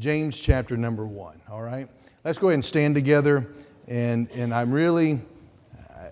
James 0.00 0.40
chapter 0.40 0.78
number 0.78 1.06
one, 1.06 1.42
all 1.50 1.60
right? 1.60 1.86
Let's 2.24 2.38
go 2.38 2.48
ahead 2.48 2.54
and 2.54 2.64
stand 2.64 2.94
together. 2.94 3.52
And, 3.86 4.30
and 4.30 4.54
I'm 4.54 4.72
really, 4.72 5.20
uh, 5.90 6.08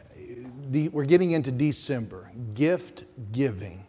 we're 0.93 1.07
getting 1.07 1.31
into 1.31 1.51
December, 1.51 2.31
gift 2.53 3.05
giving, 3.33 3.87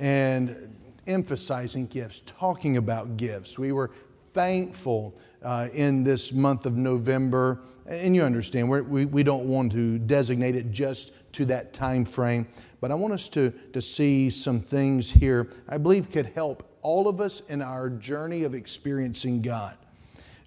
and 0.00 0.76
emphasizing 1.06 1.86
gifts, 1.86 2.22
talking 2.22 2.76
about 2.76 3.16
gifts. 3.16 3.60
We 3.60 3.70
were 3.70 3.92
thankful 4.32 5.14
uh, 5.40 5.68
in 5.72 6.02
this 6.02 6.32
month 6.32 6.66
of 6.66 6.76
November, 6.76 7.60
and 7.86 8.16
you 8.16 8.24
understand, 8.24 8.68
we 8.68 9.06
we, 9.06 9.22
don't 9.22 9.44
want 9.44 9.70
to 9.70 10.00
designate 10.00 10.56
it 10.56 10.72
just 10.72 11.12
to 11.34 11.44
that 11.44 11.72
time 11.72 12.04
frame, 12.04 12.48
but 12.80 12.90
I 12.90 12.94
want 12.94 13.12
us 13.12 13.28
to, 13.30 13.52
to 13.72 13.80
see 13.80 14.30
some 14.30 14.60
things 14.60 15.12
here 15.12 15.48
I 15.68 15.78
believe 15.78 16.10
could 16.10 16.26
help 16.26 16.71
all 16.82 17.08
of 17.08 17.20
us 17.20 17.40
in 17.48 17.62
our 17.62 17.88
journey 17.88 18.44
of 18.44 18.54
experiencing 18.54 19.40
God. 19.40 19.76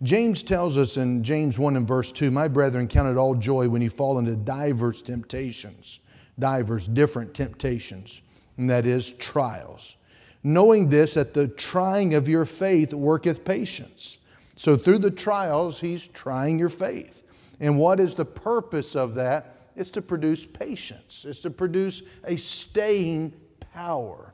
James 0.04 0.44
tells 0.44 0.78
us 0.78 0.98
in 0.98 1.24
James 1.24 1.58
1 1.58 1.78
and 1.78 1.88
verse 1.88 2.12
2 2.12 2.30
My 2.30 2.48
brethren, 2.48 2.88
count 2.88 3.08
it 3.08 3.18
all 3.18 3.34
joy 3.34 3.70
when 3.70 3.82
you 3.82 3.90
fall 3.90 4.20
into 4.20 4.36
diverse 4.36 5.02
temptations, 5.02 6.00
diverse, 6.38 6.86
different 6.86 7.34
temptations, 7.34 8.22
and 8.58 8.70
that 8.70 8.86
is 8.86 9.14
trials. 9.14 9.96
Knowing 10.44 10.90
this, 10.90 11.16
that 11.16 11.34
the 11.34 11.48
trying 11.48 12.14
of 12.14 12.28
your 12.28 12.46
faith 12.46 12.94
worketh 12.94 13.44
patience. 13.46 14.20
So 14.56 14.76
through 14.76 15.00
the 15.00 15.12
trials, 15.12 15.80
he's 15.80 16.08
trying 16.08 16.60
your 16.60 16.70
faith. 16.70 17.24
And 17.60 17.80
what 17.80 18.00
is 18.00 18.16
the 18.16 18.26
purpose 18.26 18.96
of 18.96 19.16
that? 19.16 19.56
It's 19.76 19.90
to 19.92 20.02
produce 20.02 20.46
patience, 20.46 21.26
it's 21.28 21.42
to 21.42 21.50
produce 21.50 22.04
a 22.24 22.36
staying 22.36 23.34
power. 23.74 24.34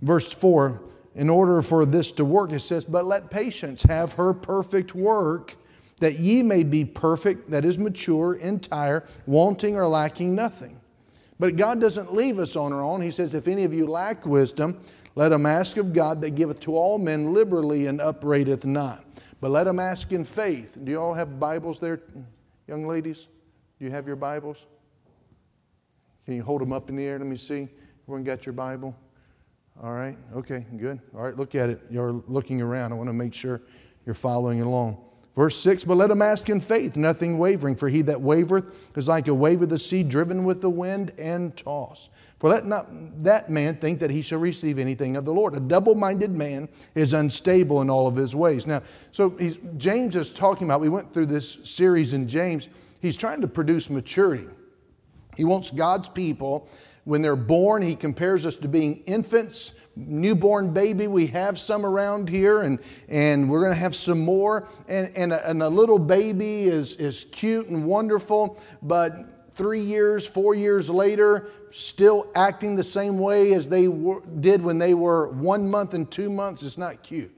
Verse 0.00 0.32
4 0.32 0.80
in 1.18 1.28
order 1.28 1.60
for 1.62 1.84
this 1.84 2.12
to 2.12 2.24
work, 2.24 2.52
it 2.52 2.60
says, 2.60 2.84
But 2.84 3.04
let 3.04 3.28
patience 3.28 3.82
have 3.82 4.12
her 4.12 4.32
perfect 4.32 4.94
work, 4.94 5.56
that 5.98 6.20
ye 6.20 6.44
may 6.44 6.62
be 6.62 6.84
perfect, 6.84 7.50
that 7.50 7.64
is 7.64 7.76
mature, 7.76 8.36
entire, 8.36 9.04
wanting 9.26 9.76
or 9.76 9.88
lacking 9.88 10.36
nothing. 10.36 10.80
But 11.40 11.56
God 11.56 11.80
doesn't 11.80 12.14
leave 12.14 12.38
us 12.38 12.54
on 12.54 12.72
our 12.72 12.84
own. 12.84 13.02
He 13.02 13.10
says, 13.10 13.34
If 13.34 13.48
any 13.48 13.64
of 13.64 13.74
you 13.74 13.88
lack 13.88 14.26
wisdom, 14.26 14.78
let 15.16 15.32
him 15.32 15.44
ask 15.44 15.76
of 15.76 15.92
God 15.92 16.20
that 16.20 16.36
giveth 16.36 16.60
to 16.60 16.76
all 16.76 16.98
men 16.98 17.34
liberally 17.34 17.86
and 17.86 18.00
upbraideth 18.00 18.64
not. 18.64 19.04
But 19.40 19.50
let 19.50 19.66
him 19.66 19.80
ask 19.80 20.12
in 20.12 20.24
faith. 20.24 20.78
Do 20.82 20.92
you 20.92 21.00
all 21.00 21.14
have 21.14 21.40
Bibles 21.40 21.80
there, 21.80 22.00
young 22.68 22.86
ladies? 22.86 23.26
Do 23.80 23.84
you 23.84 23.90
have 23.90 24.06
your 24.06 24.16
Bibles? 24.16 24.64
Can 26.24 26.34
you 26.34 26.44
hold 26.44 26.60
them 26.60 26.72
up 26.72 26.88
in 26.88 26.94
the 26.94 27.04
air? 27.04 27.18
Let 27.18 27.26
me 27.26 27.36
see. 27.36 27.68
Everyone 28.04 28.22
got 28.22 28.46
your 28.46 28.52
Bible? 28.52 28.94
All 29.80 29.92
right, 29.92 30.16
okay, 30.34 30.66
good. 30.76 31.00
All 31.14 31.22
right, 31.22 31.36
look 31.36 31.54
at 31.54 31.70
it. 31.70 31.80
You're 31.88 32.22
looking 32.26 32.60
around. 32.60 32.92
I 32.92 32.96
want 32.96 33.08
to 33.08 33.12
make 33.12 33.32
sure 33.32 33.60
you're 34.04 34.14
following 34.14 34.60
along. 34.60 35.04
Verse 35.36 35.56
6 35.60 35.84
But 35.84 35.94
let 35.94 36.10
him 36.10 36.20
ask 36.20 36.50
in 36.50 36.60
faith, 36.60 36.96
nothing 36.96 37.38
wavering, 37.38 37.76
for 37.76 37.88
he 37.88 38.02
that 38.02 38.16
wavereth 38.16 38.74
is 38.96 39.06
like 39.06 39.28
a 39.28 39.34
wave 39.34 39.62
of 39.62 39.68
the 39.68 39.78
sea 39.78 40.02
driven 40.02 40.42
with 40.42 40.60
the 40.60 40.68
wind 40.68 41.12
and 41.16 41.56
tossed. 41.56 42.10
For 42.40 42.50
let 42.50 42.66
not 42.66 42.86
that 43.22 43.50
man 43.50 43.76
think 43.76 44.00
that 44.00 44.10
he 44.10 44.20
shall 44.20 44.40
receive 44.40 44.80
anything 44.80 45.16
of 45.16 45.24
the 45.24 45.32
Lord. 45.32 45.56
A 45.56 45.60
double 45.60 45.94
minded 45.94 46.32
man 46.32 46.68
is 46.96 47.12
unstable 47.12 47.80
in 47.80 47.88
all 47.88 48.08
of 48.08 48.16
his 48.16 48.34
ways. 48.34 48.66
Now, 48.66 48.82
so 49.12 49.30
James 49.76 50.16
is 50.16 50.34
talking 50.34 50.66
about, 50.66 50.80
we 50.80 50.88
went 50.88 51.12
through 51.12 51.26
this 51.26 51.70
series 51.70 52.14
in 52.14 52.26
James, 52.26 52.68
he's 53.00 53.16
trying 53.16 53.40
to 53.40 53.48
produce 53.48 53.90
maturity. 53.90 54.48
He 55.36 55.44
wants 55.44 55.70
God's 55.70 56.08
people 56.08 56.68
when 57.08 57.22
they're 57.22 57.36
born, 57.36 57.80
he 57.80 57.96
compares 57.96 58.44
us 58.44 58.58
to 58.58 58.68
being 58.68 59.02
infants, 59.06 59.72
newborn 59.96 60.74
baby. 60.74 61.06
We 61.06 61.28
have 61.28 61.58
some 61.58 61.86
around 61.86 62.28
here, 62.28 62.60
and, 62.60 62.78
and 63.08 63.48
we're 63.48 63.62
going 63.62 63.72
to 63.72 63.80
have 63.80 63.94
some 63.94 64.20
more. 64.20 64.68
And, 64.88 65.10
and, 65.16 65.32
a, 65.32 65.48
and 65.48 65.62
a 65.62 65.70
little 65.70 65.98
baby 65.98 66.64
is, 66.64 66.96
is 66.96 67.24
cute 67.32 67.68
and 67.68 67.86
wonderful, 67.86 68.60
but 68.82 69.50
three 69.52 69.80
years, 69.80 70.28
four 70.28 70.54
years 70.54 70.90
later, 70.90 71.48
still 71.70 72.30
acting 72.34 72.76
the 72.76 72.84
same 72.84 73.18
way 73.18 73.54
as 73.54 73.70
they 73.70 73.88
were, 73.88 74.20
did 74.40 74.60
when 74.60 74.78
they 74.78 74.92
were 74.92 75.28
one 75.28 75.66
month 75.70 75.94
and 75.94 76.10
two 76.10 76.28
months 76.28 76.62
is 76.62 76.76
not 76.76 77.02
cute. 77.02 77.34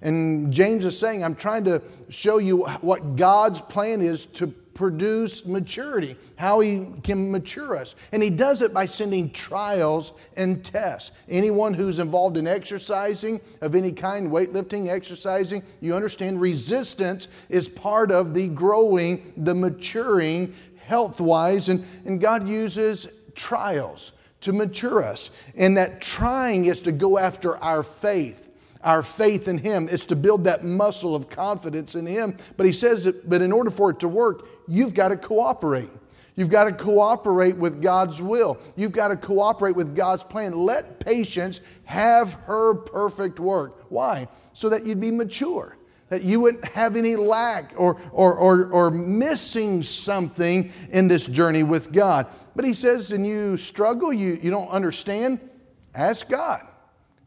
And 0.00 0.50
James 0.50 0.86
is 0.86 0.98
saying, 0.98 1.22
I'm 1.22 1.34
trying 1.34 1.64
to 1.64 1.82
show 2.08 2.38
you 2.38 2.64
what 2.80 3.16
God's 3.16 3.60
plan 3.60 4.00
is 4.00 4.24
to 4.24 4.54
produce 4.74 5.46
maturity, 5.46 6.16
how 6.36 6.60
He 6.60 6.88
can 7.02 7.30
mature 7.30 7.76
us. 7.76 7.94
And 8.12 8.22
He 8.22 8.30
does 8.30 8.62
it 8.62 8.72
by 8.72 8.86
sending 8.86 9.30
trials 9.30 10.12
and 10.36 10.64
tests. 10.64 11.12
Anyone 11.28 11.74
who's 11.74 11.98
involved 11.98 12.36
in 12.36 12.46
exercising 12.46 13.40
of 13.60 13.74
any 13.74 13.92
kind, 13.92 14.30
weightlifting, 14.30 14.88
exercising, 14.88 15.62
you 15.80 15.94
understand 15.94 16.40
resistance 16.40 17.28
is 17.48 17.68
part 17.68 18.10
of 18.10 18.34
the 18.34 18.48
growing, 18.48 19.32
the 19.36 19.54
maturing 19.54 20.54
health 20.78 21.20
wise. 21.20 21.68
And, 21.68 21.84
and 22.04 22.20
God 22.20 22.46
uses 22.46 23.08
trials 23.34 24.12
to 24.40 24.52
mature 24.52 25.02
us. 25.02 25.30
And 25.56 25.76
that 25.76 26.00
trying 26.00 26.64
is 26.66 26.80
to 26.82 26.92
go 26.92 27.18
after 27.18 27.56
our 27.56 27.82
faith 27.82 28.48
our 28.82 29.02
faith 29.02 29.48
in 29.48 29.58
Him. 29.58 29.88
It's 29.90 30.06
to 30.06 30.16
build 30.16 30.44
that 30.44 30.64
muscle 30.64 31.14
of 31.14 31.28
confidence 31.28 31.94
in 31.94 32.06
Him. 32.06 32.36
But 32.56 32.66
He 32.66 32.72
says, 32.72 33.04
that, 33.04 33.28
but 33.28 33.42
in 33.42 33.52
order 33.52 33.70
for 33.70 33.90
it 33.90 34.00
to 34.00 34.08
work, 34.08 34.46
you've 34.68 34.94
got 34.94 35.08
to 35.08 35.16
cooperate. 35.16 35.90
You've 36.34 36.50
got 36.50 36.64
to 36.64 36.72
cooperate 36.72 37.56
with 37.56 37.82
God's 37.82 38.22
will. 38.22 38.58
You've 38.74 38.92
got 38.92 39.08
to 39.08 39.16
cooperate 39.16 39.76
with 39.76 39.94
God's 39.94 40.24
plan. 40.24 40.56
Let 40.56 40.98
patience 40.98 41.60
have 41.84 42.34
her 42.46 42.74
perfect 42.74 43.38
work. 43.38 43.84
Why? 43.90 44.28
So 44.54 44.70
that 44.70 44.86
you'd 44.86 45.00
be 45.00 45.10
mature, 45.10 45.76
that 46.08 46.22
you 46.22 46.40
wouldn't 46.40 46.64
have 46.68 46.96
any 46.96 47.16
lack 47.16 47.74
or, 47.76 48.00
or, 48.12 48.34
or, 48.34 48.70
or 48.70 48.90
missing 48.90 49.82
something 49.82 50.72
in 50.90 51.06
this 51.06 51.26
journey 51.26 51.64
with 51.64 51.92
God. 51.92 52.26
But 52.56 52.64
he 52.64 52.72
says, 52.72 53.12
and 53.12 53.26
you 53.26 53.58
struggle, 53.58 54.10
you, 54.10 54.38
you 54.40 54.50
don't 54.50 54.68
understand, 54.68 55.38
ask 55.94 56.30
God. 56.30 56.66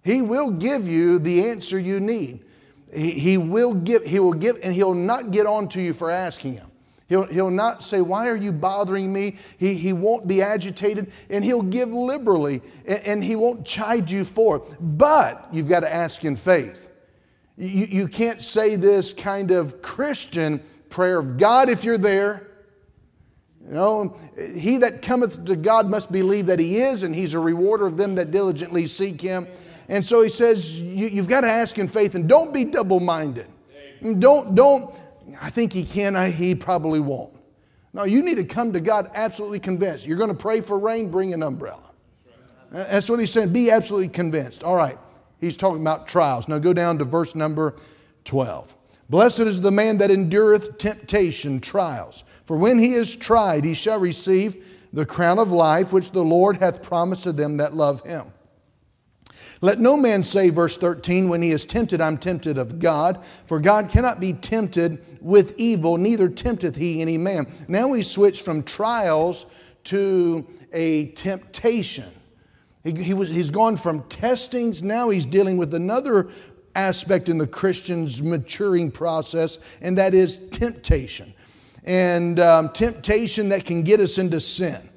He 0.05 0.21
will 0.21 0.51
give 0.51 0.87
you 0.87 1.17
the 1.17 1.49
answer 1.49 1.79
you 1.79 1.99
need. 1.99 2.45
He, 2.93 3.11
he 3.11 3.37
will 3.39 3.73
give, 3.73 4.05
he 4.05 4.19
will 4.19 4.33
give, 4.33 4.59
and 4.61 4.71
he'll 4.71 4.93
not 4.93 5.31
get 5.31 5.47
on 5.47 5.67
to 5.69 5.81
you 5.81 5.93
for 5.93 6.11
asking 6.11 6.53
him. 6.53 6.71
He'll, 7.09 7.25
he'll 7.25 7.49
not 7.49 7.83
say, 7.83 8.01
Why 8.01 8.29
are 8.29 8.35
you 8.35 8.51
bothering 8.51 9.11
me? 9.11 9.37
He, 9.57 9.73
he 9.73 9.93
won't 9.93 10.27
be 10.27 10.43
agitated, 10.43 11.11
and 11.31 11.43
he'll 11.43 11.63
give 11.63 11.89
liberally, 11.89 12.61
and, 12.87 13.01
and 13.05 13.23
he 13.23 13.35
won't 13.35 13.65
chide 13.65 14.11
you 14.11 14.23
for 14.23 14.57
it. 14.57 14.63
But 14.79 15.47
you've 15.51 15.69
got 15.69 15.79
to 15.79 15.91
ask 15.91 16.23
in 16.23 16.35
faith. 16.35 16.91
You, 17.57 17.87
you 17.89 18.07
can't 18.07 18.43
say 18.43 18.75
this 18.75 19.11
kind 19.11 19.49
of 19.49 19.81
Christian 19.81 20.61
prayer 20.91 21.17
of 21.17 21.37
God, 21.37 21.67
if 21.67 21.83
you're 21.83 21.97
there. 21.97 22.47
You 23.67 23.73
know, 23.73 24.17
he 24.55 24.77
that 24.77 25.01
cometh 25.01 25.45
to 25.45 25.55
God 25.55 25.89
must 25.89 26.11
believe 26.11 26.45
that 26.45 26.59
he 26.59 26.77
is, 26.77 27.01
and 27.01 27.15
he's 27.15 27.33
a 27.33 27.39
rewarder 27.39 27.87
of 27.87 27.97
them 27.97 28.13
that 28.15 28.29
diligently 28.29 28.85
seek 28.85 29.19
him. 29.19 29.47
And 29.87 30.03
so 30.03 30.21
he 30.21 30.29
says, 30.29 30.79
you, 30.79 31.09
have 31.17 31.27
got 31.27 31.41
to 31.41 31.49
ask 31.49 31.77
in 31.77 31.87
faith 31.87 32.15
and 32.15 32.27
don't 32.27 32.53
be 32.53 32.65
double 32.65 32.99
minded. 32.99 33.47
Don't, 34.01 34.55
don't, 34.55 34.99
I 35.41 35.49
think 35.49 35.73
he 35.73 35.83
can, 35.83 36.15
I, 36.15 36.29
he 36.29 36.55
probably 36.55 36.99
won't. 36.99 37.33
No, 37.93 38.03
you 38.03 38.23
need 38.23 38.35
to 38.35 38.43
come 38.43 38.73
to 38.73 38.79
God 38.79 39.09
absolutely 39.15 39.59
convinced. 39.59 40.05
You're 40.05 40.17
going 40.17 40.29
to 40.29 40.35
pray 40.35 40.61
for 40.61 40.77
rain, 40.77 41.09
bring 41.09 41.33
an 41.33 41.43
umbrella. 41.43 41.91
That's 42.71 43.09
what 43.09 43.19
he's 43.19 43.31
saying. 43.31 43.53
Be 43.53 43.71
absolutely 43.71 44.09
convinced. 44.09 44.63
All 44.63 44.75
right. 44.75 44.97
He's 45.39 45.55
talking 45.55 45.81
about 45.81 46.07
trials. 46.07 46.47
Now 46.47 46.59
go 46.59 46.73
down 46.73 46.97
to 46.97 47.05
verse 47.05 47.35
number 47.35 47.75
12. 48.25 48.75
Blessed 49.09 49.41
is 49.41 49.61
the 49.61 49.71
man 49.71 49.99
that 49.99 50.11
endureth 50.11 50.77
temptation, 50.77 51.61
trials. 51.61 52.23
For 52.45 52.57
when 52.57 52.79
he 52.79 52.93
is 52.93 53.15
tried, 53.15 53.63
he 53.63 53.73
shall 53.73 53.99
receive 53.99 54.65
the 54.91 55.05
crown 55.05 55.39
of 55.39 55.51
life 55.51 55.93
which 55.93 56.11
the 56.11 56.23
Lord 56.23 56.57
hath 56.57 56.83
promised 56.83 57.23
to 57.23 57.31
them 57.31 57.57
that 57.57 57.73
love 57.73 58.01
him. 58.05 58.25
Let 59.61 59.79
no 59.79 59.97
man 59.97 60.23
say, 60.23 60.49
verse 60.49 60.77
13, 60.77 61.29
when 61.29 61.41
he 61.41 61.51
is 61.51 61.65
tempted, 61.65 62.01
I'm 62.01 62.17
tempted 62.17 62.57
of 62.57 62.79
God, 62.79 63.23
for 63.45 63.59
God 63.59 63.89
cannot 63.89 64.19
be 64.19 64.33
tempted 64.33 65.01
with 65.21 65.57
evil, 65.57 65.97
neither 65.97 66.29
tempteth 66.29 66.75
he 66.75 67.01
any 67.01 67.17
man. 67.17 67.47
Now 67.67 67.89
we 67.89 68.01
switch 68.01 68.41
from 68.41 68.63
trials 68.63 69.45
to 69.85 70.45
a 70.73 71.07
temptation. 71.11 72.11
He, 72.83 72.91
he 73.01 73.13
was, 73.13 73.29
he's 73.29 73.51
gone 73.51 73.77
from 73.77 74.03
testings, 74.03 74.83
now 74.83 75.09
he's 75.09 75.25
dealing 75.25 75.57
with 75.57 75.73
another 75.73 76.27
aspect 76.75 77.29
in 77.29 77.37
the 77.37 77.47
Christian's 77.47 78.21
maturing 78.21 78.91
process, 78.91 79.57
and 79.81 79.97
that 79.97 80.13
is 80.13 80.49
temptation. 80.49 81.33
And 81.85 82.39
um, 82.39 82.69
temptation 82.69 83.49
that 83.49 83.63
can 83.63 83.83
get 83.83 83.99
us 83.99 84.17
into 84.17 84.39
sin. 84.39 84.89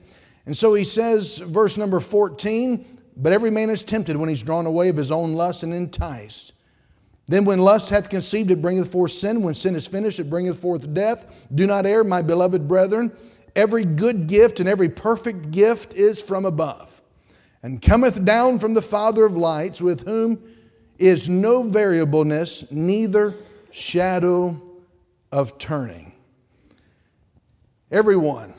And 0.46 0.56
so 0.56 0.74
he 0.74 0.84
says, 0.84 1.38
verse 1.38 1.76
number 1.76 2.00
14, 2.00 2.97
but 3.18 3.32
every 3.32 3.50
man 3.50 3.68
is 3.68 3.84
tempted 3.84 4.16
when 4.16 4.28
he's 4.28 4.42
drawn 4.42 4.64
away 4.64 4.88
of 4.88 4.96
his 4.96 5.10
own 5.10 5.34
lust 5.34 5.62
and 5.62 5.74
enticed. 5.74 6.52
Then 7.26 7.44
when 7.44 7.58
lust 7.58 7.90
hath 7.90 8.08
conceived, 8.08 8.50
it 8.50 8.62
bringeth 8.62 8.90
forth 8.90 9.10
sin. 9.10 9.42
When 9.42 9.52
sin 9.52 9.76
is 9.76 9.86
finished, 9.86 10.18
it 10.18 10.30
bringeth 10.30 10.58
forth 10.58 10.94
death. 10.94 11.46
Do 11.54 11.66
not 11.66 11.84
err, 11.84 12.02
my 12.04 12.22
beloved 12.22 12.66
brethren. 12.66 13.12
Every 13.54 13.84
good 13.84 14.28
gift 14.28 14.60
and 14.60 14.68
every 14.68 14.88
perfect 14.88 15.50
gift 15.50 15.92
is 15.92 16.22
from 16.22 16.44
above, 16.44 17.02
and 17.62 17.82
cometh 17.82 18.24
down 18.24 18.60
from 18.60 18.74
the 18.74 18.82
Father 18.82 19.24
of 19.24 19.36
lights, 19.36 19.82
with 19.82 20.06
whom 20.06 20.42
is 20.98 21.28
no 21.28 21.64
variableness, 21.64 22.70
neither 22.70 23.34
shadow 23.70 24.62
of 25.32 25.58
turning. 25.58 26.12
Everyone 27.90 28.54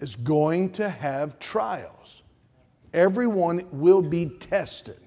is 0.00 0.16
going 0.16 0.70
to 0.72 0.88
have 0.88 1.38
trials, 1.38 2.15
everyone 2.96 3.64
will 3.70 4.02
be 4.02 4.26
tested. 4.26 4.98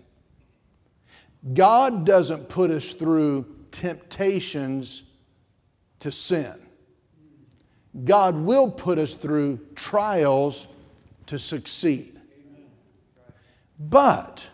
God 1.54 2.06
doesn't 2.06 2.48
put 2.48 2.70
us 2.70 2.92
through 2.92 3.46
temptations 3.72 5.04
to 6.00 6.12
sin. 6.12 6.54
God 8.04 8.36
will 8.36 8.72
put 8.72 9.00
us 9.00 9.16
through 9.16 9.60
trials 9.76 10.68
to 11.26 11.40
succeed. 11.40 12.20
But 13.80 14.50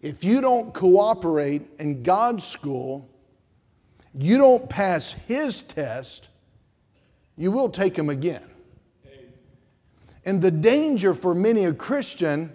if 0.00 0.24
you 0.24 0.40
don't 0.40 0.72
cooperate 0.72 1.62
in 1.78 2.02
God's 2.02 2.44
school, 2.44 3.08
you 4.14 4.38
don't 4.38 4.68
pass 4.68 5.12
His 5.12 5.62
test, 5.62 6.28
you 7.36 7.52
will 7.52 7.68
take 7.68 7.96
Him 7.96 8.08
again. 8.08 8.48
And 10.24 10.42
the 10.42 10.50
danger 10.50 11.14
for 11.14 11.34
many 11.34 11.64
a 11.64 11.72
Christian 11.72 12.52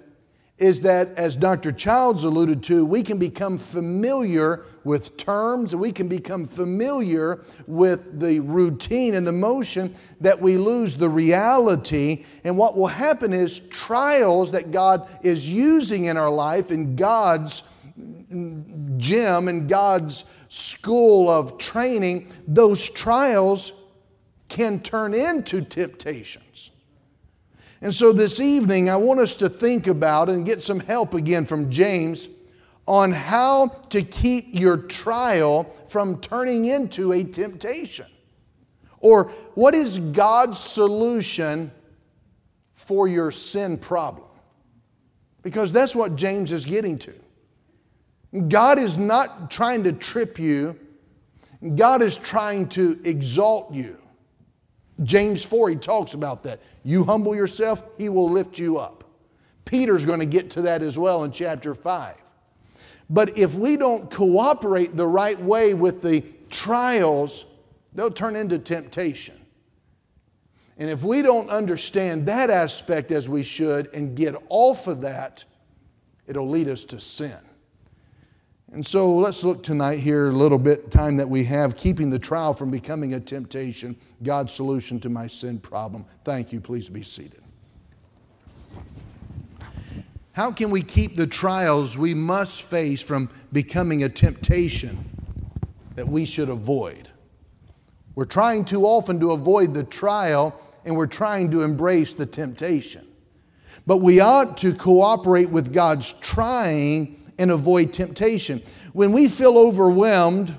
is 0.57 0.83
that, 0.83 1.09
as 1.17 1.35
Dr. 1.35 1.73
Childs 1.73 2.23
alluded 2.23 2.63
to, 2.63 2.85
we 2.85 3.03
can 3.03 3.17
become 3.17 3.57
familiar 3.57 4.63
with 4.85 5.17
terms 5.17 5.75
we 5.75 5.91
can 5.91 6.07
become 6.07 6.45
familiar 6.45 7.41
with 7.67 8.19
the 8.19 8.39
routine 8.39 9.15
and 9.15 9.27
the 9.27 9.31
motion 9.31 9.93
that 10.21 10.39
we 10.39 10.57
lose 10.57 10.95
the 10.95 11.09
reality. 11.09 12.23
And 12.43 12.57
what 12.57 12.77
will 12.77 12.87
happen 12.87 13.33
is 13.33 13.67
trials 13.69 14.51
that 14.51 14.71
God 14.71 15.09
is 15.23 15.51
using 15.51 16.05
in 16.05 16.15
our 16.17 16.29
life 16.29 16.71
in 16.71 16.95
God's 16.95 17.69
gym 18.97 19.47
and 19.47 19.67
God's 19.67 20.23
school 20.49 21.29
of 21.29 21.57
training, 21.57 22.31
those 22.47 22.89
trials 22.89 23.73
can 24.47 24.79
turn 24.79 25.13
into 25.13 25.61
temptations. 25.61 26.44
And 27.81 27.93
so 27.93 28.13
this 28.13 28.39
evening, 28.39 28.89
I 28.89 28.95
want 28.95 29.19
us 29.19 29.35
to 29.37 29.49
think 29.49 29.87
about 29.87 30.29
and 30.29 30.45
get 30.45 30.63
some 30.63 30.79
help 30.79 31.13
again 31.13 31.45
from 31.45 31.69
James 31.69 32.27
on 32.87 33.11
how 33.11 33.67
to 33.89 34.01
keep 34.01 34.47
your 34.51 34.77
trial 34.77 35.63
from 35.87 36.21
turning 36.21 36.65
into 36.65 37.11
a 37.11 37.23
temptation. 37.23 38.05
Or 38.99 39.25
what 39.55 39.73
is 39.73 39.99
God's 39.99 40.59
solution 40.59 41.71
for 42.73 43.07
your 43.07 43.31
sin 43.31 43.77
problem? 43.77 44.27
Because 45.41 45.71
that's 45.71 45.95
what 45.95 46.15
James 46.15 46.51
is 46.51 46.65
getting 46.65 46.97
to. 46.99 47.13
God 48.47 48.79
is 48.79 48.97
not 48.97 49.51
trying 49.51 49.83
to 49.83 49.93
trip 49.93 50.39
you, 50.39 50.79
God 51.75 52.01
is 52.01 52.17
trying 52.17 52.69
to 52.69 52.99
exalt 53.03 53.73
you. 53.73 53.97
James 55.03 55.43
4, 55.43 55.69
he 55.69 55.75
talks 55.75 56.13
about 56.13 56.43
that. 56.43 56.61
You 56.83 57.03
humble 57.03 57.35
yourself, 57.35 57.83
he 57.97 58.09
will 58.09 58.29
lift 58.29 58.57
you 58.57 58.77
up. 58.77 59.03
Peter's 59.65 60.05
going 60.05 60.19
to 60.19 60.25
get 60.25 60.51
to 60.51 60.61
that 60.63 60.81
as 60.81 60.97
well 60.97 61.23
in 61.23 61.31
chapter 61.31 61.73
5. 61.73 62.15
But 63.09 63.37
if 63.37 63.55
we 63.55 63.77
don't 63.77 64.09
cooperate 64.09 64.95
the 64.95 65.07
right 65.07 65.39
way 65.39 65.73
with 65.73 66.01
the 66.01 66.23
trials, 66.49 67.45
they'll 67.93 68.11
turn 68.11 68.35
into 68.35 68.57
temptation. 68.57 69.39
And 70.77 70.89
if 70.89 71.03
we 71.03 71.21
don't 71.21 71.49
understand 71.49 72.25
that 72.25 72.49
aspect 72.49 73.11
as 73.11 73.29
we 73.29 73.43
should 73.43 73.93
and 73.93 74.15
get 74.15 74.35
off 74.49 74.87
of 74.87 75.01
that, 75.01 75.45
it'll 76.27 76.49
lead 76.49 76.67
us 76.67 76.83
to 76.85 76.99
sin. 76.99 77.37
And 78.75 78.85
so 78.85 79.15
let's 79.15 79.45
look 79.45 79.63
tonight 79.63 80.01
here 80.01 80.27
a 80.27 80.33
little 80.33 80.57
bit, 80.57 80.91
time 80.91 81.15
that 81.15 81.29
we 81.29 81.45
have, 81.45 81.77
keeping 81.77 82.09
the 82.09 82.19
trial 82.19 82.53
from 82.53 82.71
becoming 82.71 83.13
a 83.13 83.21
temptation, 83.21 83.95
God's 84.21 84.51
solution 84.51 84.99
to 84.99 85.09
my 85.09 85.27
sin 85.27 85.59
problem. 85.59 86.03
Thank 86.25 86.51
you. 86.51 86.59
Please 86.59 86.89
be 86.89 87.01
seated. 87.01 87.41
How 90.33 90.51
can 90.51 90.71
we 90.71 90.81
keep 90.81 91.15
the 91.15 91.25
trials 91.25 91.97
we 91.97 92.13
must 92.13 92.63
face 92.63 93.01
from 93.01 93.29
becoming 93.53 94.03
a 94.03 94.09
temptation 94.09 95.05
that 95.95 96.09
we 96.09 96.25
should 96.25 96.49
avoid? 96.49 97.07
We're 98.13 98.25
trying 98.25 98.65
too 98.65 98.83
often 98.83 99.21
to 99.21 99.31
avoid 99.31 99.73
the 99.73 99.85
trial 99.85 100.59
and 100.83 100.97
we're 100.97 101.07
trying 101.07 101.49
to 101.51 101.63
embrace 101.63 102.13
the 102.13 102.25
temptation. 102.25 103.07
But 103.87 103.99
we 103.99 104.19
ought 104.19 104.57
to 104.57 104.73
cooperate 104.73 105.49
with 105.49 105.71
God's 105.71 106.11
trying 106.11 107.21
and 107.37 107.51
avoid 107.51 107.93
temptation. 107.93 108.61
When 108.93 109.11
we 109.11 109.27
feel 109.27 109.57
overwhelmed, 109.57 110.55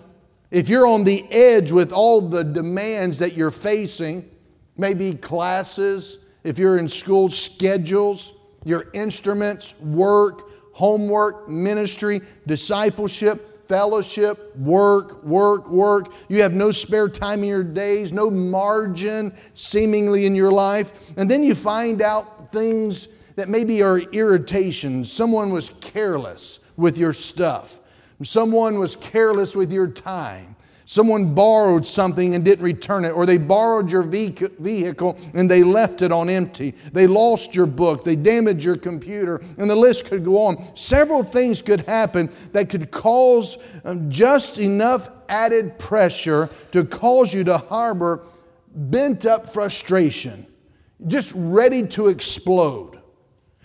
if 0.50 0.68
you're 0.68 0.86
on 0.86 1.04
the 1.04 1.24
edge 1.30 1.72
with 1.72 1.92
all 1.92 2.20
the 2.20 2.44
demands 2.44 3.18
that 3.18 3.34
you're 3.34 3.50
facing, 3.50 4.28
maybe 4.76 5.14
classes, 5.14 6.24
if 6.44 6.58
you're 6.58 6.78
in 6.78 6.88
school 6.88 7.28
schedules, 7.28 8.32
your 8.64 8.86
instruments, 8.94 9.80
work, 9.80 10.42
homework, 10.72 11.48
ministry, 11.48 12.20
discipleship, 12.46 13.66
fellowship, 13.66 14.54
work, 14.56 15.24
work, 15.24 15.68
work. 15.70 16.12
You 16.28 16.42
have 16.42 16.52
no 16.52 16.70
spare 16.70 17.08
time 17.08 17.42
in 17.42 17.48
your 17.48 17.64
days, 17.64 18.12
no 18.12 18.30
margin 18.30 19.34
seemingly 19.54 20.26
in 20.26 20.34
your 20.34 20.52
life. 20.52 21.10
And 21.16 21.30
then 21.30 21.42
you 21.42 21.54
find 21.54 22.02
out 22.02 22.52
things 22.52 23.08
that 23.34 23.48
maybe 23.48 23.82
are 23.82 23.98
irritations. 23.98 25.10
Someone 25.12 25.50
was 25.52 25.70
careless 25.80 26.60
with 26.76 26.98
your 26.98 27.12
stuff. 27.12 27.80
Someone 28.22 28.78
was 28.78 28.96
careless 28.96 29.54
with 29.54 29.72
your 29.72 29.88
time. 29.88 30.56
Someone 30.88 31.34
borrowed 31.34 31.84
something 31.84 32.36
and 32.36 32.44
didn't 32.44 32.64
return 32.64 33.04
it, 33.04 33.10
or 33.10 33.26
they 33.26 33.38
borrowed 33.38 33.90
your 33.90 34.02
vehicle 34.02 35.18
and 35.34 35.50
they 35.50 35.64
left 35.64 36.00
it 36.00 36.12
on 36.12 36.30
empty. 36.30 36.74
They 36.92 37.08
lost 37.08 37.56
your 37.56 37.66
book, 37.66 38.04
they 38.04 38.14
damaged 38.14 38.64
your 38.64 38.76
computer, 38.76 39.42
and 39.58 39.68
the 39.68 39.74
list 39.74 40.06
could 40.06 40.24
go 40.24 40.38
on. 40.38 40.76
Several 40.76 41.24
things 41.24 41.60
could 41.60 41.80
happen 41.80 42.30
that 42.52 42.70
could 42.70 42.92
cause 42.92 43.58
um, 43.84 44.08
just 44.08 44.58
enough 44.58 45.08
added 45.28 45.76
pressure 45.76 46.48
to 46.70 46.84
cause 46.84 47.34
you 47.34 47.42
to 47.44 47.58
harbor 47.58 48.22
bent 48.76 49.26
up 49.26 49.48
frustration, 49.48 50.46
just 51.08 51.32
ready 51.34 51.84
to 51.88 52.06
explode. 52.06 53.00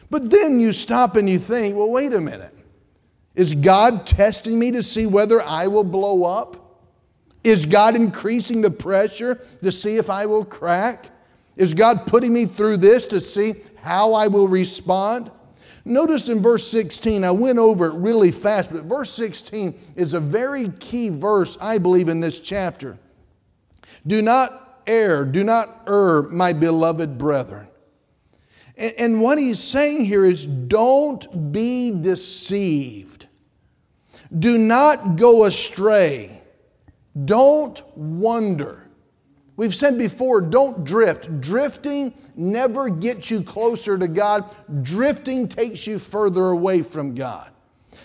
But 0.09 0.31
then 0.31 0.59
you 0.59 0.73
stop 0.73 1.15
and 1.15 1.29
you 1.29 1.37
think, 1.37 1.75
well, 1.75 1.91
wait 1.91 2.13
a 2.13 2.21
minute. 2.21 2.55
Is 3.35 3.53
God 3.53 4.05
testing 4.05 4.59
me 4.59 4.71
to 4.71 4.83
see 4.83 5.05
whether 5.05 5.41
I 5.41 5.67
will 5.67 5.83
blow 5.83 6.23
up? 6.23 6.57
Is 7.43 7.65
God 7.65 7.95
increasing 7.95 8.61
the 8.61 8.71
pressure 8.71 9.39
to 9.63 9.71
see 9.71 9.97
if 9.97 10.09
I 10.09 10.25
will 10.25 10.45
crack? 10.45 11.09
Is 11.55 11.73
God 11.73 12.05
putting 12.05 12.33
me 12.33 12.45
through 12.45 12.77
this 12.77 13.07
to 13.07 13.19
see 13.19 13.55
how 13.81 14.13
I 14.13 14.27
will 14.27 14.47
respond? 14.47 15.31
Notice 15.83 16.29
in 16.29 16.41
verse 16.41 16.67
16, 16.67 17.23
I 17.23 17.31
went 17.31 17.57
over 17.57 17.87
it 17.87 17.93
really 17.95 18.31
fast, 18.31 18.71
but 18.71 18.83
verse 18.83 19.11
16 19.11 19.73
is 19.95 20.13
a 20.13 20.19
very 20.19 20.69
key 20.79 21.09
verse, 21.09 21.57
I 21.59 21.79
believe, 21.79 22.07
in 22.07 22.19
this 22.19 22.39
chapter. 22.39 22.99
Do 24.05 24.21
not 24.21 24.83
err, 24.85 25.25
do 25.25 25.43
not 25.43 25.67
err, 25.87 26.23
my 26.23 26.53
beloved 26.53 27.17
brethren. 27.17 27.67
And, 28.77 29.21
what 29.21 29.37
he's 29.37 29.61
saying 29.61 30.05
here 30.05 30.25
is 30.25 30.47
don't 30.47 31.51
be 31.51 31.91
deceived, 31.91 33.20
do 34.37 34.57
not 34.57 35.15
go 35.15 35.45
astray. 35.45 36.41
Don't 37.25 37.83
wonder. 37.97 38.87
We've 39.57 39.75
said 39.75 39.97
before, 39.97 40.41
don't 40.41 40.85
drift. 40.85 41.41
Drifting 41.41 42.13
never 42.35 42.89
gets 42.89 43.29
you 43.29 43.43
closer 43.43 43.97
to 43.97 44.07
God, 44.07 44.45
drifting 44.81 45.47
takes 45.47 45.85
you 45.85 45.99
further 45.99 46.45
away 46.45 46.81
from 46.81 47.13
God. 47.13 47.51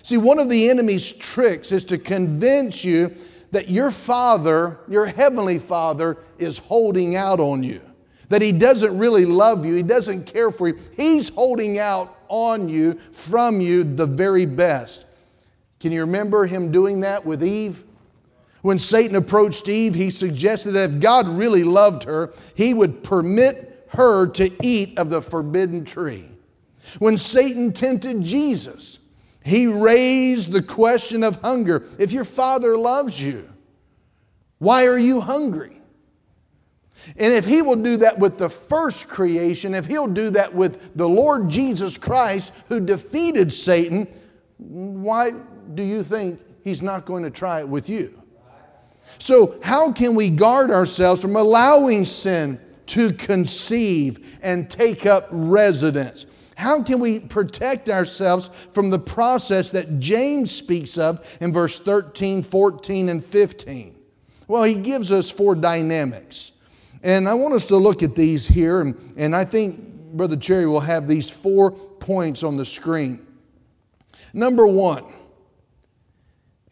See, 0.02 0.16
one 0.16 0.38
of 0.38 0.49
the 0.49 0.68
enemy's 0.68 1.12
tricks 1.12 1.73
is 1.73 1.85
to 1.87 1.99
convince 1.99 2.85
you 2.85 3.14
that 3.52 3.71
your 3.71 3.90
Father, 3.90 4.80
your 4.88 5.06
Heavenly 5.06 5.59
Father, 5.59 6.18
is 6.38 6.59
holding 6.59 7.16
out 7.16 7.40
on 7.40 7.62
you, 7.62 7.80
that 8.28 8.42
He 8.42 8.52
doesn't 8.52 8.99
really 8.99 9.25
love 9.25 9.64
you, 9.64 9.75
He 9.75 9.83
doesn't 9.83 10.26
care 10.26 10.50
for 10.50 10.68
you. 10.68 10.78
He's 10.95 11.28
holding 11.28 11.78
out 11.78 12.18
on 12.28 12.68
you, 12.68 12.95
from 12.95 13.61
you, 13.61 13.85
the 13.85 14.06
very 14.06 14.47
best. 14.47 15.06
Can 15.87 15.93
you 15.93 16.00
remember 16.00 16.47
Him 16.47 16.73
doing 16.73 17.02
that 17.02 17.25
with 17.25 17.45
Eve? 17.45 17.85
When 18.61 18.76
Satan 18.76 19.14
approached 19.14 19.69
Eve, 19.69 19.95
he 19.95 20.11
suggested 20.11 20.73
that 20.73 20.90
if 20.90 20.99
God 20.99 21.28
really 21.28 21.62
loved 21.62 22.02
her, 22.02 22.35
he 22.57 22.75
would 22.75 23.05
permit 23.05 23.87
her 23.90 24.26
to 24.31 24.50
eat 24.66 24.99
of 24.99 25.11
the 25.11 25.23
forbidden 25.23 25.85
tree. 25.85 26.28
When 26.99 27.16
Satan 27.16 27.73
tempted 27.73 28.21
Jesus, 28.21 28.99
he 29.45 29.69
raised 29.69 30.50
the 30.50 30.61
question 30.61 31.23
of 31.23 31.37
hunger. 31.37 31.85
If 32.00 32.11
your 32.11 32.25
father 32.25 32.76
loves 32.76 33.23
you, 33.23 33.49
why 34.59 34.87
are 34.87 34.99
you 34.99 35.21
hungry? 35.21 35.81
And 37.16 37.33
if 37.33 37.45
he 37.45 37.62
will 37.62 37.76
do 37.76 37.99
that 37.99 38.19
with 38.19 38.38
the 38.38 38.50
first 38.50 39.07
creation, 39.07 39.73
if 39.73 39.87
he'll 39.87 40.09
do 40.09 40.31
that 40.31 40.52
with 40.52 40.97
the 40.97 41.09
Lord 41.09 41.49
Jesus 41.49 41.97
Christ 41.97 42.52
who 42.69 42.81
defeated 42.81 43.52
Satan, 43.52 44.09
why 44.59 45.31
do 45.75 45.82
you 45.82 46.02
think 46.02 46.40
he's 46.64 46.82
not 46.82 47.04
going 47.04 47.23
to 47.25 47.30
try 47.30 47.61
it 47.61 47.68
with 47.68 47.88
you? 47.88 48.23
So, 49.18 49.58
how 49.62 49.92
can 49.92 50.14
we 50.14 50.30
guard 50.30 50.70
ourselves 50.70 51.23
from 51.23 51.37
allowing 51.37 52.04
sin 52.04 52.61
to 52.87 53.12
conceive 53.12 54.38
and 54.42 54.70
take 54.70 55.06
up 55.06 55.28
residence? 55.30 56.26
How 56.56 56.82
can 56.82 57.00
we 57.00 57.20
protect 57.20 57.88
ourselves 57.88 58.49
from 58.73 58.90
the 58.90 58.99
process 58.99 59.70
that 59.73 60.00
James 60.00 60.50
speaks 60.50 60.96
of 60.96 61.37
in 61.40 61.52
verse 61.52 61.78
13, 61.78 62.42
14, 62.42 63.08
and 63.08 63.25
15? 63.25 63.94
Well, 64.49 64.62
he 64.62 64.75
gives 64.75 65.12
us 65.12 65.30
four 65.30 65.54
dynamics. 65.54 66.52
And 67.02 67.28
I 67.28 67.35
want 67.35 67.54
us 67.54 67.66
to 67.66 67.76
look 67.76 68.02
at 68.02 68.14
these 68.14 68.49
here, 68.49 68.80
and, 68.80 69.14
and 69.16 69.37
I 69.37 69.44
think 69.44 69.80
Brother 70.12 70.37
Cherry 70.37 70.66
will 70.66 70.80
have 70.80 71.06
these 71.06 71.30
four 71.30 71.73
points 71.73 72.42
on 72.42 72.56
the 72.56 72.64
screen. 72.64 73.25
Number 74.32 74.66
one, 74.66 75.04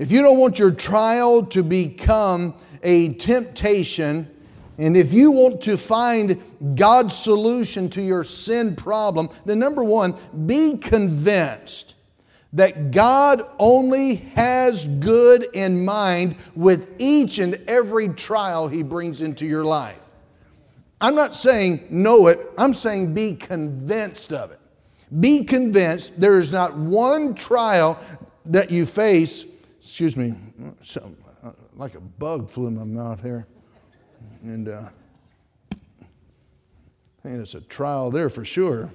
if 0.04 0.12
you 0.12 0.20
don't 0.20 0.38
want 0.38 0.58
your 0.58 0.70
trial 0.70 1.46
to 1.46 1.62
become 1.62 2.54
a 2.82 3.14
temptation, 3.14 4.30
and 4.76 4.98
if 4.98 5.14
you 5.14 5.30
want 5.30 5.62
to 5.62 5.78
find 5.78 6.42
God's 6.76 7.16
solution 7.16 7.88
to 7.88 8.02
your 8.02 8.22
sin 8.22 8.76
problem, 8.76 9.30
then 9.46 9.58
number 9.60 9.82
one, 9.82 10.14
be 10.44 10.76
convinced 10.76 11.94
that 12.52 12.90
God 12.90 13.40
only 13.58 14.16
has 14.16 14.86
good 14.86 15.46
in 15.54 15.86
mind 15.86 16.36
with 16.54 16.94
each 16.98 17.38
and 17.38 17.54
every 17.66 18.10
trial 18.10 18.68
He 18.68 18.82
brings 18.82 19.22
into 19.22 19.46
your 19.46 19.64
life. 19.64 20.12
I'm 21.00 21.14
not 21.14 21.34
saying 21.34 21.86
know 21.88 22.26
it, 22.26 22.40
I'm 22.58 22.74
saying 22.74 23.14
be 23.14 23.36
convinced 23.36 24.34
of 24.34 24.50
it. 24.50 24.60
Be 25.18 25.44
convinced 25.44 26.20
there 26.20 26.38
is 26.38 26.52
not 26.52 26.76
one 26.76 27.34
trial 27.34 27.98
that 28.44 28.70
you 28.70 28.84
face, 28.84 29.46
excuse 29.84 30.16
me, 30.16 30.32
like 31.76 31.94
a 31.94 32.00
bug 32.00 32.48
flew 32.48 32.68
in 32.68 32.76
my 32.76 32.84
mouth 32.84 33.22
here. 33.22 33.46
And 34.42 34.66
uh, 34.66 34.88
I 35.70 35.76
think 37.22 37.40
it's 37.40 37.54
a 37.54 37.60
trial 37.60 38.10
there 38.10 38.30
for 38.30 38.46
sure. 38.46 38.90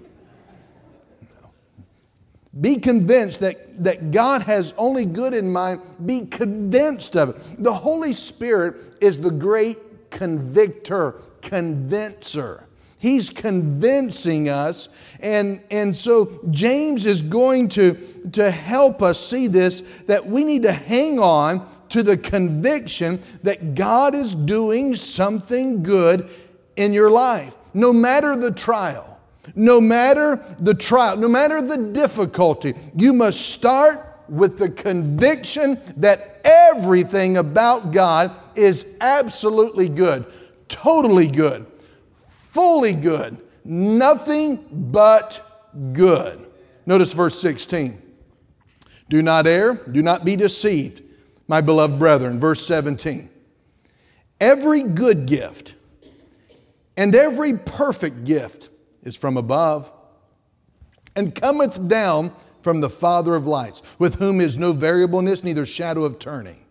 Be 2.59 2.77
convinced 2.77 3.41
that, 3.41 3.83
that 3.83 4.09
God 4.09 4.41
has 4.43 4.73
only 4.79 5.05
good 5.05 5.35
in 5.35 5.51
mind. 5.51 5.81
Be 6.03 6.25
convinced 6.25 7.15
of 7.15 7.29
it. 7.29 7.63
The 7.63 7.73
Holy 7.73 8.15
Spirit 8.15 8.75
is 8.99 9.19
the 9.19 9.29
great 9.29 10.09
convictor, 10.09 11.21
convincer. 11.43 12.65
He's 12.99 13.29
convincing 13.29 14.49
us. 14.49 14.89
And, 15.21 15.61
and 15.71 15.95
so 15.95 16.39
James 16.51 17.05
is 17.05 17.21
going 17.21 17.69
to, 17.69 17.93
to 18.33 18.51
help 18.51 19.01
us 19.01 19.25
see 19.25 19.47
this 19.47 19.81
that 20.03 20.27
we 20.27 20.43
need 20.43 20.63
to 20.63 20.73
hang 20.73 21.17
on 21.17 21.67
to 21.89 22.03
the 22.03 22.17
conviction 22.17 23.21
that 23.43 23.73
God 23.73 24.13
is 24.13 24.35
doing 24.35 24.95
something 24.95 25.81
good 25.81 26.29
in 26.75 26.93
your 26.93 27.09
life, 27.09 27.55
no 27.73 27.91
matter 27.91 28.35
the 28.35 28.51
trial. 28.51 29.05
No 29.55 29.81
matter 29.81 30.39
the 30.59 30.75
trial, 30.75 31.17
no 31.17 31.27
matter 31.27 31.59
the 31.59 31.77
difficulty, 31.77 32.75
you 32.95 33.13
must 33.13 33.49
start 33.49 33.99
with 34.27 34.59
the 34.59 34.69
conviction 34.69 35.79
that 35.97 36.39
everything 36.43 37.37
about 37.37 37.91
God 37.91 38.31
is 38.55 38.95
absolutely 39.01 39.89
good, 39.89 40.25
totally 40.67 41.27
good, 41.27 41.65
fully 42.59 42.91
good, 42.91 43.37
nothing 43.63 44.67
but 44.69 45.41
good. 45.93 46.45
Notice 46.85 47.13
verse 47.13 47.39
16. 47.39 48.01
Do 49.07 49.21
not 49.21 49.47
err, 49.47 49.75
do 49.75 50.03
not 50.03 50.25
be 50.25 50.35
deceived 50.35 51.01
my 51.47 51.61
beloved 51.61 51.97
brethren. 51.97 52.37
Verse 52.37 52.65
17. 52.65 53.29
Every 54.41 54.83
good 54.83 55.25
gift 55.25 55.75
and 56.97 57.15
every 57.15 57.57
perfect 57.57 58.25
gift 58.25 58.69
is 59.03 59.15
from 59.15 59.37
above 59.37 59.89
and 61.15 61.33
cometh 61.33 61.87
down 61.87 62.33
from 62.61 62.81
the 62.81 62.89
Father 62.89 63.35
of 63.35 63.47
lights, 63.47 63.81
with 63.97 64.15
whom 64.15 64.41
is 64.41 64.57
no 64.57 64.73
variableness, 64.73 65.45
neither 65.45 65.65
shadow 65.65 66.03
of 66.03 66.19
turning. 66.19 66.65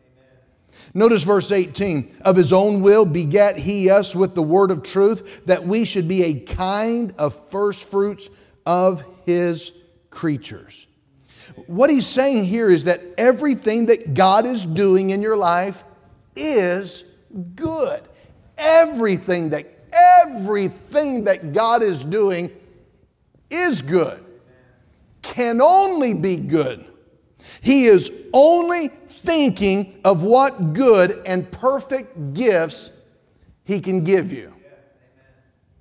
Notice 0.94 1.22
verse 1.22 1.52
18 1.52 2.16
of 2.22 2.36
his 2.36 2.52
own 2.52 2.82
will 2.82 3.04
begat 3.04 3.58
he 3.58 3.90
us 3.90 4.16
with 4.16 4.34
the 4.34 4.42
word 4.42 4.70
of 4.70 4.82
truth, 4.82 5.44
that 5.46 5.64
we 5.64 5.84
should 5.84 6.08
be 6.08 6.24
a 6.24 6.40
kind 6.40 7.14
of 7.18 7.34
first 7.50 7.88
fruits 7.88 8.30
of 8.64 9.04
his 9.24 9.72
creatures. 10.10 10.86
What 11.66 11.90
he's 11.90 12.06
saying 12.06 12.44
here 12.44 12.70
is 12.70 12.84
that 12.84 13.00
everything 13.16 13.86
that 13.86 14.14
God 14.14 14.46
is 14.46 14.64
doing 14.64 15.10
in 15.10 15.22
your 15.22 15.36
life 15.36 15.84
is 16.36 17.04
good. 17.54 18.02
Everything 18.56 19.50
that 19.50 19.66
everything 20.26 21.24
that 21.24 21.52
God 21.52 21.82
is 21.82 22.04
doing 22.04 22.50
is 23.50 23.82
good. 23.82 24.24
Can 25.22 25.60
only 25.60 26.14
be 26.14 26.36
good. 26.36 26.84
He 27.60 27.86
is 27.86 28.10
only 28.32 28.90
thinking 29.22 30.00
of 30.04 30.22
what 30.22 30.72
good 30.72 31.22
and 31.26 31.50
perfect 31.50 32.34
gifts 32.34 32.90
he 33.64 33.80
can 33.80 34.04
give 34.04 34.32
you. 34.32 34.54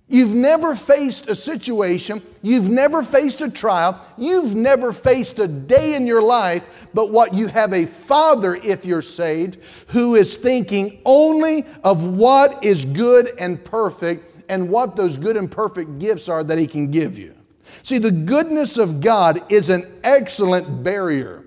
You've 0.10 0.34
never 0.34 0.74
faced 0.74 1.28
a 1.28 1.36
situation, 1.36 2.22
you've 2.42 2.70
never 2.70 3.04
faced 3.04 3.42
a 3.42 3.52
trial, 3.52 4.00
you've 4.18 4.56
never 4.56 4.94
faced 4.94 5.38
a 5.40 5.50
day 5.50 5.96
in 5.96 6.08
your 6.08 6.22
life, 6.22 6.88
but 6.94 7.12
what 7.12 7.34
you 7.34 7.48
have 7.48 7.74
a 7.74 7.86
father, 7.86 8.56
if 8.56 8.86
you're 8.86 9.02
saved, 9.02 9.58
who 9.88 10.16
is 10.16 10.38
thinking 10.38 11.02
only 11.04 11.66
of 11.84 12.06
what 12.06 12.64
is 12.64 12.86
good 12.86 13.32
and 13.38 13.64
perfect 13.66 14.50
and 14.50 14.70
what 14.70 14.96
those 14.96 15.18
good 15.18 15.36
and 15.36 15.52
perfect 15.52 16.00
gifts 16.00 16.30
are 16.30 16.44
that 16.44 16.58
he 16.58 16.68
can 16.68 16.90
give 16.90 17.20
you. 17.20 17.36
See, 17.84 17.98
the 17.98 18.12
goodness 18.12 18.78
of 18.78 19.02
God 19.02 19.52
is 19.52 19.70
an 19.70 20.00
excellent 20.06 20.86
barrier 20.86 21.44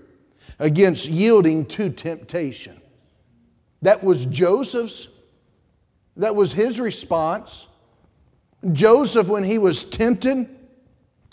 against 0.60 1.08
yielding 1.08 1.64
to 1.64 1.90
temptation. 1.90 2.80
That 3.82 4.04
was 4.04 4.26
Joseph's, 4.26 5.08
that 6.16 6.36
was 6.36 6.52
his 6.52 6.78
response. 6.78 7.66
Joseph, 8.70 9.28
when 9.28 9.42
he 9.42 9.56
was 9.56 9.82
tempted, 9.82 10.48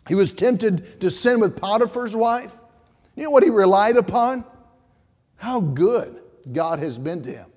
he 0.07 0.15
was 0.15 0.31
tempted 0.31 1.01
to 1.01 1.11
sin 1.11 1.41
with 1.41 1.59
Potiphar's 1.59 2.15
wife. 2.15 2.55
You 3.15 3.23
know 3.23 3.31
what 3.31 3.43
he 3.43 3.49
relied 3.49 3.97
upon? 3.97 4.45
How 5.35 5.59
good 5.59 6.21
God 6.51 6.79
has 6.79 6.97
been 6.97 7.21
to 7.23 7.31
him. 7.31 7.51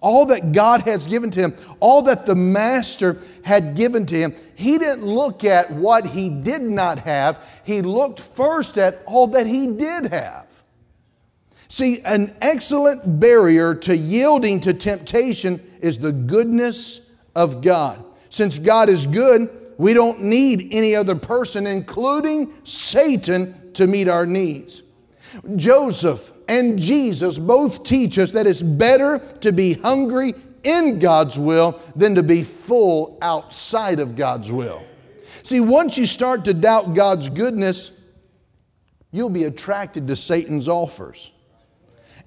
All 0.00 0.26
that 0.26 0.52
God 0.52 0.82
has 0.82 1.06
given 1.06 1.30
to 1.30 1.40
him, 1.40 1.54
all 1.80 2.02
that 2.02 2.26
the 2.26 2.34
master 2.34 3.20
had 3.42 3.76
given 3.76 4.06
to 4.06 4.16
him, 4.16 4.34
he 4.56 4.78
didn't 4.78 5.04
look 5.04 5.44
at 5.44 5.70
what 5.70 6.06
he 6.06 6.28
did 6.28 6.62
not 6.62 7.00
have. 7.00 7.38
He 7.64 7.82
looked 7.82 8.20
first 8.20 8.78
at 8.78 9.02
all 9.06 9.28
that 9.28 9.46
he 9.46 9.66
did 9.66 10.06
have. 10.06 10.62
See, 11.68 12.00
an 12.00 12.34
excellent 12.40 13.20
barrier 13.20 13.74
to 13.74 13.96
yielding 13.96 14.60
to 14.60 14.72
temptation 14.72 15.60
is 15.80 15.98
the 15.98 16.12
goodness 16.12 17.06
of 17.36 17.62
God. 17.62 18.02
Since 18.30 18.58
God 18.58 18.88
is 18.88 19.06
good, 19.06 19.50
we 19.76 19.94
don't 19.94 20.22
need 20.22 20.68
any 20.72 20.96
other 20.96 21.14
person, 21.14 21.66
including 21.66 22.52
Satan, 22.64 23.72
to 23.74 23.86
meet 23.86 24.08
our 24.08 24.26
needs. 24.26 24.82
Joseph 25.56 26.32
and 26.48 26.78
Jesus 26.78 27.38
both 27.38 27.84
teach 27.84 28.18
us 28.18 28.32
that 28.32 28.46
it's 28.46 28.62
better 28.62 29.18
to 29.40 29.52
be 29.52 29.74
hungry 29.74 30.34
in 30.64 30.98
God's 30.98 31.38
will 31.38 31.80
than 31.94 32.14
to 32.16 32.22
be 32.22 32.42
full 32.42 33.18
outside 33.22 34.00
of 34.00 34.16
God's 34.16 34.50
will. 34.50 34.84
See, 35.42 35.60
once 35.60 35.96
you 35.96 36.06
start 36.06 36.44
to 36.46 36.54
doubt 36.54 36.94
God's 36.94 37.28
goodness, 37.28 38.00
you'll 39.12 39.30
be 39.30 39.44
attracted 39.44 40.06
to 40.08 40.16
Satan's 40.16 40.68
offers. 40.68 41.30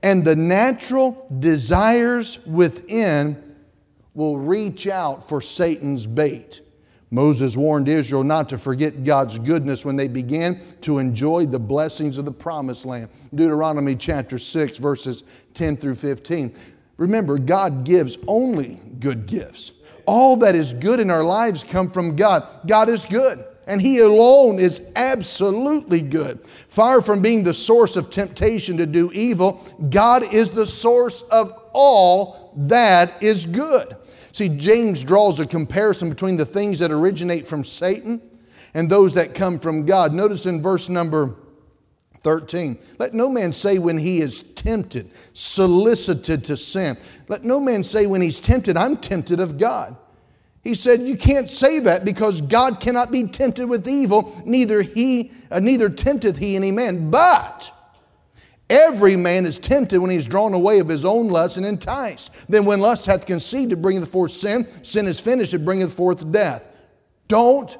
And 0.04 0.26
the 0.26 0.36
natural 0.36 1.28
desires 1.40 2.46
within 2.46 3.56
will 4.14 4.38
reach 4.38 4.88
out 4.88 5.28
for 5.28 5.42
Satan's 5.42 6.08
bait. 6.08 6.62
Moses 7.12 7.58
warned 7.58 7.90
Israel 7.90 8.24
not 8.24 8.50
to 8.50 8.58
forget 8.58 9.04
God's 9.04 9.38
goodness 9.38 9.86
when 9.86 9.98
they 9.98 10.08
began 10.08 10.62
to 10.82 10.98
enjoy 10.98 11.46
the 11.46 11.60
blessings 11.60 12.18
of 12.18 12.24
the 12.24 12.32
promised 12.32 12.86
land. 12.86 13.10
Deuteronomy 13.36 13.96
chapter 13.96 14.40
6, 14.40 14.78
verses 14.78 15.24
10 15.54 15.76
through 15.76 15.96
15. 15.96 16.56
Remember, 16.98 17.38
God 17.38 17.84
gives 17.84 18.18
only 18.28 18.80
good 19.00 19.26
gifts. 19.26 19.74
All 20.06 20.38
that 20.38 20.56
is 20.56 20.72
good 20.72 21.00
in 21.02 21.12
our 21.12 21.24
lives 21.24 21.64
come 21.64 21.90
from 21.90 22.16
God. 22.16 22.48
God 22.66 22.88
is 22.88 23.06
good, 23.06 23.44
and 23.72 23.82
He 23.82 24.00
alone 24.00 24.60
is 24.60 24.92
absolutely 24.98 26.02
good. 26.02 26.46
Far 26.68 27.02
from 27.02 27.22
being 27.22 27.44
the 27.44 27.54
source 27.54 27.96
of 27.96 28.10
temptation 28.10 28.76
to 28.78 28.86
do 28.86 29.10
evil, 29.14 29.66
God 29.90 30.26
is 30.34 30.52
the 30.52 30.68
source 30.68 31.22
of 31.22 31.58
all 31.72 32.52
that 32.68 33.24
is 33.24 33.46
good. 33.46 33.96
See, 34.34 34.50
James 34.50 35.06
draws 35.06 35.40
a 35.40 35.46
comparison 35.46 36.10
between 36.10 36.36
the 36.36 36.46
things 36.46 36.80
that 36.80 36.92
originate 36.92 37.48
from 37.48 37.64
Satan 37.64 38.22
and 38.74 38.90
those 38.90 39.14
that 39.14 39.36
come 39.36 39.58
from 39.58 39.86
God. 39.86 40.12
Notice 40.12 40.46
in 40.46 40.62
verse 40.62 40.90
number 40.90 41.38
13. 42.24 42.78
Let 43.00 43.14
no 43.14 43.30
man 43.30 43.54
say 43.54 43.80
when 43.80 43.98
he 43.98 44.20
is 44.20 44.54
tempted, 44.54 45.12
solicited 45.32 46.44
to 46.44 46.58
sin. 46.58 46.98
Let 47.30 47.46
no 47.46 47.62
man 47.62 47.86
say 47.86 48.06
when 48.06 48.22
he's 48.22 48.42
tempted, 48.42 48.76
I'm 48.76 48.98
tempted 48.98 49.40
of 49.40 49.58
God. 49.58 49.96
He 50.64 50.76
said, 50.76 51.02
You 51.02 51.18
can't 51.18 51.50
say 51.50 51.80
that 51.80 52.06
because 52.06 52.42
God 52.42 52.80
cannot 52.80 53.12
be 53.12 53.28
tempted 53.28 53.68
with 53.68 53.88
evil, 53.88 54.42
neither 54.46 54.82
he, 54.82 55.32
uh, 55.50 55.60
neither 55.60 55.90
tempteth 55.90 56.38
he 56.38 56.56
any 56.56 56.72
man. 56.72 57.10
But 57.10 57.72
every 58.70 59.16
man 59.16 59.46
is 59.46 59.58
tempted 59.58 60.00
when 60.00 60.12
he 60.12 60.18
is 60.18 60.28
drawn 60.28 60.54
away 60.54 60.80
of 60.80 60.88
his 60.88 61.04
own 61.04 61.30
lust 61.30 61.58
and 61.58 61.66
enticed. 61.66 62.32
Then 62.48 62.66
when 62.66 62.80
lust 62.80 63.08
hath 63.08 63.26
conceived, 63.26 63.74
it 63.74 63.82
bringeth 63.82 64.10
forth 64.10 64.32
sin. 64.32 64.68
Sin 64.84 65.08
is 65.08 65.20
finished, 65.20 65.54
it 65.54 65.66
bringeth 65.66 65.94
forth 65.94 66.32
death. 66.32 66.68
Don't 67.28 67.76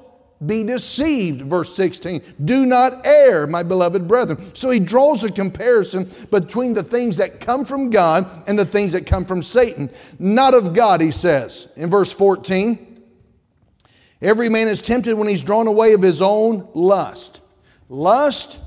be 0.46 0.64
deceived, 0.64 1.42
verse 1.42 1.76
16. 1.76 2.22
Do 2.44 2.66
not 2.66 3.06
err, 3.06 3.46
my 3.46 3.64
beloved 3.64 4.08
brethren. 4.08 4.56
So 4.56 4.72
he 4.72 4.80
draws 4.80 5.24
a 5.24 5.32
comparison 5.32 6.10
between 6.32 6.74
the 6.74 6.84
things 6.84 7.18
that 7.18 7.40
come 7.40 7.64
from 7.66 7.90
God 7.90 8.28
and 8.48 8.58
the 8.58 8.66
things 8.66 8.94
that 8.94 9.06
come 9.06 9.26
from 9.26 9.44
Satan. 9.44 9.90
Not 10.18 10.54
of 10.54 10.74
God, 10.74 11.02
he 11.02 11.12
says 11.12 11.72
in 11.76 11.90
verse 11.90 12.12
14. 12.12 12.88
Every 14.22 14.50
man 14.50 14.68
is 14.68 14.82
tempted 14.82 15.16
when 15.16 15.28
he's 15.28 15.44
drawn 15.44 15.68
away 15.68 15.94
of 15.94 16.02
his 16.02 16.22
own 16.22 16.68
lust. 16.74 17.42
Lust, 17.90 18.60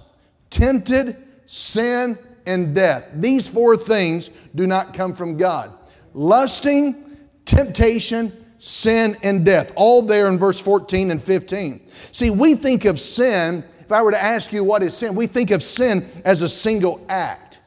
tempted, 0.51 1.17
sin, 1.47 2.19
and 2.47 2.75
death. 2.75 3.07
These 3.15 3.49
four 3.49 3.77
things 3.77 4.31
do 4.55 4.67
not 4.67 4.95
come 4.95 5.15
from 5.15 5.37
God. 5.37 5.73
Lusting, 6.13 7.19
temptation, 7.45 8.44
sin, 8.65 9.15
and 9.23 9.45
death. 9.45 9.73
All 9.77 10.01
there 10.01 10.27
in 10.27 10.39
verse 10.39 10.59
14 10.59 11.11
and 11.11 11.23
15. 11.23 11.87
See, 12.13 12.31
we 12.31 12.55
think 12.55 12.87
of 12.87 12.99
sin, 12.99 13.63
if 13.81 13.93
I 13.93 14.03
were 14.03 14.11
to 14.11 14.23
ask 14.23 14.55
you 14.55 14.65
what 14.65 14.83
is 14.83 14.97
sin, 14.97 15.15
we 15.15 15.27
think 15.27 15.51
of 15.51 15.63
sin 15.63 16.07
as 16.25 16.41
a 16.41 16.49
single 16.49 17.05
act. 17.11 17.61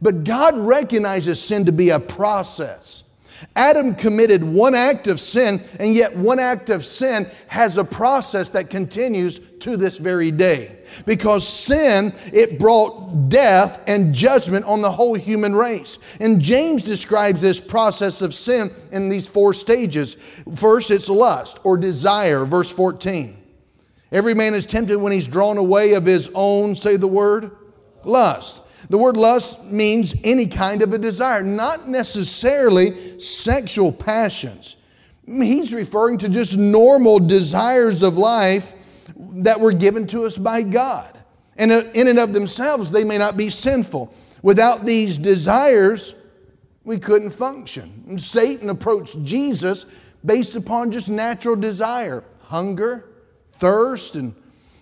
But 0.00 0.24
God 0.24 0.56
recognizes 0.56 1.42
sin 1.42 1.66
to 1.66 1.72
be 1.72 1.90
a 1.90 2.00
process. 2.00 3.04
Adam 3.56 3.94
committed 3.94 4.42
one 4.42 4.74
act 4.74 5.06
of 5.06 5.18
sin, 5.18 5.60
and 5.78 5.94
yet 5.94 6.16
one 6.16 6.38
act 6.38 6.70
of 6.70 6.84
sin 6.84 7.26
has 7.48 7.78
a 7.78 7.84
process 7.84 8.50
that 8.50 8.70
continues 8.70 9.38
to 9.60 9.76
this 9.76 9.98
very 9.98 10.30
day. 10.30 10.76
Because 11.06 11.46
sin, 11.46 12.12
it 12.32 12.58
brought 12.58 13.28
death 13.28 13.82
and 13.86 14.14
judgment 14.14 14.64
on 14.64 14.80
the 14.80 14.90
whole 14.90 15.14
human 15.14 15.54
race. 15.54 15.98
And 16.20 16.40
James 16.40 16.82
describes 16.82 17.40
this 17.40 17.60
process 17.60 18.22
of 18.22 18.34
sin 18.34 18.70
in 18.90 19.08
these 19.08 19.28
four 19.28 19.54
stages. 19.54 20.14
First, 20.54 20.90
it's 20.90 21.08
lust 21.08 21.60
or 21.64 21.76
desire, 21.76 22.44
verse 22.44 22.72
14. 22.72 23.36
Every 24.12 24.34
man 24.34 24.54
is 24.54 24.66
tempted 24.66 24.98
when 24.98 25.12
he's 25.12 25.28
drawn 25.28 25.56
away 25.56 25.94
of 25.94 26.04
his 26.04 26.30
own, 26.34 26.74
say 26.74 26.96
the 26.96 27.06
word, 27.06 27.52
lust. 28.04 28.60
The 28.88 28.98
word 28.98 29.16
lust 29.16 29.64
means 29.64 30.14
any 30.24 30.46
kind 30.46 30.82
of 30.82 30.92
a 30.92 30.98
desire, 30.98 31.42
not 31.42 31.88
necessarily 31.88 33.20
sexual 33.20 33.92
passions. 33.92 34.76
He's 35.26 35.74
referring 35.74 36.18
to 36.18 36.28
just 36.28 36.56
normal 36.56 37.20
desires 37.20 38.02
of 38.02 38.18
life 38.18 38.74
that 39.16 39.60
were 39.60 39.72
given 39.72 40.06
to 40.08 40.24
us 40.24 40.38
by 40.38 40.62
God. 40.62 41.16
And 41.56 41.70
uh, 41.70 41.84
in 41.94 42.08
and 42.08 42.18
of 42.18 42.32
themselves, 42.32 42.90
they 42.90 43.04
may 43.04 43.18
not 43.18 43.36
be 43.36 43.50
sinful. 43.50 44.12
Without 44.42 44.86
these 44.86 45.18
desires, 45.18 46.14
we 46.84 46.98
couldn't 46.98 47.30
function. 47.30 48.04
And 48.08 48.20
Satan 48.20 48.70
approached 48.70 49.22
Jesus 49.24 49.84
based 50.24 50.56
upon 50.56 50.90
just 50.90 51.10
natural 51.10 51.56
desire, 51.56 52.24
hunger, 52.44 53.04
thirst, 53.52 54.16
and 54.16 54.34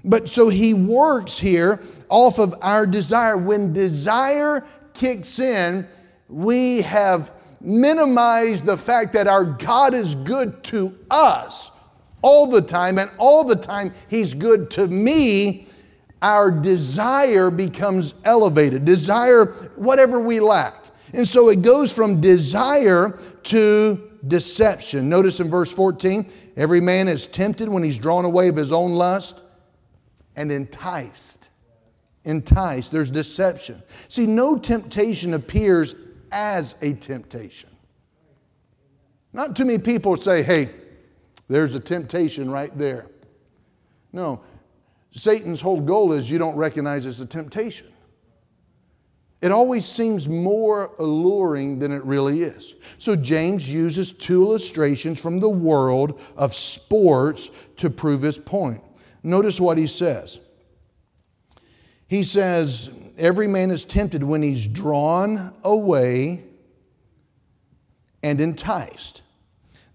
but 0.05 0.28
so 0.28 0.49
he 0.49 0.75
works 0.75 1.38
here 1.38 1.81
off 2.09 2.38
of 2.38 2.55
our 2.62 2.87
desire. 2.87 3.37
When 3.37 3.73
desire 3.73 4.64
kicks 4.95 5.38
in, 5.38 5.87
we 6.28 6.83
have 6.83 7.33
minimized 7.61 8.64
the 8.64 8.76
fact 8.76 9.12
that 9.14 9.26
our 9.26 9.45
God 9.45 9.95
is 9.95 10.14
good 10.14 10.62
to 10.64 10.97
us 11.11 11.73
all 12.23 12.47
the 12.47 12.63
time, 12.63 12.99
and 12.99 13.11
all 13.19 13.45
the 13.45 13.56
time 13.56 13.93
He's 14.08 14.34
good 14.34 14.71
to 14.73 14.87
me. 14.87 15.67
Our 16.21 16.50
desire 16.50 17.49
becomes 17.49 18.15
elevated. 18.25 18.84
Desire, 18.84 19.47
whatever 19.76 20.21
we 20.21 20.41
lack. 20.41 20.75
And 21.13 21.26
so 21.26 21.49
it 21.49 21.63
goes 21.63 21.95
from 21.95 22.21
desire 22.21 23.17
to 23.45 24.11
deception. 24.26 25.08
Notice 25.08 25.39
in 25.39 25.49
verse 25.49 25.73
14 25.73 26.28
every 26.56 26.80
man 26.80 27.06
is 27.06 27.28
tempted 27.28 27.69
when 27.69 27.84
he's 27.84 27.99
drawn 27.99 28.25
away 28.25 28.49
of 28.49 28.56
his 28.56 28.73
own 28.73 28.93
lust 28.93 29.41
and 30.38 30.52
enticed. 30.52 31.50
Enticed. 32.24 32.92
There's 32.92 33.10
deception. 33.10 33.82
See, 34.06 34.24
no 34.24 34.56
temptation 34.56 35.34
appears 35.34 35.96
as 36.30 36.76
a 36.80 36.94
temptation. 36.94 37.70
Not 39.32 39.56
too 39.56 39.64
many 39.64 39.80
people 39.80 40.16
say, 40.16 40.44
hey, 40.44 40.70
there's 41.48 41.74
a 41.74 41.80
temptation 41.80 42.50
right 42.50 42.70
there. 42.78 43.06
No, 44.12 44.40
Satan's 45.10 45.60
whole 45.60 45.80
goal 45.80 46.12
is 46.12 46.30
you 46.30 46.38
don't 46.38 46.56
recognize 46.56 47.04
it's 47.04 47.18
a 47.18 47.26
temptation. 47.26 47.88
It 49.42 49.50
always 49.50 49.86
seems 49.86 50.28
more 50.28 50.92
alluring 51.00 51.80
than 51.80 51.90
it 51.90 52.04
really 52.04 52.42
is. 52.42 52.76
So 52.98 53.16
James 53.16 53.70
uses 53.70 54.12
two 54.12 54.42
illustrations 54.42 55.20
from 55.20 55.40
the 55.40 55.48
world 55.48 56.20
of 56.36 56.54
sports 56.54 57.50
to 57.76 57.90
prove 57.90 58.22
his 58.22 58.38
point. 58.38 58.82
Notice 59.23 59.61
what 59.61 59.78
he 59.78 59.87
says. 59.87 60.41
He 62.07 62.25
says, 62.25 62.91
Every 63.17 63.49
man 63.49 63.71
is 63.71 63.85
tempted 63.85 64.23
when 64.23 64.43
he's 64.43 64.67
drawn 64.67 65.52
away 65.65 66.45
and 68.23 68.41
enticed. 68.41 69.23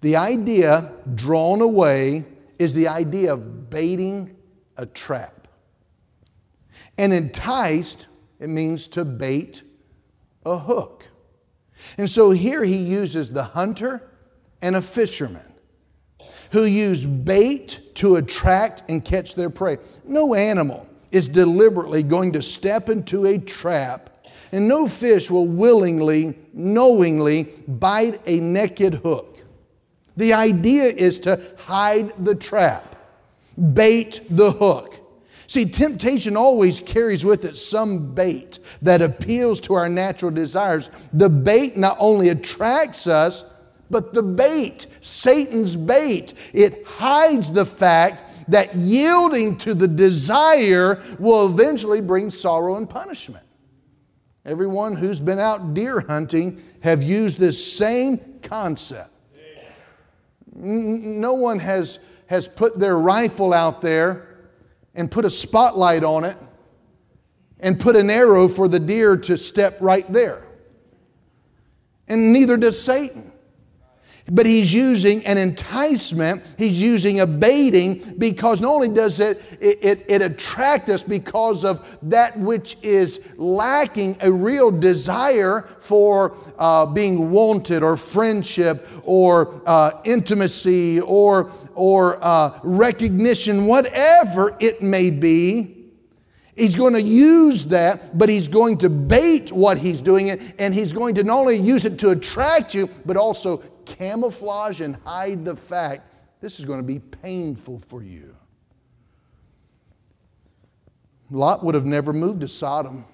The 0.01 0.17
idea, 0.17 0.91
drawn 1.15 1.61
away, 1.61 2.25
is 2.59 2.73
the 2.73 2.89
idea 2.89 3.33
of 3.33 3.69
baiting 3.69 4.35
a 4.75 4.85
trap. 4.85 5.47
And 6.97 7.13
enticed, 7.13 8.07
it 8.39 8.49
means 8.49 8.87
to 8.89 9.05
bait 9.05 9.63
a 10.45 10.57
hook. 10.57 11.07
And 11.97 12.09
so 12.09 12.31
here 12.31 12.65
he 12.65 12.77
uses 12.77 13.31
the 13.31 13.43
hunter 13.43 14.09
and 14.61 14.75
a 14.75 14.81
fisherman 14.81 15.52
who 16.53 16.63
use 16.63 17.03
bait 17.03 17.79
to 17.95 18.15
attract 18.15 18.83
and 18.87 19.03
catch 19.03 19.33
their 19.33 19.49
prey. 19.49 19.79
No 20.05 20.35
animal 20.35 20.87
is 21.11 21.27
deliberately 21.27 22.03
going 22.03 22.31
to 22.33 22.43
step 22.43 22.89
into 22.89 23.25
a 23.25 23.39
trap, 23.39 24.27
and 24.51 24.67
no 24.67 24.87
fish 24.87 25.31
will 25.31 25.47
willingly, 25.47 26.37
knowingly 26.53 27.49
bite 27.67 28.21
a 28.27 28.39
naked 28.39 28.93
hook. 28.93 29.43
The 30.15 30.33
idea 30.33 30.83
is 30.83 31.17
to 31.19 31.41
hide 31.57 32.13
the 32.23 32.35
trap, 32.35 32.95
bait 33.73 34.21
the 34.29 34.51
hook. 34.51 34.99
See, 35.47 35.65
temptation 35.65 36.37
always 36.37 36.79
carries 36.79 37.25
with 37.25 37.45
it 37.45 37.57
some 37.57 38.13
bait 38.13 38.59
that 38.83 39.01
appeals 39.01 39.59
to 39.61 39.73
our 39.73 39.89
natural 39.89 40.31
desires. 40.31 40.91
The 41.13 41.29
bait 41.29 41.77
not 41.77 41.97
only 41.99 42.29
attracts 42.29 43.07
us, 43.07 43.43
but 43.93 44.11
the 44.11 44.23
bait, 44.23 44.87
Satan's 45.01 45.75
bait, 45.75 46.33
it 46.51 46.85
hides 46.85 47.53
the 47.53 47.65
fact 47.65 48.23
that 48.49 48.75
yielding 48.75 49.55
to 49.59 49.75
the 49.75 49.87
desire 49.87 51.01
will 51.19 51.45
eventually 51.45 52.01
bring 52.01 52.31
sorrow 52.31 52.75
and 52.75 52.89
punishment. 52.89 53.45
Everyone 54.45 54.95
who's 54.95 55.21
been 55.21 55.39
out 55.39 55.75
deer 55.75 56.01
hunting 56.01 56.61
have 56.81 57.03
used 57.03 57.39
this 57.39 57.77
same 57.77 58.39
concept. 58.41 59.11
No 60.55 61.35
one 61.35 61.59
has, 61.59 61.99
has 62.25 62.47
put 62.47 62.79
their 62.79 62.97
rifle 62.97 63.53
out 63.53 63.79
there 63.79 64.27
and 64.95 65.09
put 65.09 65.23
a 65.23 65.29
spotlight 65.29 66.03
on 66.03 66.25
it 66.25 66.37
and 67.59 67.79
put 67.79 67.95
an 67.95 68.09
arrow 68.09 68.47
for 68.47 68.67
the 68.67 68.79
deer 68.79 69.17
to 69.17 69.37
step 69.37 69.77
right 69.79 70.11
there. 70.11 70.47
And 72.07 72.33
neither 72.33 72.57
does 72.57 72.81
Satan. 72.81 73.32
But 74.31 74.45
he's 74.45 74.73
using 74.73 75.25
an 75.25 75.37
enticement, 75.37 76.43
he's 76.57 76.81
using 76.81 77.19
a 77.19 77.27
baiting 77.27 78.15
because 78.17 78.61
not 78.61 78.69
only 78.69 78.87
does 78.87 79.19
it, 79.19 79.41
it, 79.59 80.05
it, 80.07 80.21
attract 80.21 80.87
us 80.87 81.03
because 81.03 81.65
of 81.65 81.97
that 82.03 82.39
which 82.39 82.77
is 82.81 83.33
lacking 83.37 84.15
a 84.21 84.31
real 84.31 84.71
desire 84.71 85.63
for 85.77 86.37
uh, 86.57 86.85
being 86.85 87.31
wanted 87.31 87.83
or 87.83 87.97
friendship 87.97 88.87
or 89.03 89.61
uh, 89.65 89.91
intimacy 90.05 91.01
or, 91.01 91.51
or 91.75 92.17
uh, 92.21 92.57
recognition, 92.63 93.65
whatever 93.65 94.55
it 94.61 94.81
may 94.81 95.09
be. 95.09 95.83
He's 96.55 96.75
going 96.75 96.93
to 96.93 97.01
use 97.01 97.65
that, 97.65 98.17
but 98.17 98.29
he's 98.29 98.47
going 98.47 98.77
to 98.79 98.89
bait 98.89 99.51
what 99.51 99.79
he's 99.79 100.01
doing 100.01 100.27
it, 100.27 100.39
and 100.59 100.73
he's 100.73 100.93
going 100.93 101.15
to 101.15 101.23
not 101.23 101.39
only 101.39 101.57
use 101.57 101.83
it 101.85 101.97
to 101.99 102.11
attract 102.11 102.75
you, 102.75 102.89
but 103.05 103.17
also 103.17 103.63
camouflage 103.85 104.81
and 104.81 104.97
hide 105.05 105.45
the 105.45 105.55
fact 105.55 106.13
this 106.41 106.59
is 106.59 106.65
going 106.65 106.79
to 106.79 106.85
be 106.85 106.99
painful 106.99 107.79
for 107.79 108.03
you. 108.03 108.35
Lot 111.29 111.63
would 111.63 111.75
have 111.75 111.85
never 111.85 112.13
moved 112.13 112.41
to 112.41 112.47
Sodom. 112.47 113.05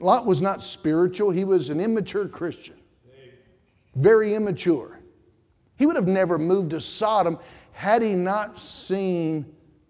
Lot 0.00 0.26
was 0.26 0.42
not 0.42 0.62
spiritual, 0.62 1.30
he 1.30 1.44
was 1.44 1.70
an 1.70 1.80
immature 1.80 2.28
Christian, 2.28 2.76
very 3.94 4.34
immature. 4.34 5.00
He 5.76 5.86
would 5.86 5.96
have 5.96 6.08
never 6.08 6.38
moved 6.38 6.70
to 6.70 6.80
Sodom 6.80 7.38
had 7.72 8.02
he 8.02 8.14
not 8.14 8.58
seen 8.58 9.46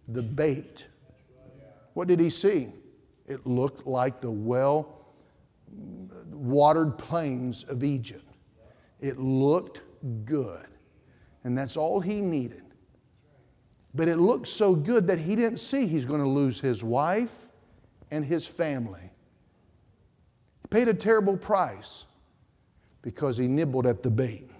the 0.08 0.22
bait. 0.22 0.86
What 1.94 2.08
did 2.08 2.20
he 2.20 2.30
see? 2.30 2.68
It 3.26 3.46
looked 3.46 3.86
like 3.86 4.20
the 4.20 4.30
well 4.30 5.06
watered 6.30 6.98
plains 6.98 7.64
of 7.64 7.82
Egypt. 7.82 8.23
It 9.04 9.18
looked 9.18 9.82
good. 10.24 10.66
And 11.44 11.58
that's 11.58 11.76
all 11.76 12.00
he 12.00 12.22
needed. 12.22 12.62
But 13.94 14.08
it 14.08 14.16
looked 14.16 14.48
so 14.48 14.74
good 14.74 15.08
that 15.08 15.20
he 15.20 15.36
didn't 15.36 15.58
see 15.58 15.86
he's 15.86 16.06
going 16.06 16.22
to 16.22 16.26
lose 16.26 16.58
his 16.58 16.82
wife 16.82 17.50
and 18.10 18.24
his 18.24 18.46
family. 18.46 19.10
He 20.62 20.68
paid 20.70 20.88
a 20.88 20.94
terrible 20.94 21.36
price 21.36 22.06
because 23.02 23.36
he 23.36 23.46
nibbled 23.46 23.86
at 23.86 24.02
the 24.02 24.10
bait. 24.10 24.50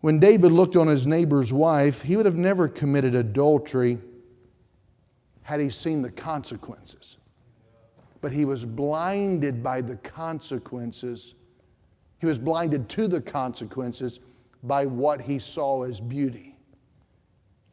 When 0.00 0.20
David 0.20 0.52
looked 0.52 0.76
on 0.76 0.86
his 0.86 1.04
neighbor's 1.04 1.52
wife, 1.52 2.02
he 2.02 2.16
would 2.16 2.26
have 2.26 2.36
never 2.36 2.68
committed 2.68 3.16
adultery 3.16 3.98
had 5.42 5.58
he 5.58 5.70
seen 5.70 6.02
the 6.02 6.12
consequences. 6.12 7.16
But 8.20 8.30
he 8.30 8.44
was 8.44 8.64
blinded 8.64 9.60
by 9.60 9.80
the 9.80 9.96
consequences. 9.96 11.34
He 12.22 12.26
was 12.26 12.38
blinded 12.38 12.88
to 12.90 13.06
the 13.06 13.20
consequences 13.20 14.20
by 14.62 14.86
what 14.86 15.20
he 15.20 15.38
saw 15.38 15.82
as 15.82 16.00
beauty. 16.00 16.56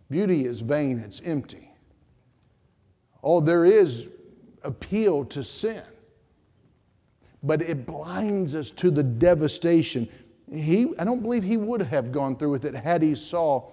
Beauty 0.10 0.44
is 0.44 0.60
vain, 0.60 1.00
it's 1.00 1.22
empty. 1.24 1.72
Oh, 3.24 3.40
there 3.40 3.64
is 3.64 4.10
appeal 4.64 5.24
to 5.26 5.44
sin, 5.46 5.84
but 7.42 7.62
it 7.62 7.86
blinds 7.86 8.56
us 8.56 8.72
to 8.72 8.92
the 8.92 9.04
devastation 9.04 10.10
he, 10.52 10.88
I 10.98 11.04
don't 11.04 11.22
believe 11.22 11.44
he 11.44 11.58
would 11.58 11.82
have 11.82 12.12
gone 12.12 12.36
through 12.36 12.52
with 12.52 12.66
it 12.66 12.74
had 12.74 13.02
he 13.02 13.16
saw 13.16 13.70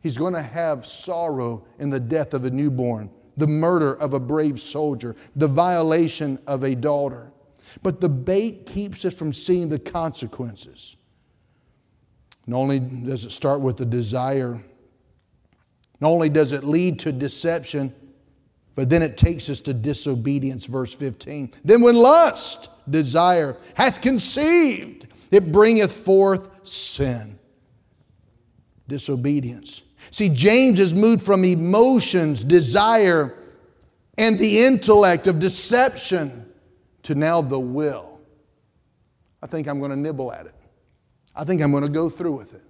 he's 0.00 0.16
going 0.16 0.34
to 0.34 0.42
have 0.42 0.86
sorrow 0.86 1.64
in 1.78 1.90
the 1.90 2.00
death 2.00 2.34
of 2.34 2.44
a 2.44 2.50
newborn, 2.50 3.10
the 3.36 3.46
murder 3.46 3.94
of 3.94 4.14
a 4.14 4.20
brave 4.20 4.58
soldier, 4.58 5.16
the 5.36 5.48
violation 5.48 6.38
of 6.46 6.62
a 6.62 6.74
daughter. 6.74 7.32
But 7.82 8.00
the 8.00 8.08
bait 8.08 8.66
keeps 8.66 9.04
us 9.04 9.14
from 9.14 9.32
seeing 9.32 9.68
the 9.68 9.78
consequences. 9.78 10.96
Not 12.46 12.58
only 12.58 12.80
does 12.80 13.24
it 13.24 13.30
start 13.30 13.60
with 13.60 13.76
the 13.76 13.86
desire, 13.86 14.60
not 16.00 16.08
only 16.08 16.28
does 16.28 16.52
it 16.52 16.64
lead 16.64 16.98
to 17.00 17.12
deception, 17.12 17.94
but 18.74 18.90
then 18.90 19.02
it 19.02 19.16
takes 19.16 19.48
us 19.48 19.60
to 19.62 19.74
disobedience, 19.74 20.66
verse 20.66 20.94
15. 20.94 21.52
Then 21.64 21.82
when 21.82 21.94
lust, 21.94 22.70
desire, 22.90 23.56
hath 23.74 24.00
conceived, 24.00 25.06
it 25.30 25.52
bringeth 25.52 25.92
forth 25.92 26.66
sin, 26.66 27.38
disobedience. 28.88 29.82
See, 30.10 30.28
James 30.28 30.80
is 30.80 30.92
moved 30.94 31.24
from 31.24 31.44
emotions, 31.44 32.44
desire, 32.44 33.38
and 34.18 34.38
the 34.38 34.64
intellect 34.64 35.26
of 35.26 35.38
deception 35.38 36.51
to 37.04 37.14
now 37.14 37.42
the 37.42 37.58
will. 37.58 38.20
I 39.42 39.46
think 39.46 39.66
I'm 39.66 39.78
going 39.78 39.90
to 39.90 39.96
nibble 39.96 40.32
at 40.32 40.46
it. 40.46 40.54
I 41.34 41.44
think 41.44 41.62
I'm 41.62 41.70
going 41.70 41.82
to 41.82 41.90
go 41.90 42.08
through 42.08 42.32
with 42.32 42.54
it. 42.54 42.62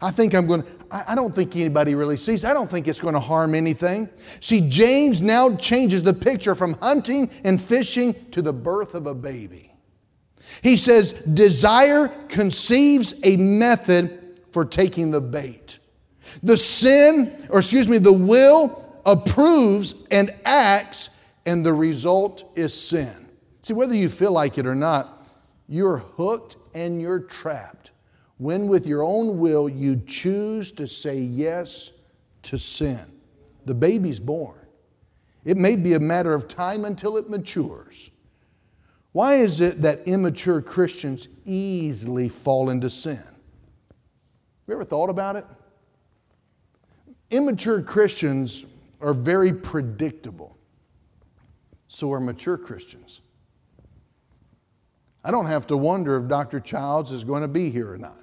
I 0.00 0.10
think 0.10 0.34
I'm 0.34 0.46
going 0.46 0.62
to, 0.62 0.68
I 0.90 1.14
don't 1.14 1.34
think 1.34 1.54
anybody 1.56 1.94
really 1.94 2.16
sees. 2.16 2.44
I 2.44 2.52
don't 2.52 2.68
think 2.68 2.88
it's 2.88 3.00
going 3.00 3.14
to 3.14 3.20
harm 3.20 3.54
anything. 3.54 4.08
See, 4.40 4.68
James 4.68 5.22
now 5.22 5.56
changes 5.56 6.02
the 6.02 6.12
picture 6.12 6.54
from 6.54 6.74
hunting 6.74 7.30
and 7.44 7.60
fishing 7.60 8.14
to 8.32 8.42
the 8.42 8.52
birth 8.52 8.94
of 8.94 9.06
a 9.06 9.14
baby. 9.14 9.72
He 10.62 10.76
says, 10.76 11.12
desire 11.12 12.08
conceives 12.28 13.20
a 13.24 13.36
method 13.36 14.40
for 14.50 14.64
taking 14.64 15.10
the 15.10 15.20
bait. 15.20 15.78
The 16.42 16.56
sin, 16.56 17.46
or 17.48 17.60
excuse 17.60 17.88
me, 17.88 17.98
the 17.98 18.12
will 18.12 19.00
approves 19.06 20.06
and 20.10 20.34
acts, 20.44 21.10
and 21.46 21.64
the 21.64 21.72
result 21.72 22.44
is 22.56 22.74
sin. 22.74 23.25
See, 23.66 23.74
whether 23.74 23.96
you 23.96 24.08
feel 24.08 24.30
like 24.30 24.58
it 24.58 24.66
or 24.68 24.76
not, 24.76 25.26
you're 25.68 25.96
hooked 25.96 26.56
and 26.72 27.00
you're 27.00 27.18
trapped. 27.18 27.90
When 28.38 28.68
with 28.68 28.86
your 28.86 29.02
own 29.02 29.38
will 29.38 29.68
you 29.68 30.00
choose 30.06 30.70
to 30.70 30.86
say 30.86 31.18
yes 31.18 31.90
to 32.42 32.58
sin, 32.58 33.04
the 33.64 33.74
baby's 33.74 34.20
born. 34.20 34.68
It 35.44 35.56
may 35.56 35.74
be 35.74 35.94
a 35.94 35.98
matter 35.98 36.32
of 36.32 36.46
time 36.46 36.84
until 36.84 37.16
it 37.16 37.28
matures. 37.28 38.12
Why 39.10 39.34
is 39.34 39.60
it 39.60 39.82
that 39.82 40.06
immature 40.06 40.62
Christians 40.62 41.26
easily 41.44 42.28
fall 42.28 42.70
into 42.70 42.88
sin? 42.88 43.16
Have 43.16 43.26
you 44.68 44.74
ever 44.74 44.84
thought 44.84 45.10
about 45.10 45.34
it? 45.34 45.44
Immature 47.32 47.82
Christians 47.82 48.64
are 49.00 49.12
very 49.12 49.52
predictable. 49.52 50.56
So 51.88 52.12
are 52.12 52.20
mature 52.20 52.56
Christians. 52.56 53.22
I 55.26 55.32
don't 55.32 55.46
have 55.46 55.66
to 55.66 55.76
wonder 55.76 56.16
if 56.16 56.28
Dr. 56.28 56.60
Childs 56.60 57.10
is 57.10 57.24
going 57.24 57.42
to 57.42 57.48
be 57.48 57.68
here 57.68 57.92
or 57.92 57.98
not. 57.98 58.20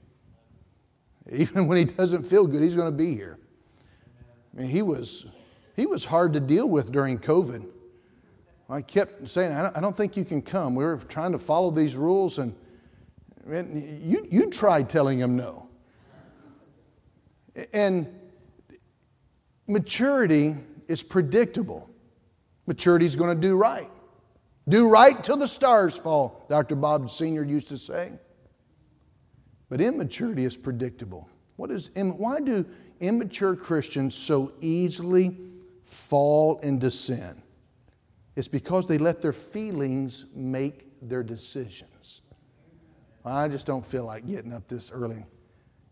Even 1.30 1.66
when 1.66 1.76
he 1.76 1.84
doesn't 1.84 2.26
feel 2.26 2.46
good, 2.46 2.62
he's 2.62 2.74
going 2.74 2.90
to 2.90 2.96
be 2.96 3.14
here. 3.14 3.38
I 4.54 4.62
mean, 4.62 4.70
he 4.70 4.80
was, 4.80 5.26
he 5.76 5.84
was 5.84 6.06
hard 6.06 6.32
to 6.32 6.40
deal 6.40 6.70
with 6.70 6.90
during 6.90 7.18
COVID. 7.18 7.66
I 8.70 8.80
kept 8.80 9.28
saying, 9.28 9.52
I 9.52 9.78
don't 9.78 9.94
think 9.94 10.16
you 10.16 10.24
can 10.24 10.40
come. 10.40 10.74
We 10.74 10.84
were 10.84 10.96
trying 10.96 11.32
to 11.32 11.38
follow 11.38 11.70
these 11.70 11.96
rules, 11.96 12.38
and 12.38 12.54
you, 13.46 14.26
you 14.30 14.48
tried 14.48 14.88
telling 14.88 15.18
him 15.18 15.36
no. 15.36 15.68
And 17.74 18.06
maturity 19.66 20.54
is 20.88 21.02
predictable. 21.02 21.90
Maturity 22.66 23.04
is 23.04 23.16
going 23.16 23.38
to 23.38 23.40
do 23.40 23.54
right. 23.54 23.90
Do 24.68 24.88
right 24.88 25.22
till 25.22 25.36
the 25.36 25.46
stars 25.46 25.96
fall, 25.96 26.44
Dr. 26.48 26.74
Bob 26.74 27.08
Sr. 27.08 27.44
used 27.44 27.68
to 27.68 27.78
say. 27.78 28.12
But 29.68 29.80
immaturity 29.80 30.44
is 30.44 30.56
predictable. 30.56 31.28
What 31.56 31.70
is, 31.70 31.90
why 31.94 32.40
do 32.40 32.66
immature 33.00 33.56
Christians 33.56 34.14
so 34.14 34.52
easily 34.60 35.38
fall 35.84 36.58
into 36.58 36.90
sin? 36.90 37.42
It's 38.34 38.48
because 38.48 38.86
they 38.86 38.98
let 38.98 39.22
their 39.22 39.32
feelings 39.32 40.26
make 40.34 40.86
their 41.00 41.22
decisions. 41.22 42.22
I 43.24 43.48
just 43.48 43.66
don't 43.66 43.84
feel 43.84 44.04
like 44.04 44.26
getting 44.26 44.52
up 44.52 44.68
this 44.68 44.90
early. 44.90 45.24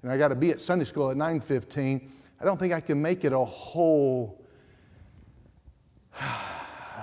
And 0.03 0.13
I 0.13 0.19
got 0.19 0.29
to 0.29 0.37
be 0.37 0.51
at 0.51 0.61
Sunday 0.61 0.85
school 0.85 1.11
at 1.11 1.17
9:15. 1.17 2.09
I 2.41 2.45
don't 2.45 2.59
think 2.59 2.73
I 2.73 2.81
can 2.81 3.01
make 3.01 3.25
it 3.25 3.33
a 3.33 3.45
whole 3.45 4.44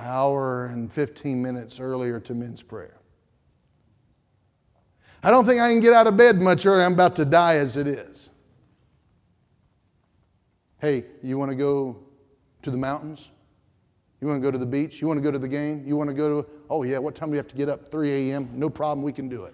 hour 0.02 0.66
and 0.68 0.92
15 0.92 1.42
minutes 1.42 1.80
earlier 1.80 2.20
to 2.20 2.34
men's 2.34 2.62
prayer. 2.62 2.98
I 5.24 5.30
don't 5.30 5.46
think 5.46 5.62
I 5.62 5.70
can 5.70 5.80
get 5.80 5.94
out 5.94 6.08
of 6.08 6.18
bed 6.18 6.42
much 6.42 6.66
earlier. 6.66 6.84
I'm 6.84 6.94
about 6.94 7.16
to 7.18 7.26
die 7.26 7.58
as 7.58 7.78
it 7.78 7.88
is. 7.88 8.32
Hey, 10.80 11.06
you 11.22 11.38
want 11.38 11.52
to 11.52 11.56
go 11.56 12.00
to 12.64 12.72
the 12.72 12.78
mountains? 12.78 13.30
You 14.20 14.28
want 14.28 14.42
to 14.42 14.46
go 14.46 14.52
to 14.52 14.58
the 14.58 14.66
beach? 14.66 15.00
You 15.02 15.08
want 15.08 15.18
to 15.18 15.22
go 15.22 15.32
to 15.32 15.40
the 15.40 15.48
game? 15.48 15.84
You 15.86 15.96
want 15.96 16.10
to 16.10 16.14
go 16.16 16.42
to, 16.42 16.50
oh 16.70 16.84
yeah, 16.84 16.98
what 16.98 17.14
time 17.14 17.30
do 17.30 17.32
we 17.32 17.38
have 17.38 17.48
to 17.48 17.56
get 17.56 17.70
up? 17.70 17.92
3 17.92 18.32
a.m. 18.32 18.50
No 18.54 18.70
problem, 18.70 19.04
we 19.04 19.12
can 19.12 19.30
do 19.30 19.46
it. 19.46 19.54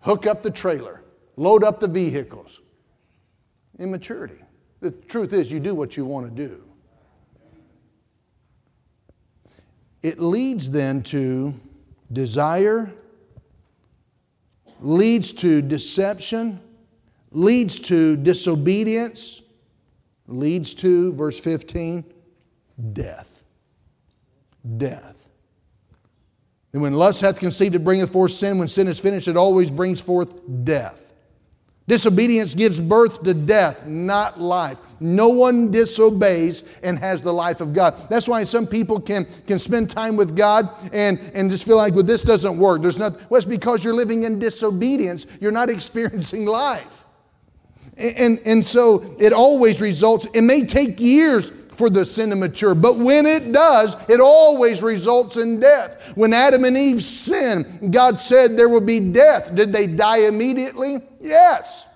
Hook 0.00 0.26
up 0.26 0.42
the 0.42 0.50
trailer, 0.50 1.02
load 1.36 1.64
up 1.64 1.80
the 1.80 1.88
vehicles. 1.88 2.60
Immaturity. 3.78 4.38
The 4.80 4.90
truth 4.90 5.32
is, 5.32 5.50
you 5.50 5.60
do 5.60 5.74
what 5.74 5.96
you 5.96 6.04
want 6.04 6.26
to 6.26 6.48
do. 6.48 6.62
It 10.04 10.20
leads 10.20 10.68
then 10.68 11.02
to 11.04 11.54
desire, 12.12 12.92
leads 14.82 15.32
to 15.32 15.62
deception, 15.62 16.60
leads 17.30 17.80
to 17.80 18.14
disobedience, 18.18 19.40
leads 20.26 20.74
to, 20.74 21.14
verse 21.14 21.40
15, 21.40 22.04
death. 22.92 23.44
Death. 24.76 25.30
And 26.74 26.82
when 26.82 26.92
lust 26.92 27.22
hath 27.22 27.40
conceived, 27.40 27.74
it 27.74 27.82
bringeth 27.82 28.12
forth 28.12 28.32
sin. 28.32 28.58
When 28.58 28.68
sin 28.68 28.88
is 28.88 29.00
finished, 29.00 29.26
it 29.26 29.38
always 29.38 29.70
brings 29.70 30.02
forth 30.02 30.34
death. 30.64 31.03
Disobedience 31.86 32.54
gives 32.54 32.80
birth 32.80 33.22
to 33.24 33.34
death, 33.34 33.86
not 33.86 34.40
life. 34.40 34.80
No 35.00 35.28
one 35.28 35.70
disobeys 35.70 36.64
and 36.82 36.98
has 36.98 37.20
the 37.20 37.32
life 37.32 37.60
of 37.60 37.74
God. 37.74 38.08
That's 38.08 38.26
why 38.26 38.44
some 38.44 38.66
people 38.66 38.98
can, 38.98 39.26
can 39.46 39.58
spend 39.58 39.90
time 39.90 40.16
with 40.16 40.34
God 40.34 40.70
and, 40.94 41.20
and 41.34 41.50
just 41.50 41.66
feel 41.66 41.76
like, 41.76 41.92
well, 41.92 42.02
this 42.02 42.22
doesn't 42.22 42.56
work. 42.56 42.80
There's 42.80 42.98
nothing. 42.98 43.22
well, 43.28 43.36
it's 43.36 43.46
because 43.46 43.84
you're 43.84 43.94
living 43.94 44.24
in 44.24 44.38
disobedience. 44.38 45.26
You're 45.40 45.52
not 45.52 45.68
experiencing 45.70 46.46
life. 46.46 47.03
And, 47.96 48.40
and 48.44 48.64
so 48.64 49.16
it 49.18 49.32
always 49.32 49.80
results, 49.80 50.26
it 50.34 50.42
may 50.42 50.66
take 50.66 50.98
years 50.98 51.50
for 51.50 51.90
the 51.90 52.04
sin 52.04 52.30
to 52.30 52.36
mature, 52.36 52.74
but 52.74 52.96
when 52.96 53.26
it 53.26 53.52
does, 53.52 53.96
it 54.08 54.20
always 54.20 54.82
results 54.82 55.36
in 55.36 55.60
death. 55.60 56.12
When 56.14 56.32
Adam 56.32 56.64
and 56.64 56.76
Eve 56.76 57.02
sinned, 57.02 57.92
God 57.92 58.20
said 58.20 58.56
there 58.56 58.68
would 58.68 58.86
be 58.86 59.00
death. 59.00 59.54
Did 59.54 59.72
they 59.72 59.86
die 59.86 60.26
immediately? 60.28 60.98
Yes, 61.20 61.86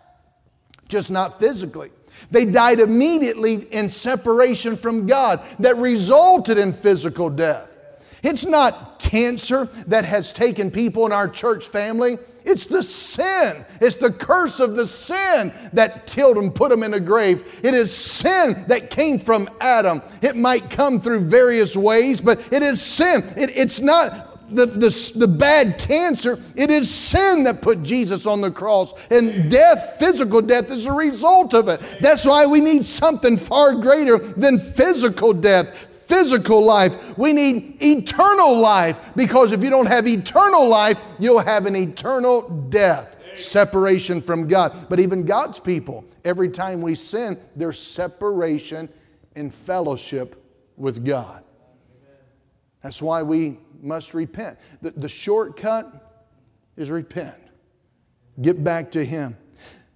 just 0.89 1.11
not 1.11 1.39
physically. 1.39 1.91
They 2.31 2.45
died 2.45 2.81
immediately 2.81 3.55
in 3.71 3.89
separation 3.89 4.77
from 4.77 5.07
God 5.07 5.41
that 5.61 5.77
resulted 5.77 6.59
in 6.59 6.73
physical 6.73 7.31
death. 7.31 7.75
It's 8.23 8.45
not 8.45 8.99
cancer 8.99 9.67
that 9.87 10.05
has 10.05 10.33
taken 10.33 10.71
people 10.71 11.07
in 11.07 11.13
our 11.13 11.29
church 11.29 11.67
family. 11.67 12.19
It's 12.49 12.67
the 12.67 12.83
sin. 12.83 13.67
It's 13.81 13.97
the 13.97 14.11
curse 14.11 14.59
of 14.59 14.75
the 14.75 14.87
sin 14.87 15.53
that 15.75 16.07
killed 16.07 16.39
them, 16.39 16.51
put 16.51 16.71
them 16.71 16.83
in 16.83 16.95
a 16.95 17.01
grave. 17.01 17.61
It 17.63 17.75
is 17.75 17.95
sin 17.95 18.65
that 18.69 18.89
came 18.89 19.19
from 19.19 19.51
Adam. 19.61 20.01
It 20.23 20.35
might 20.35 20.71
come 20.71 20.99
through 20.99 21.29
various 21.29 21.77
ways, 21.77 22.23
but 22.23 22.53
it 22.53 22.63
is 22.63 22.81
sin. 22.81 23.23
It, 23.37 23.51
it's 23.55 23.81
not 23.81 24.29
the, 24.51 24.67
the, 24.67 25.13
the 25.19 25.29
bad 25.29 25.79
cancer, 25.79 26.39
it 26.57 26.71
is 26.71 26.91
sin 26.91 27.45
that 27.45 27.61
put 27.61 27.83
Jesus 27.83 28.27
on 28.27 28.41
the 28.41 28.51
cross. 28.51 28.95
And 29.11 29.51
death, 29.51 29.97
physical 29.99 30.41
death, 30.41 30.71
is 30.71 30.87
a 30.87 30.93
result 30.93 31.55
of 31.55 31.69
it. 31.69 31.81
That's 32.01 32.25
why 32.25 32.47
we 32.47 32.61
need 32.61 32.87
something 32.87 33.37
far 33.37 33.75
greater 33.75 34.19
than 34.19 34.59
physical 34.59 35.33
death 35.33 35.88
physical 36.09 36.65
life. 36.65 37.17
We 37.19 37.33
need 37.33 37.83
eternal 37.83 38.59
life 38.59 39.15
because 39.15 39.53
if 39.53 39.63
you 39.63 39.71
don't 39.71 39.87
have 39.87 40.09
eternal 40.09 40.67
life, 40.67 40.99
you'll 41.19 41.41
have 41.41 41.67
an 41.67 41.77
eternal 41.77 42.49
death. 42.71 43.17
Separation 43.37 44.21
from 44.21 44.49
God. 44.49 44.89
But 44.89 44.99
even 44.99 45.25
God's 45.25 45.61
people, 45.61 46.05
every 46.25 46.49
time 46.49 46.83
we 46.83 46.97
sin, 46.97 47.39
there's 47.55 47.79
separation 47.79 48.89
in 49.37 49.51
fellowship 49.51 50.43
with 50.77 51.05
God. 51.05 51.45
That's 52.83 53.01
why 53.03 53.23
we 53.23 53.59
must 53.81 54.15
repent. 54.15 54.59
The, 54.83 54.91
the 54.91 55.09
shortcut 55.09 56.27
is 56.77 56.91
repent, 56.91 57.37
get 58.41 58.63
back 58.63 58.91
to 58.93 59.05
Him. 59.05 59.37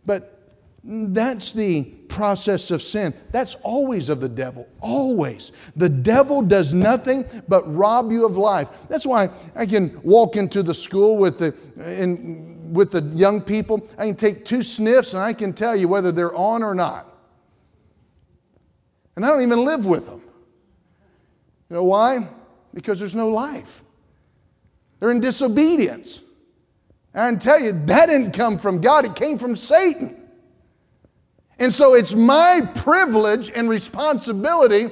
But 0.04 0.41
that's 0.84 1.52
the 1.52 1.84
process 2.08 2.70
of 2.72 2.82
sin. 2.82 3.14
That's 3.30 3.54
always 3.56 4.08
of 4.08 4.20
the 4.20 4.28
devil, 4.28 4.68
always. 4.80 5.52
The 5.76 5.88
devil 5.88 6.42
does 6.42 6.74
nothing 6.74 7.24
but 7.46 7.62
rob 7.72 8.10
you 8.10 8.26
of 8.26 8.36
life. 8.36 8.68
That's 8.88 9.06
why 9.06 9.30
I 9.54 9.66
can 9.66 10.00
walk 10.02 10.34
into 10.36 10.62
the 10.62 10.74
school 10.74 11.18
with 11.18 11.38
the, 11.38 11.54
in, 11.76 12.72
with 12.72 12.90
the 12.90 13.02
young 13.14 13.42
people. 13.42 13.88
I 13.96 14.06
can 14.06 14.16
take 14.16 14.44
two 14.44 14.62
sniffs 14.62 15.14
and 15.14 15.22
I 15.22 15.34
can 15.34 15.52
tell 15.52 15.76
you 15.76 15.86
whether 15.86 16.10
they're 16.10 16.34
on 16.34 16.64
or 16.64 16.74
not. 16.74 17.06
And 19.14 19.24
I 19.24 19.28
don't 19.28 19.42
even 19.42 19.64
live 19.64 19.86
with 19.86 20.06
them. 20.06 20.22
You 21.70 21.76
know 21.76 21.84
why? 21.84 22.28
Because 22.74 22.98
there's 22.98 23.14
no 23.14 23.28
life. 23.28 23.84
They're 24.98 25.12
in 25.12 25.20
disobedience. 25.20 26.20
And 27.14 27.22
I 27.22 27.30
can 27.30 27.38
tell 27.38 27.60
you, 27.60 27.72
that 27.86 28.06
didn't 28.06 28.32
come 28.32 28.58
from 28.58 28.80
God, 28.80 29.04
it 29.04 29.14
came 29.14 29.38
from 29.38 29.54
Satan. 29.54 30.21
And 31.58 31.72
so 31.72 31.94
it's 31.94 32.14
my 32.14 32.60
privilege 32.74 33.50
and 33.54 33.68
responsibility 33.68 34.88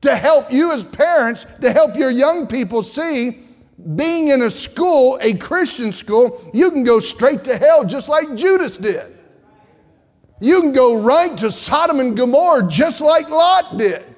to 0.00 0.16
help 0.16 0.52
you 0.52 0.72
as 0.72 0.84
parents, 0.84 1.46
to 1.60 1.72
help 1.72 1.96
your 1.96 2.10
young 2.10 2.46
people 2.46 2.82
see 2.82 3.40
being 3.96 4.28
in 4.28 4.42
a 4.42 4.50
school, 4.50 5.18
a 5.20 5.34
Christian 5.34 5.92
school, 5.92 6.50
you 6.54 6.70
can 6.70 6.84
go 6.84 7.00
straight 7.00 7.44
to 7.44 7.58
hell 7.58 7.84
just 7.84 8.08
like 8.08 8.34
Judas 8.34 8.76
did. 8.76 9.12
You 10.40 10.60
can 10.60 10.72
go 10.72 11.02
right 11.02 11.36
to 11.38 11.50
Sodom 11.50 12.00
and 12.00 12.16
Gomorrah 12.16 12.68
just 12.68 13.00
like 13.00 13.28
Lot 13.28 13.76
did. 13.76 14.14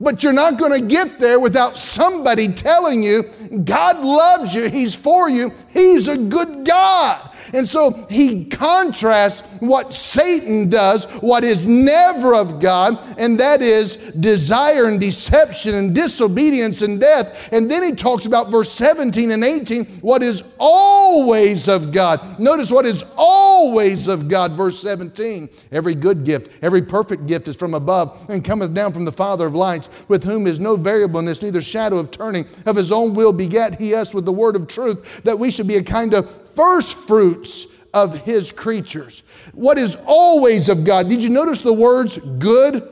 But 0.00 0.22
you're 0.22 0.32
not 0.32 0.58
going 0.58 0.72
to 0.72 0.86
get 0.86 1.18
there 1.18 1.38
without 1.38 1.76
somebody 1.76 2.48
telling 2.48 3.02
you 3.02 3.24
God 3.64 4.00
loves 4.00 4.54
you, 4.54 4.68
He's 4.68 4.94
for 4.94 5.28
you, 5.28 5.52
He's 5.68 6.08
a 6.08 6.16
good 6.16 6.66
God. 6.66 7.29
And 7.52 7.66
so 7.66 8.06
he 8.08 8.44
contrasts 8.44 9.42
what 9.60 9.92
Satan 9.92 10.70
does, 10.70 11.06
what 11.20 11.44
is 11.44 11.66
never 11.66 12.34
of 12.34 12.60
God, 12.60 12.98
and 13.18 13.40
that 13.40 13.62
is 13.62 13.96
desire 13.96 14.86
and 14.86 15.00
deception 15.00 15.74
and 15.74 15.94
disobedience 15.94 16.82
and 16.82 17.00
death. 17.00 17.52
And 17.52 17.70
then 17.70 17.82
he 17.82 17.92
talks 17.92 18.26
about 18.26 18.50
verse 18.50 18.70
17 18.72 19.30
and 19.30 19.44
18, 19.44 19.84
what 20.00 20.22
is 20.22 20.42
always 20.58 21.68
of 21.68 21.92
God. 21.92 22.38
Notice 22.38 22.70
what 22.70 22.86
is 22.86 23.04
always 23.16 24.08
of 24.08 24.28
God, 24.28 24.52
verse 24.52 24.80
17. 24.80 25.48
Every 25.72 25.94
good 25.94 26.24
gift, 26.24 26.62
every 26.62 26.82
perfect 26.82 27.26
gift 27.26 27.48
is 27.48 27.56
from 27.56 27.74
above 27.74 28.26
and 28.28 28.44
cometh 28.44 28.74
down 28.74 28.92
from 28.92 29.04
the 29.04 29.12
Father 29.12 29.46
of 29.46 29.54
lights, 29.54 29.90
with 30.08 30.24
whom 30.24 30.46
is 30.46 30.60
no 30.60 30.76
variableness, 30.76 31.42
neither 31.42 31.60
shadow 31.60 31.98
of 31.98 32.10
turning. 32.10 32.46
Of 32.66 32.76
his 32.76 32.92
own 32.92 33.14
will 33.14 33.32
begat 33.32 33.78
he 33.78 33.94
us 33.94 34.14
with 34.14 34.24
the 34.24 34.32
word 34.32 34.56
of 34.56 34.68
truth, 34.68 35.22
that 35.22 35.38
we 35.38 35.50
should 35.50 35.66
be 35.66 35.76
a 35.76 35.82
kind 35.82 36.14
of 36.14 36.39
first 36.54 36.98
fruits 36.98 37.66
of 37.92 38.24
his 38.24 38.52
creatures. 38.52 39.22
What 39.52 39.78
is 39.78 39.96
always 40.06 40.68
of 40.68 40.84
God? 40.84 41.08
Did 41.08 41.22
you 41.22 41.30
notice 41.30 41.60
the 41.60 41.72
words 41.72 42.16
good, 42.18 42.86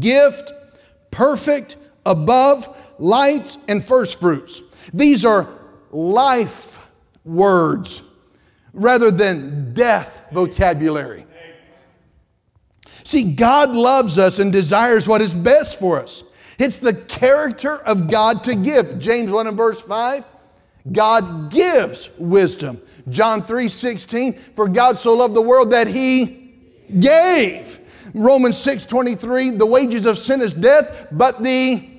gift, 0.00 0.52
perfect, 1.10 1.76
above, 2.04 2.68
lights, 2.98 3.58
and 3.68 3.84
first 3.84 4.20
fruits? 4.20 4.62
These 4.92 5.24
are 5.24 5.48
life 5.90 6.86
words 7.24 8.02
rather 8.72 9.10
than 9.10 9.72
death 9.72 10.24
vocabulary. 10.32 11.26
See, 13.04 13.34
God 13.34 13.70
loves 13.70 14.18
us 14.18 14.38
and 14.38 14.50
desires 14.50 15.06
what 15.06 15.20
is 15.20 15.34
best 15.34 15.78
for 15.78 16.00
us. 16.00 16.24
It's 16.58 16.78
the 16.78 16.94
character 16.94 17.76
of 17.76 18.10
God 18.10 18.44
to 18.44 18.54
give. 18.54 18.98
James 18.98 19.30
1 19.30 19.46
and 19.46 19.56
verse 19.56 19.82
5 19.82 20.24
God 20.90 21.50
gives 21.50 22.10
wisdom. 22.18 22.80
John 23.08 23.42
3 23.42 23.68
16, 23.68 24.32
for 24.32 24.68
God 24.68 24.98
so 24.98 25.14
loved 25.14 25.34
the 25.34 25.42
world 25.42 25.70
that 25.70 25.86
he 25.86 26.54
gave. 26.98 27.80
Romans 28.14 28.56
6 28.58 28.84
23, 28.84 29.50
the 29.50 29.66
wages 29.66 30.06
of 30.06 30.18
sin 30.18 30.40
is 30.40 30.54
death, 30.54 31.08
but 31.10 31.42
the 31.42 31.90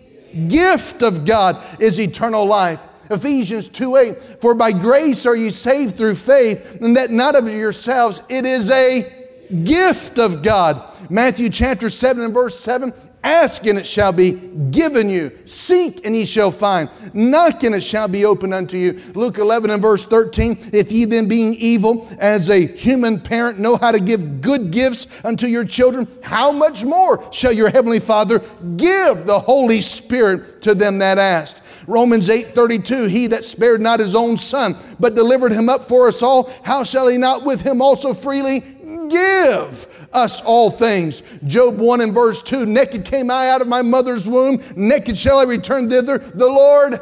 gift 0.48 1.02
of 1.02 1.26
God 1.26 1.64
is 1.80 2.00
eternal 2.00 2.46
life. 2.46 2.82
Ephesians 3.10 3.68
2 3.70 3.98
8, 3.98 4.18
for 4.42 4.56
by 4.56 4.72
grace 4.72 5.26
are 5.26 5.36
you 5.36 5.50
saved 5.50 5.98
through 5.98 6.16
faith, 6.16 6.80
and 6.82 6.96
that 6.98 7.12
not 7.12 7.36
of 7.36 7.48
yourselves, 7.48 8.22
it 8.30 8.46
is 8.46 8.72
a 8.72 9.28
gift 9.64 10.18
of 10.18 10.42
God. 10.42 10.82
Matthew 11.10 11.50
chapter 11.50 11.90
7 11.90 12.24
and 12.24 12.34
verse 12.34 12.60
7 12.60 12.94
Ask 13.26 13.66
and 13.66 13.80
it 13.80 13.88
shall 13.88 14.12
be 14.12 14.34
given 14.70 15.10
you. 15.10 15.32
Seek 15.46 16.06
and 16.06 16.16
ye 16.16 16.28
shall 16.28 16.52
find. 16.52 16.92
Knock 17.12 17.64
and 17.64 17.74
it 17.74 17.82
shall 17.82 18.08
be 18.08 18.24
opened 18.24 18.54
unto 18.54 18.78
you. 18.78 19.02
Luke 19.16 19.40
11 19.40 19.72
and 19.72 19.82
verse 19.82 20.06
13. 20.06 20.70
If 20.72 20.92
ye 20.92 21.06
then 21.06 21.28
being 21.28 21.56
evil 21.56 22.08
as 22.20 22.52
a 22.52 22.68
human 22.68 23.20
parent 23.20 23.58
know 23.58 23.78
how 23.78 23.92
to 23.92 24.00
give 24.00 24.42
good 24.42 24.70
gifts 24.70 25.26
unto 25.26 25.48
your 25.48 25.66
children, 25.66 26.08
how 26.22 26.52
much 26.52 26.86
more 26.86 27.34
shall 27.34 27.52
your 27.52 27.70
heavenly 27.70 28.00
Father 28.00 28.44
give 28.78 29.26
the 29.26 29.40
Holy 29.40 29.82
Spirit 29.82 30.62
to 30.62 30.76
them 30.76 31.00
that 31.00 31.18
ask? 31.18 31.58
Romans 31.88 32.30
8:32 32.30 33.08
He 33.10 33.26
that 33.28 33.44
spared 33.44 33.82
not 33.82 34.00
his 34.00 34.14
own 34.14 34.38
son 34.38 34.76
but 35.00 35.16
delivered 35.16 35.52
him 35.52 35.68
up 35.68 35.88
for 35.88 36.08
us 36.08 36.22
all 36.22 36.52
how 36.64 36.84
shall 36.84 37.08
he 37.08 37.18
not 37.18 37.44
with 37.44 37.62
him 37.62 37.82
also 37.82 38.14
freely 38.14 38.64
give 39.10 40.05
us 40.16 40.42
all 40.42 40.72
things. 40.72 41.22
Job 41.46 41.78
1 41.78 42.02
and 42.02 42.14
verse 42.14 42.42
2 42.42 42.66
Naked 42.66 43.06
came 43.06 43.30
I 43.30 43.50
out 43.50 43.62
of 43.62 43.68
my 43.68 43.82
mother's 43.82 44.28
womb, 44.28 44.62
naked 44.76 45.18
shall 45.18 45.40
I 45.40 45.44
return 45.44 45.90
thither. 45.90 46.18
The 46.18 46.48
Lord 46.48 47.00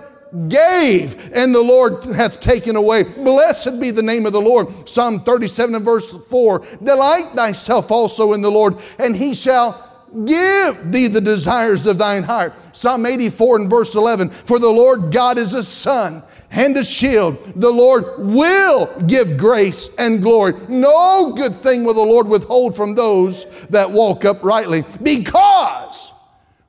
gave, 0.49 1.31
and 1.31 1.53
the 1.53 1.61
Lord 1.61 2.03
hath 2.05 2.39
taken 2.39 2.75
away. 2.75 3.03
Blessed 3.03 3.79
be 3.79 3.91
the 3.91 4.01
name 4.01 4.25
of 4.25 4.33
the 4.33 4.41
Lord. 4.41 4.89
Psalm 4.89 5.19
37 5.21 5.75
and 5.75 5.85
verse 5.85 6.11
4 6.27 6.65
Delight 6.83 7.35
thyself 7.35 7.91
also 7.91 8.33
in 8.33 8.41
the 8.41 8.51
Lord, 8.51 8.75
and 8.97 9.15
he 9.15 9.33
shall 9.35 9.92
give 10.25 10.91
thee 10.91 11.07
the 11.07 11.21
desires 11.21 11.85
of 11.85 11.97
thine 11.97 12.23
heart. 12.23 12.53
Psalm 12.71 13.05
84 13.05 13.57
and 13.57 13.69
verse 13.69 13.95
11 13.95 14.29
For 14.29 14.59
the 14.59 14.69
Lord 14.69 15.11
God 15.11 15.37
is 15.37 15.53
a 15.53 15.63
sun 15.63 16.23
and 16.51 16.77
a 16.77 16.83
shield. 16.83 17.37
The 17.55 17.71
Lord 17.71 18.05
will 18.17 18.87
give 19.07 19.37
grace 19.37 19.93
and 19.97 20.21
glory. 20.21 20.53
No 20.69 21.33
good 21.35 21.53
thing 21.53 21.83
will 21.83 21.95
the 21.95 22.01
Lord 22.01 22.27
withhold 22.27 22.75
from 22.75 22.95
those 22.95 23.67
that 23.67 23.91
walk 23.91 24.23
uprightly 24.23 24.83
because 25.01 26.13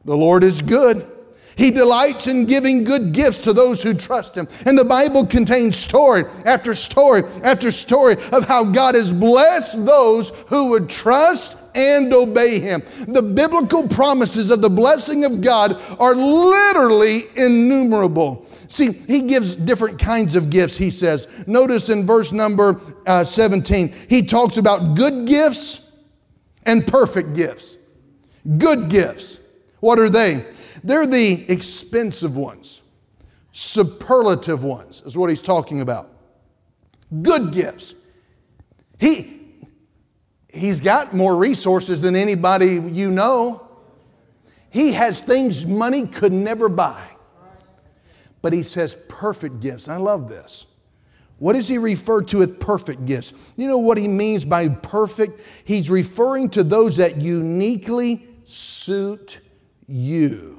the 0.05 0.17
Lord 0.17 0.43
is 0.43 0.63
good. 0.63 1.11
He 1.57 1.71
delights 1.71 2.27
in 2.27 2.47
giving 2.47 2.85
good 2.85 3.13
gifts 3.13 3.43
to 3.43 3.53
those 3.53 3.83
who 3.83 3.95
trust 3.95 4.37
Him. 4.37 4.49
And 4.67 4.77
the 4.77 4.85
Bible 4.85 5.27
contains 5.27 5.77
story 5.77 6.25
after 6.45 6.75
story 6.75 7.23
after 7.43 7.71
story 7.71 8.15
of 8.33 8.47
how 8.47 8.65
God 8.65 8.95
has 8.95 9.13
blessed 9.13 9.85
those 9.85 10.31
who 10.49 10.71
would 10.71 10.89
trust 10.89 11.59
and 11.75 12.13
obey 12.13 12.59
Him. 12.61 12.83
The 13.07 13.23
biblical 13.23 13.87
promises 13.89 14.51
of 14.51 14.63
the 14.63 14.71
blessing 14.71 15.25
of 15.25 15.41
God 15.41 15.81
are 15.99 16.15
literally 16.15 17.23
innumerable. 17.37 18.47
See, 18.69 18.93
he 18.93 19.23
gives 19.23 19.55
different 19.55 20.01
kinds 20.01 20.35
of 20.35 20.51
gifts, 20.51 20.77
he 20.77 20.91
says. 20.91 21.29
Notice 21.47 21.91
in 21.91 22.07
verse 22.07 22.33
number 22.33 22.81
uh, 23.07 23.23
17, 23.23 23.95
he 24.09 24.23
talks 24.23 24.57
about 24.57 24.97
good 24.97 25.29
gifts 25.29 25.93
and 26.65 26.87
perfect 26.87 27.35
gifts. 27.35 27.77
Good 28.59 28.91
gifts. 28.91 29.39
What 29.81 29.99
are 29.99 30.11
they? 30.11 30.45
They're 30.85 31.07
the 31.07 31.51
expensive 31.51 32.37
ones, 32.37 32.83
superlative 33.53 34.63
ones, 34.63 35.03
is 35.07 35.17
what 35.17 35.31
he's 35.31 35.41
talking 35.41 35.81
about. 35.81 36.11
Good 37.23 37.53
gifts. 37.55 37.95
He, 39.01 39.41
he's 40.53 40.81
got 40.81 41.15
more 41.15 41.37
resources 41.37 42.03
than 42.03 42.15
anybody 42.15 42.75
you 42.75 43.11
know. 43.11 43.67
He 44.69 44.93
has 44.93 45.23
things 45.23 45.65
money 45.65 46.07
could 46.07 46.35
never 46.35 46.69
buy. 46.69 47.03
But 48.43 48.53
he 48.53 48.63
says 48.63 48.95
perfect 49.09 49.61
gifts. 49.61 49.89
I 49.89 49.97
love 49.97 50.29
this. 50.29 50.67
What 51.39 51.55
does 51.55 51.67
he 51.67 51.79
refer 51.79 52.21
to 52.25 52.43
as 52.43 52.51
perfect 52.53 53.07
gifts? 53.07 53.33
You 53.57 53.69
know 53.69 53.79
what 53.79 53.97
he 53.97 54.07
means 54.07 54.45
by 54.45 54.69
perfect? 54.69 55.41
He's 55.65 55.91
referring 55.91 56.51
to 56.51 56.63
those 56.63 56.99
that 56.99 57.17
uniquely 57.17 58.27
suit 58.45 59.41
you. 59.87 60.54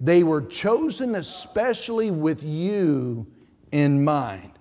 They 0.00 0.22
were 0.22 0.42
chosen 0.42 1.14
especially 1.14 2.10
with 2.10 2.42
you 2.42 3.26
in 3.70 4.02
mind, 4.02 4.52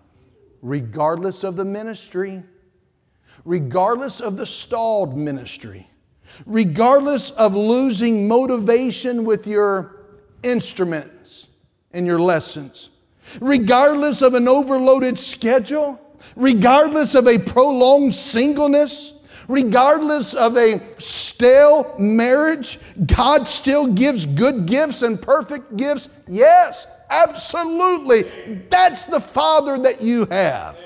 regardless 0.62 1.46
of 1.46 1.56
the 1.56 1.64
ministry, 1.64 2.44
regardless 3.46 4.20
of 4.20 4.36
the 4.36 4.46
stalled 4.46 5.18
ministry, 5.18 5.88
regardless 6.46 7.32
of 7.32 7.56
losing 7.56 8.28
motivation 8.28 9.24
with 9.24 9.48
your 9.48 9.96
instruments 10.44 11.48
and 11.94 12.06
your 12.06 12.20
lessons, 12.20 12.92
regardless 13.40 14.22
of 14.22 14.34
an 14.34 14.48
overloaded 14.48 15.18
schedule, 15.18 16.00
regardless 16.36 17.16
of 17.16 17.28
a 17.28 17.40
prolonged 17.40 18.14
singleness 18.14 19.19
regardless 19.50 20.34
of 20.34 20.56
a 20.56 20.80
stale 21.00 21.96
marriage, 22.00 22.80
God 23.06 23.50
still 23.50 23.92
gives 23.92 24.26
good 24.26 24.66
gifts 24.66 25.02
and 25.02 25.22
perfect 25.22 25.76
gifts? 25.76 26.22
Yes, 26.28 26.88
absolutely. 27.10 28.24
That's 28.70 29.06
the 29.06 29.20
Father 29.20 29.78
that 29.80 30.02
you 30.02 30.26
have. 30.28 30.80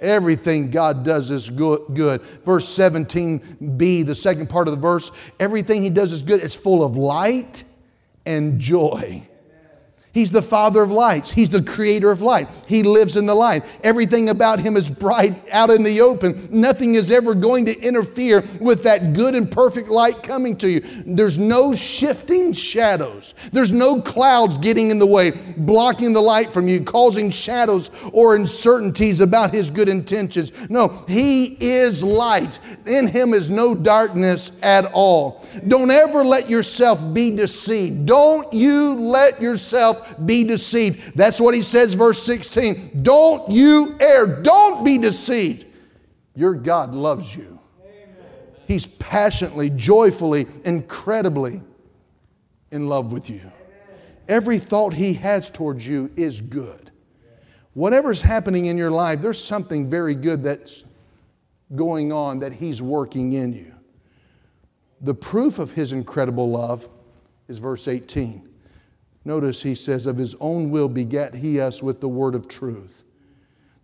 Everything 0.00 0.70
God 0.70 1.04
does 1.04 1.30
is 1.30 1.48
good. 1.48 2.20
Verse 2.44 2.66
17b, 2.66 4.04
the 4.04 4.14
second 4.16 4.50
part 4.50 4.66
of 4.66 4.74
the 4.74 4.80
verse, 4.80 5.12
everything 5.38 5.82
He 5.82 5.90
does 5.90 6.12
is 6.12 6.22
good. 6.22 6.42
It's 6.42 6.56
full 6.56 6.82
of 6.84 6.96
light 6.96 7.62
and 8.26 8.58
joy. 8.60 9.22
He's 10.12 10.30
the 10.30 10.42
Father 10.42 10.82
of 10.82 10.92
lights. 10.92 11.30
He's 11.30 11.48
the 11.48 11.62
creator 11.62 12.10
of 12.10 12.20
light. 12.20 12.46
He 12.66 12.82
lives 12.82 13.16
in 13.16 13.24
the 13.24 13.34
light. 13.34 13.64
Everything 13.82 14.28
about 14.28 14.60
him 14.60 14.76
is 14.76 14.90
bright 14.90 15.34
out 15.50 15.70
in 15.70 15.82
the 15.82 16.02
open. 16.02 16.48
Nothing 16.50 16.96
is 16.96 17.10
ever 17.10 17.34
going 17.34 17.64
to 17.64 17.80
interfere 17.80 18.44
with 18.60 18.82
that 18.82 19.14
good 19.14 19.34
and 19.34 19.50
perfect 19.50 19.88
light 19.88 20.22
coming 20.22 20.56
to 20.58 20.68
you. 20.68 20.80
There's 21.06 21.38
no 21.38 21.74
shifting 21.74 22.52
shadows. 22.52 23.34
There's 23.52 23.72
no 23.72 24.02
clouds 24.02 24.58
getting 24.58 24.90
in 24.90 24.98
the 24.98 25.06
way, 25.06 25.30
blocking 25.56 26.12
the 26.12 26.20
light 26.20 26.52
from 26.52 26.68
you, 26.68 26.82
causing 26.82 27.30
shadows 27.30 27.90
or 28.12 28.36
uncertainties 28.36 29.20
about 29.20 29.52
his 29.52 29.70
good 29.70 29.88
intentions. 29.88 30.52
No, 30.68 31.04
he 31.08 31.56
is 31.58 32.02
light. 32.02 32.58
In 32.84 33.08
him 33.08 33.32
is 33.32 33.50
no 33.50 33.74
darkness 33.74 34.60
at 34.62 34.84
all. 34.92 35.42
Don't 35.66 35.90
ever 35.90 36.22
let 36.22 36.50
yourself 36.50 37.02
be 37.14 37.34
deceived. 37.34 38.04
Don't 38.04 38.52
you 38.52 38.94
let 38.96 39.40
yourself 39.40 40.01
be 40.24 40.44
deceived. 40.44 41.16
That's 41.16 41.40
what 41.40 41.54
he 41.54 41.62
says, 41.62 41.94
verse 41.94 42.22
16. 42.22 43.02
Don't 43.02 43.50
you 43.50 43.96
err. 44.00 44.42
Don't 44.42 44.84
be 44.84 44.98
deceived. 44.98 45.66
Your 46.34 46.54
God 46.54 46.94
loves 46.94 47.36
you. 47.36 47.58
He's 48.66 48.86
passionately, 48.86 49.70
joyfully, 49.70 50.46
incredibly 50.64 51.60
in 52.70 52.88
love 52.88 53.12
with 53.12 53.28
you. 53.28 53.52
Every 54.28 54.58
thought 54.58 54.94
he 54.94 55.14
has 55.14 55.50
towards 55.50 55.86
you 55.86 56.10
is 56.16 56.40
good. 56.40 56.90
Whatever's 57.74 58.22
happening 58.22 58.66
in 58.66 58.76
your 58.78 58.90
life, 58.90 59.20
there's 59.20 59.42
something 59.42 59.90
very 59.90 60.14
good 60.14 60.42
that's 60.42 60.84
going 61.74 62.12
on 62.12 62.40
that 62.40 62.52
he's 62.52 62.82
working 62.82 63.32
in 63.32 63.52
you. 63.52 63.74
The 65.00 65.14
proof 65.14 65.58
of 65.58 65.72
his 65.72 65.92
incredible 65.92 66.50
love 66.50 66.88
is 67.48 67.58
verse 67.58 67.88
18. 67.88 68.48
Notice 69.24 69.62
he 69.62 69.74
says, 69.74 70.06
Of 70.06 70.16
his 70.16 70.34
own 70.40 70.70
will 70.70 70.88
begat 70.88 71.34
he 71.34 71.60
us 71.60 71.82
with 71.82 72.00
the 72.00 72.08
word 72.08 72.34
of 72.34 72.48
truth. 72.48 73.04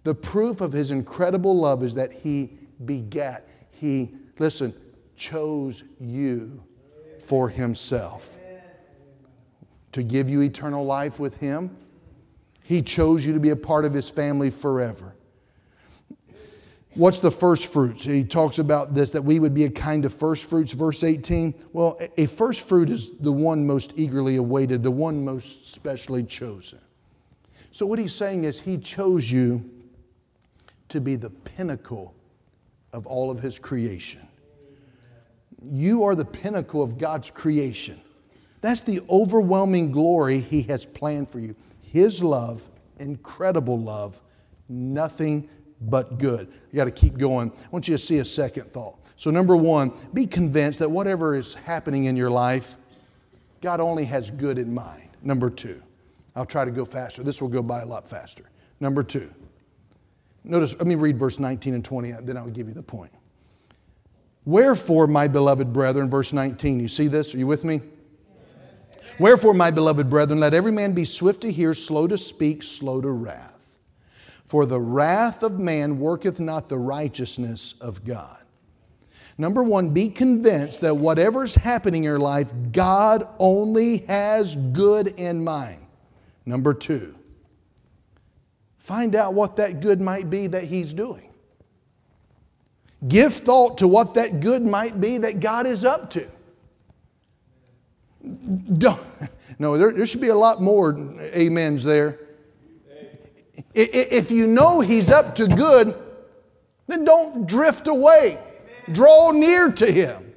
The 0.04 0.14
proof 0.14 0.60
of 0.60 0.72
his 0.72 0.90
incredible 0.90 1.58
love 1.58 1.82
is 1.82 1.94
that 1.94 2.12
he 2.12 2.52
begat, 2.84 3.46
he, 3.70 4.14
listen, 4.38 4.74
chose 5.16 5.84
you 6.00 6.62
for 7.20 7.48
himself 7.48 8.36
to 9.92 10.02
give 10.02 10.28
you 10.28 10.40
eternal 10.42 10.84
life 10.84 11.18
with 11.18 11.36
him. 11.38 11.76
He 12.62 12.82
chose 12.82 13.24
you 13.24 13.32
to 13.32 13.40
be 13.40 13.50
a 13.50 13.56
part 13.56 13.84
of 13.84 13.92
his 13.92 14.10
family 14.10 14.50
forever. 14.50 15.14
What's 16.98 17.20
the 17.20 17.30
first 17.30 17.72
fruits? 17.72 18.02
He 18.02 18.24
talks 18.24 18.58
about 18.58 18.92
this 18.92 19.12
that 19.12 19.22
we 19.22 19.38
would 19.38 19.54
be 19.54 19.64
a 19.64 19.70
kind 19.70 20.04
of 20.04 20.12
first 20.12 20.50
fruits, 20.50 20.72
verse 20.72 21.04
18. 21.04 21.54
Well, 21.72 21.96
a 22.16 22.26
first 22.26 22.66
fruit 22.66 22.90
is 22.90 23.20
the 23.20 23.30
one 23.30 23.64
most 23.64 23.92
eagerly 23.94 24.34
awaited, 24.34 24.82
the 24.82 24.90
one 24.90 25.24
most 25.24 25.72
specially 25.72 26.24
chosen. 26.24 26.80
So, 27.70 27.86
what 27.86 28.00
he's 28.00 28.12
saying 28.12 28.42
is, 28.42 28.58
he 28.58 28.78
chose 28.78 29.30
you 29.30 29.70
to 30.88 31.00
be 31.00 31.14
the 31.14 31.30
pinnacle 31.30 32.16
of 32.92 33.06
all 33.06 33.30
of 33.30 33.38
his 33.38 33.60
creation. 33.60 34.26
You 35.62 36.02
are 36.02 36.16
the 36.16 36.24
pinnacle 36.24 36.82
of 36.82 36.98
God's 36.98 37.30
creation. 37.30 38.00
That's 38.60 38.80
the 38.80 39.02
overwhelming 39.08 39.92
glory 39.92 40.40
he 40.40 40.62
has 40.62 40.84
planned 40.84 41.30
for 41.30 41.38
you. 41.38 41.54
His 41.80 42.24
love, 42.24 42.68
incredible 42.98 43.78
love, 43.78 44.20
nothing 44.68 45.48
but 45.80 46.18
good. 46.18 46.48
You 46.72 46.76
got 46.76 46.84
to 46.84 46.90
keep 46.90 47.18
going. 47.18 47.50
I 47.50 47.68
want 47.70 47.88
you 47.88 47.94
to 47.94 48.02
see 48.02 48.18
a 48.18 48.24
second 48.24 48.64
thought. 48.70 48.96
So, 49.16 49.30
number 49.30 49.56
one, 49.56 49.92
be 50.14 50.26
convinced 50.26 50.78
that 50.78 50.90
whatever 50.90 51.34
is 51.34 51.54
happening 51.54 52.04
in 52.04 52.16
your 52.16 52.30
life, 52.30 52.76
God 53.60 53.80
only 53.80 54.04
has 54.04 54.30
good 54.30 54.58
in 54.58 54.72
mind. 54.72 55.08
Number 55.22 55.50
two, 55.50 55.82
I'll 56.36 56.46
try 56.46 56.64
to 56.64 56.70
go 56.70 56.84
faster. 56.84 57.22
This 57.22 57.42
will 57.42 57.48
go 57.48 57.62
by 57.62 57.80
a 57.80 57.86
lot 57.86 58.08
faster. 58.08 58.44
Number 58.80 59.02
two, 59.02 59.32
notice, 60.44 60.76
let 60.78 60.86
me 60.86 60.94
read 60.94 61.16
verse 61.16 61.40
19 61.40 61.74
and 61.74 61.84
20, 61.84 62.12
then 62.22 62.36
I'll 62.36 62.48
give 62.48 62.68
you 62.68 62.74
the 62.74 62.82
point. 62.82 63.10
Wherefore, 64.44 65.06
my 65.08 65.26
beloved 65.26 65.72
brethren, 65.72 66.08
verse 66.08 66.32
19, 66.32 66.78
you 66.80 66.88
see 66.88 67.08
this? 67.08 67.34
Are 67.34 67.38
you 67.38 67.46
with 67.46 67.64
me? 67.64 67.80
Wherefore, 69.18 69.52
my 69.52 69.70
beloved 69.70 70.08
brethren, 70.08 70.38
let 70.38 70.54
every 70.54 70.72
man 70.72 70.92
be 70.92 71.04
swift 71.04 71.42
to 71.42 71.50
hear, 71.50 71.74
slow 71.74 72.06
to 72.06 72.16
speak, 72.16 72.62
slow 72.62 73.00
to 73.00 73.10
wrath. 73.10 73.57
For 74.48 74.64
the 74.64 74.80
wrath 74.80 75.42
of 75.42 75.60
man 75.60 76.00
worketh 76.00 76.40
not 76.40 76.70
the 76.70 76.78
righteousness 76.78 77.74
of 77.82 78.02
God. 78.02 78.42
Number 79.36 79.62
one, 79.62 79.90
be 79.90 80.08
convinced 80.08 80.80
that 80.80 80.96
whatever's 80.96 81.54
happening 81.54 82.02
in 82.02 82.08
your 82.08 82.18
life, 82.18 82.50
God 82.72 83.28
only 83.38 83.98
has 83.98 84.56
good 84.56 85.08
in 85.08 85.44
mind. 85.44 85.84
Number 86.46 86.72
two, 86.72 87.14
find 88.78 89.14
out 89.14 89.34
what 89.34 89.56
that 89.56 89.80
good 89.80 90.00
might 90.00 90.30
be 90.30 90.46
that 90.46 90.64
He's 90.64 90.94
doing. 90.94 91.30
Give 93.06 93.34
thought 93.34 93.76
to 93.78 93.86
what 93.86 94.14
that 94.14 94.40
good 94.40 94.62
might 94.62 94.98
be 94.98 95.18
that 95.18 95.40
God 95.40 95.66
is 95.66 95.84
up 95.84 96.08
to. 96.12 96.26
Don't, 98.24 98.98
no, 99.58 99.76
there, 99.76 99.92
there 99.92 100.06
should 100.06 100.22
be 100.22 100.28
a 100.28 100.34
lot 100.34 100.62
more 100.62 100.94
amens 101.36 101.84
there. 101.84 102.18
If 103.74 104.30
you 104.30 104.46
know 104.46 104.80
He's 104.80 105.10
up 105.10 105.34
to 105.36 105.46
good, 105.46 105.94
then 106.86 107.04
don't 107.04 107.46
drift 107.46 107.86
away. 107.86 108.38
Draw 108.92 109.32
near 109.32 109.70
to 109.72 109.90
Him. 109.90 110.34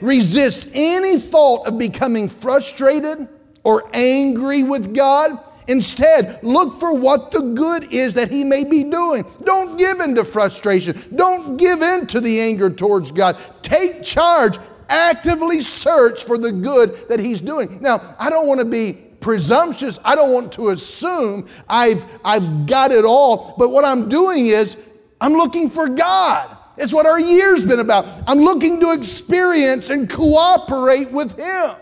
Resist 0.00 0.70
any 0.74 1.18
thought 1.18 1.68
of 1.68 1.78
becoming 1.78 2.28
frustrated 2.28 3.28
or 3.62 3.84
angry 3.92 4.62
with 4.62 4.94
God. 4.94 5.30
Instead, 5.68 6.42
look 6.42 6.80
for 6.80 6.98
what 6.98 7.30
the 7.30 7.40
good 7.40 7.92
is 7.92 8.14
that 8.14 8.30
He 8.30 8.42
may 8.42 8.64
be 8.64 8.82
doing. 8.82 9.24
Don't 9.44 9.78
give 9.78 10.00
in 10.00 10.16
to 10.16 10.24
frustration. 10.24 11.00
Don't 11.14 11.56
give 11.56 11.82
in 11.82 12.06
to 12.08 12.20
the 12.20 12.40
anger 12.40 12.68
towards 12.68 13.12
God. 13.12 13.38
Take 13.62 14.02
charge. 14.02 14.58
Actively 14.88 15.60
search 15.60 16.24
for 16.24 16.36
the 16.36 16.52
good 16.52 17.08
that 17.08 17.20
He's 17.20 17.40
doing. 17.40 17.80
Now, 17.80 18.16
I 18.18 18.28
don't 18.28 18.48
want 18.48 18.60
to 18.60 18.66
be 18.66 18.98
presumptuous. 19.22 19.98
I 20.04 20.14
don't 20.14 20.32
want 20.32 20.52
to 20.54 20.70
assume 20.70 21.48
I've, 21.68 22.04
I've 22.24 22.66
got 22.66 22.90
it 22.90 23.04
all. 23.04 23.54
But 23.56 23.70
what 23.70 23.84
I'm 23.84 24.08
doing 24.08 24.46
is 24.46 24.76
I'm 25.20 25.32
looking 25.32 25.70
for 25.70 25.88
God. 25.88 26.56
It's 26.76 26.92
what 26.92 27.06
our 27.06 27.20
year's 27.20 27.64
been 27.64 27.80
about. 27.80 28.06
I'm 28.26 28.38
looking 28.38 28.80
to 28.80 28.92
experience 28.92 29.90
and 29.90 30.10
cooperate 30.10 31.12
with 31.12 31.38
Him. 31.38 31.74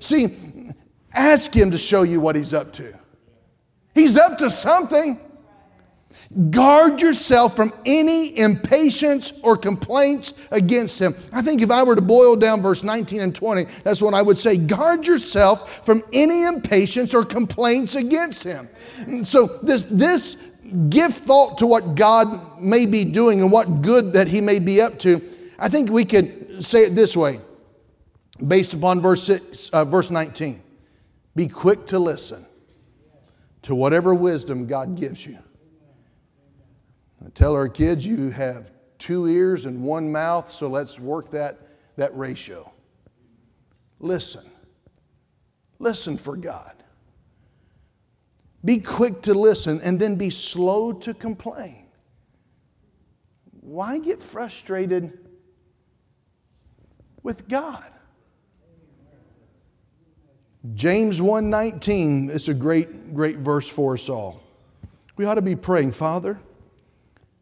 See, 0.00 0.72
ask 1.12 1.52
Him 1.52 1.70
to 1.72 1.78
show 1.78 2.02
you 2.02 2.20
what 2.20 2.36
He's 2.36 2.54
up 2.54 2.72
to. 2.74 2.98
He's 3.94 4.16
up 4.16 4.38
to 4.38 4.50
something. 4.50 5.18
Guard 6.50 7.00
yourself 7.00 7.54
from 7.54 7.72
any 7.86 8.36
impatience 8.36 9.40
or 9.42 9.56
complaints 9.56 10.48
against 10.50 11.00
him. 11.00 11.14
I 11.32 11.42
think 11.42 11.62
if 11.62 11.70
I 11.70 11.84
were 11.84 11.94
to 11.94 12.02
boil 12.02 12.34
down 12.34 12.60
verse 12.60 12.82
19 12.82 13.20
and 13.20 13.34
20, 13.34 13.64
that's 13.84 14.02
what 14.02 14.14
I 14.14 14.22
would 14.22 14.36
say. 14.36 14.56
Guard 14.56 15.06
yourself 15.06 15.84
from 15.86 16.02
any 16.12 16.44
impatience 16.44 17.14
or 17.14 17.24
complaints 17.24 17.94
against 17.94 18.42
him. 18.42 18.68
So 19.22 19.46
this, 19.62 19.82
this 19.84 20.50
give 20.88 21.14
thought 21.14 21.58
to 21.58 21.66
what 21.66 21.94
God 21.94 22.60
may 22.60 22.86
be 22.86 23.04
doing 23.04 23.40
and 23.40 23.52
what 23.52 23.82
good 23.82 24.14
that 24.14 24.26
he 24.26 24.40
may 24.40 24.58
be 24.58 24.80
up 24.80 24.98
to. 25.00 25.22
I 25.58 25.68
think 25.68 25.88
we 25.88 26.04
could 26.04 26.64
say 26.64 26.84
it 26.84 26.96
this 26.96 27.16
way, 27.16 27.40
based 28.44 28.74
upon 28.74 29.00
verse, 29.00 29.22
six, 29.22 29.68
uh, 29.70 29.84
verse 29.84 30.10
19. 30.10 30.60
Be 31.36 31.46
quick 31.46 31.86
to 31.86 32.00
listen 32.00 32.44
to 33.62 33.74
whatever 33.74 34.14
wisdom 34.14 34.66
God 34.66 34.96
gives 34.96 35.24
you. 35.26 35.38
Tell 37.32 37.54
our 37.54 37.68
kids, 37.68 38.06
you 38.06 38.30
have 38.30 38.72
two 38.98 39.26
ears 39.26 39.64
and 39.64 39.82
one 39.82 40.12
mouth, 40.12 40.50
so 40.50 40.68
let's 40.68 41.00
work 41.00 41.30
that, 41.30 41.58
that 41.96 42.14
ratio. 42.16 42.70
Listen. 43.98 44.44
Listen 45.78 46.16
for 46.16 46.36
God. 46.36 46.74
Be 48.64 48.78
quick 48.78 49.22
to 49.22 49.34
listen 49.34 49.80
and 49.82 50.00
then 50.00 50.16
be 50.16 50.30
slow 50.30 50.92
to 50.92 51.12
complain. 51.12 51.86
Why 53.60 53.98
get 53.98 54.22
frustrated 54.22 55.18
with 57.22 57.48
God? 57.48 57.90
James 60.74 61.20
1:19 61.20 62.30
is 62.30 62.48
a 62.48 62.54
great 62.54 63.14
great 63.14 63.36
verse 63.36 63.68
for 63.68 63.94
us 63.94 64.08
all. 64.08 64.42
We 65.16 65.26
ought 65.26 65.34
to 65.34 65.42
be 65.42 65.56
praying, 65.56 65.92
Father, 65.92 66.40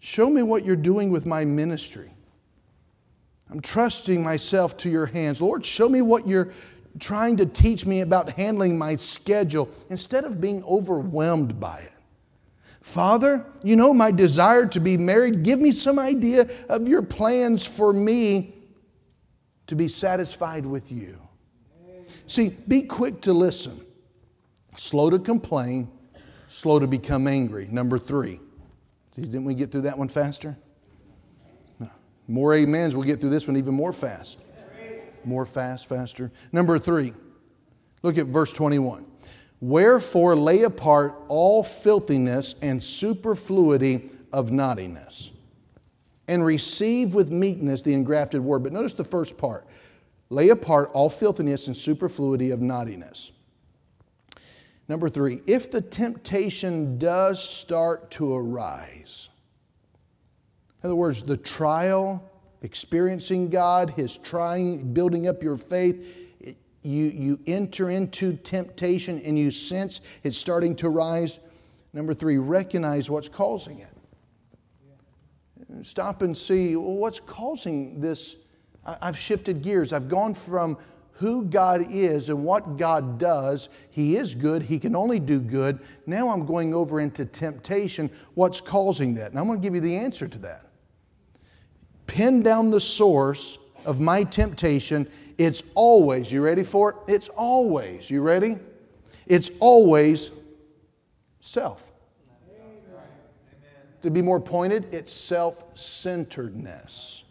Show 0.05 0.28
me 0.28 0.42
what 0.42 0.64
you're 0.64 0.74
doing 0.74 1.12
with 1.12 1.26
my 1.26 1.44
ministry. 1.44 2.11
I'm 3.48 3.61
trusting 3.61 4.20
myself 4.20 4.76
to 4.78 4.90
your 4.90 5.07
hands. 5.07 5.40
Lord, 5.40 5.64
show 5.64 5.88
me 5.88 6.03
what 6.03 6.26
you're 6.26 6.53
trying 6.98 7.36
to 7.36 7.46
teach 7.46 7.86
me 7.86 8.00
about 8.00 8.30
handling 8.30 8.76
my 8.76 8.96
schedule 8.96 9.70
instead 9.90 10.24
of 10.24 10.40
being 10.40 10.64
overwhelmed 10.64 11.61
by 11.61 11.78
it. 11.78 11.92
Father, 12.80 13.46
you 13.62 13.76
know 13.76 13.94
my 13.94 14.11
desire 14.11 14.66
to 14.66 14.80
be 14.80 14.96
married. 14.96 15.44
Give 15.44 15.61
me 15.61 15.70
some 15.70 16.00
idea 16.00 16.50
of 16.68 16.88
your 16.88 17.03
plans 17.03 17.64
for 17.64 17.92
me 17.92 18.55
to 19.68 19.76
be 19.76 19.86
satisfied 19.86 20.66
with 20.66 20.90
you. 20.90 21.16
See, 22.26 22.48
be 22.66 22.82
quick 22.82 23.20
to 23.20 23.32
listen, 23.32 23.80
slow 24.76 25.11
to 25.11 25.20
complain, 25.20 25.92
slow 26.48 26.80
to 26.80 26.88
become 26.88 27.28
angry. 27.28 27.68
Number 27.70 28.00
three, 28.00 28.40
didn't 29.15 29.45
we 29.45 29.55
get 29.55 29.71
through 29.71 29.83
that 29.83 29.99
one 29.99 30.09
faster? 30.09 30.57
More 32.29 32.55
amens, 32.55 32.95
we'll 32.95 33.05
get 33.05 33.21
through 33.21 33.31
this 33.31 33.47
one 33.47 33.57
even 33.57 33.75
more 33.75 33.93
fast. 33.93 34.41
More 35.25 35.47
fast, 35.47 35.89
faster. 35.89 36.33
Number 36.51 36.79
three, 36.79 37.13
look 38.03 38.17
at 38.19 38.27
verse 38.27 38.53
21. 38.53 39.07
Wherefore 39.61 40.35
lay 40.35 40.63
apart 40.63 41.15
all 41.29 41.63
filthiness 41.63 42.55
and 42.63 42.83
superfluity 42.83 44.11
of 44.33 44.51
naughtiness, 44.51 45.31
and 46.27 46.45
receive 46.45 47.15
with 47.15 47.31
meekness 47.31 47.83
the 47.83 47.95
engrafted 47.95 48.41
word. 48.41 48.63
But 48.63 48.73
notice 48.73 48.95
the 48.95 49.05
first 49.05 49.37
part 49.39 49.67
lay 50.31 50.49
apart 50.49 50.91
all 50.95 51.11
filthiness 51.11 51.67
and 51.67 51.77
superfluity 51.77 52.51
of 52.51 52.61
naughtiness. 52.61 53.33
Number 54.89 55.09
three, 55.09 55.41
if 55.47 55.70
the 55.70 55.80
temptation 55.80 56.99
does 56.99 57.43
start 57.43 58.11
to 58.12 58.35
arise, 58.35 59.28
in 60.83 60.89
other 60.89 60.97
words, 60.97 61.22
the 61.22 61.37
trial, 61.37 62.30
experiencing 62.62 63.49
God, 63.49 63.91
His 63.91 64.18
trying, 64.18 64.93
building 64.93 65.28
up 65.28 65.43
your 65.43 65.57
faith, 65.57 66.18
you, 66.83 67.05
you 67.05 67.41
enter 67.47 67.91
into 67.91 68.35
temptation 68.35 69.20
and 69.24 69.39
you 69.39 69.51
sense 69.53 70.01
it's 70.24 70.37
starting 70.37 70.74
to 70.76 70.89
rise. 70.89 71.39
Number 71.93 72.12
three, 72.12 72.39
recognize 72.39 73.09
what's 73.09 73.28
causing 73.28 73.78
it. 73.78 73.89
Stop 75.83 76.22
and 76.22 76.37
see 76.37 76.76
well, 76.76 76.95
what's 76.95 77.20
causing 77.20 78.01
this. 78.01 78.37
I've 78.85 79.16
shifted 79.16 79.62
gears. 79.62 79.93
I've 79.93 80.09
gone 80.09 80.35
from 80.35 80.76
who 81.15 81.45
God 81.45 81.87
is 81.91 82.29
and 82.29 82.45
what 82.45 82.77
God 82.77 83.19
does. 83.19 83.69
He 83.91 84.17
is 84.17 84.35
good, 84.35 84.63
He 84.63 84.79
can 84.79 84.97
only 84.97 85.21
do 85.21 85.41
good. 85.41 85.79
Now 86.07 86.31
I'm 86.31 86.47
going 86.47 86.75
over 86.75 87.01
into 87.01 87.25
temptation. 87.25 88.11
What's 88.35 88.61
causing 88.61 89.15
that? 89.15 89.31
And 89.31 89.39
I'm 89.39 89.47
going 89.47 89.61
to 89.61 89.63
give 89.63 89.75
you 89.75 89.81
the 89.81 89.97
answer 89.97 90.29
to 90.29 90.39
that. 90.39 90.67
Pin 92.07 92.43
down 92.43 92.71
the 92.71 92.81
source 92.81 93.59
of 93.85 94.01
my 94.01 94.25
temptation. 94.25 95.09
It's 95.39 95.63
always, 95.75 96.31
you 96.31 96.43
ready 96.43 96.65
for 96.65 96.91
it? 96.91 96.97
It's 97.09 97.29
always, 97.29 98.11
you 98.11 98.21
ready? 98.23 98.59
It's 99.27 99.51
always 99.61 100.31
self. 101.41 101.93
To 104.03 104.11
be 104.11 104.21
more 104.21 104.41
pointed, 104.41 104.93
it's 104.93 105.13
self 105.13 105.65
centeredness. 105.79 107.23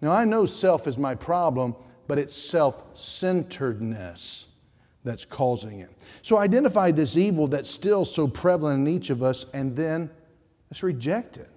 Now, 0.00 0.12
I 0.12 0.24
know 0.24 0.46
self 0.46 0.86
is 0.86 0.98
my 0.98 1.14
problem, 1.14 1.74
but 2.08 2.18
it's 2.18 2.34
self 2.34 2.82
centeredness 2.98 4.46
that's 5.04 5.24
causing 5.24 5.80
it. 5.80 5.90
So 6.22 6.38
identify 6.38 6.90
this 6.90 7.16
evil 7.16 7.46
that's 7.46 7.70
still 7.70 8.04
so 8.04 8.26
prevalent 8.26 8.88
in 8.88 8.92
each 8.92 9.10
of 9.10 9.22
us, 9.22 9.46
and 9.54 9.76
then 9.76 10.10
let's 10.70 10.82
reject 10.82 11.36
it. 11.36 11.48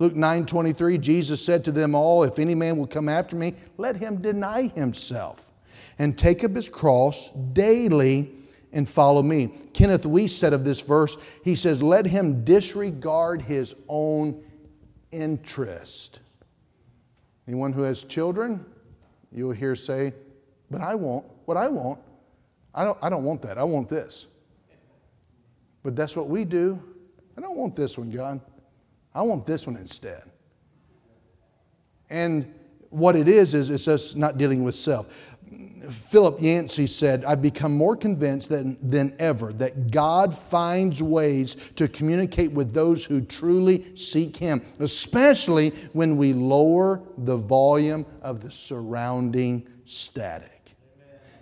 Luke 0.00 0.16
9 0.16 0.46
23, 0.46 0.98
Jesus 0.98 1.44
said 1.44 1.64
to 1.64 1.72
them 1.72 1.94
all, 1.94 2.24
If 2.24 2.38
any 2.38 2.54
man 2.54 2.76
will 2.78 2.86
come 2.86 3.08
after 3.08 3.36
me, 3.36 3.54
let 3.76 3.96
him 3.96 4.20
deny 4.20 4.68
himself 4.68 5.50
and 5.98 6.18
take 6.18 6.42
up 6.42 6.52
his 6.52 6.68
cross 6.68 7.30
daily 7.52 8.32
and 8.72 8.88
follow 8.88 9.22
me. 9.22 9.52
Kenneth 9.74 10.04
Wuest 10.04 10.38
said 10.38 10.52
of 10.52 10.64
this 10.64 10.80
verse, 10.80 11.18
he 11.44 11.54
says, 11.54 11.82
Let 11.82 12.06
him 12.06 12.44
disregard 12.44 13.42
his 13.42 13.76
own 13.88 14.42
interest. 15.10 16.20
Anyone 17.46 17.72
who 17.72 17.82
has 17.82 18.04
children, 18.04 18.64
you'll 19.32 19.52
hear 19.52 19.74
say, 19.74 20.12
But 20.70 20.80
I 20.80 20.94
want 20.94 21.26
what 21.44 21.56
I 21.56 21.68
want. 21.68 22.00
I 22.74 22.84
don't, 22.84 22.98
I 23.02 23.08
don't 23.08 23.24
want 23.24 23.42
that. 23.42 23.58
I 23.58 23.64
want 23.64 23.88
this. 23.88 24.26
But 25.82 25.96
that's 25.96 26.14
what 26.14 26.28
we 26.28 26.44
do. 26.44 26.80
I 27.36 27.40
don't 27.40 27.56
want 27.56 27.74
this 27.74 27.96
one, 27.96 28.10
God. 28.10 28.40
I 29.14 29.22
want 29.22 29.46
this 29.46 29.66
one 29.66 29.76
instead. 29.76 30.22
And 32.08 32.54
what 32.90 33.16
it 33.16 33.28
is, 33.28 33.54
is 33.54 33.70
it's 33.70 33.88
us 33.88 34.14
not 34.14 34.36
dealing 34.36 34.64
with 34.64 34.74
self. 34.74 35.29
Philip 35.88 36.40
Yancey 36.40 36.86
said, 36.86 37.24
I've 37.24 37.42
become 37.42 37.76
more 37.76 37.96
convinced 37.96 38.50
than, 38.50 38.78
than 38.82 39.16
ever 39.18 39.52
that 39.54 39.90
God 39.90 40.32
finds 40.32 41.02
ways 41.02 41.56
to 41.76 41.88
communicate 41.88 42.52
with 42.52 42.72
those 42.72 43.04
who 43.04 43.20
truly 43.20 43.96
seek 43.96 44.36
Him, 44.36 44.62
especially 44.78 45.70
when 45.92 46.16
we 46.16 46.32
lower 46.32 47.02
the 47.18 47.36
volume 47.36 48.06
of 48.22 48.40
the 48.40 48.50
surrounding 48.50 49.66
static. 49.84 50.76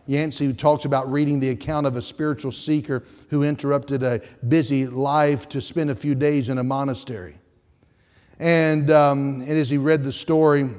Yancey 0.06 0.54
talks 0.54 0.86
about 0.86 1.12
reading 1.12 1.38
the 1.38 1.50
account 1.50 1.86
of 1.86 1.96
a 1.96 2.02
spiritual 2.02 2.50
seeker 2.50 3.04
who 3.28 3.42
interrupted 3.42 4.02
a 4.02 4.22
busy 4.46 4.86
life 4.86 5.50
to 5.50 5.60
spend 5.60 5.90
a 5.90 5.94
few 5.94 6.14
days 6.14 6.48
in 6.48 6.56
a 6.56 6.62
monastery. 6.62 7.36
And, 8.38 8.90
um, 8.90 9.42
and 9.42 9.50
as 9.50 9.68
he 9.68 9.76
read 9.76 10.04
the 10.04 10.12
story, 10.12 10.70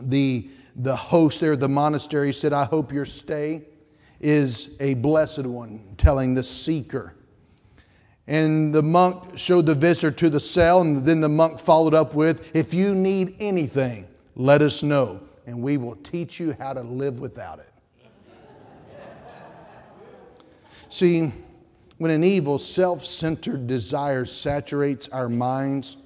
the 0.00 0.48
the 0.78 0.94
host 0.94 1.40
there 1.40 1.52
at 1.52 1.60
the 1.60 1.68
monastery 1.68 2.32
said, 2.32 2.52
I 2.52 2.64
hope 2.64 2.92
your 2.92 3.04
stay 3.04 3.64
is 4.20 4.76
a 4.80 4.94
blessed 4.94 5.44
one, 5.44 5.94
telling 5.96 6.34
the 6.34 6.44
seeker. 6.44 7.14
And 8.28 8.72
the 8.72 8.82
monk 8.82 9.36
showed 9.36 9.66
the 9.66 9.74
visitor 9.74 10.14
to 10.16 10.30
the 10.30 10.40
cell, 10.40 10.80
and 10.80 11.04
then 11.04 11.20
the 11.20 11.28
monk 11.28 11.58
followed 11.58 11.94
up 11.94 12.14
with, 12.14 12.54
If 12.54 12.72
you 12.72 12.94
need 12.94 13.34
anything, 13.40 14.06
let 14.36 14.62
us 14.62 14.82
know, 14.82 15.20
and 15.46 15.60
we 15.62 15.76
will 15.76 15.96
teach 15.96 16.38
you 16.38 16.54
how 16.58 16.72
to 16.74 16.82
live 16.82 17.18
without 17.18 17.58
it. 17.58 17.72
See, 20.90 21.32
when 21.96 22.10
an 22.10 22.22
evil, 22.22 22.58
self 22.58 23.04
centered 23.04 23.66
desire 23.66 24.24
saturates 24.24 25.08
our 25.08 25.28
minds, 25.28 25.96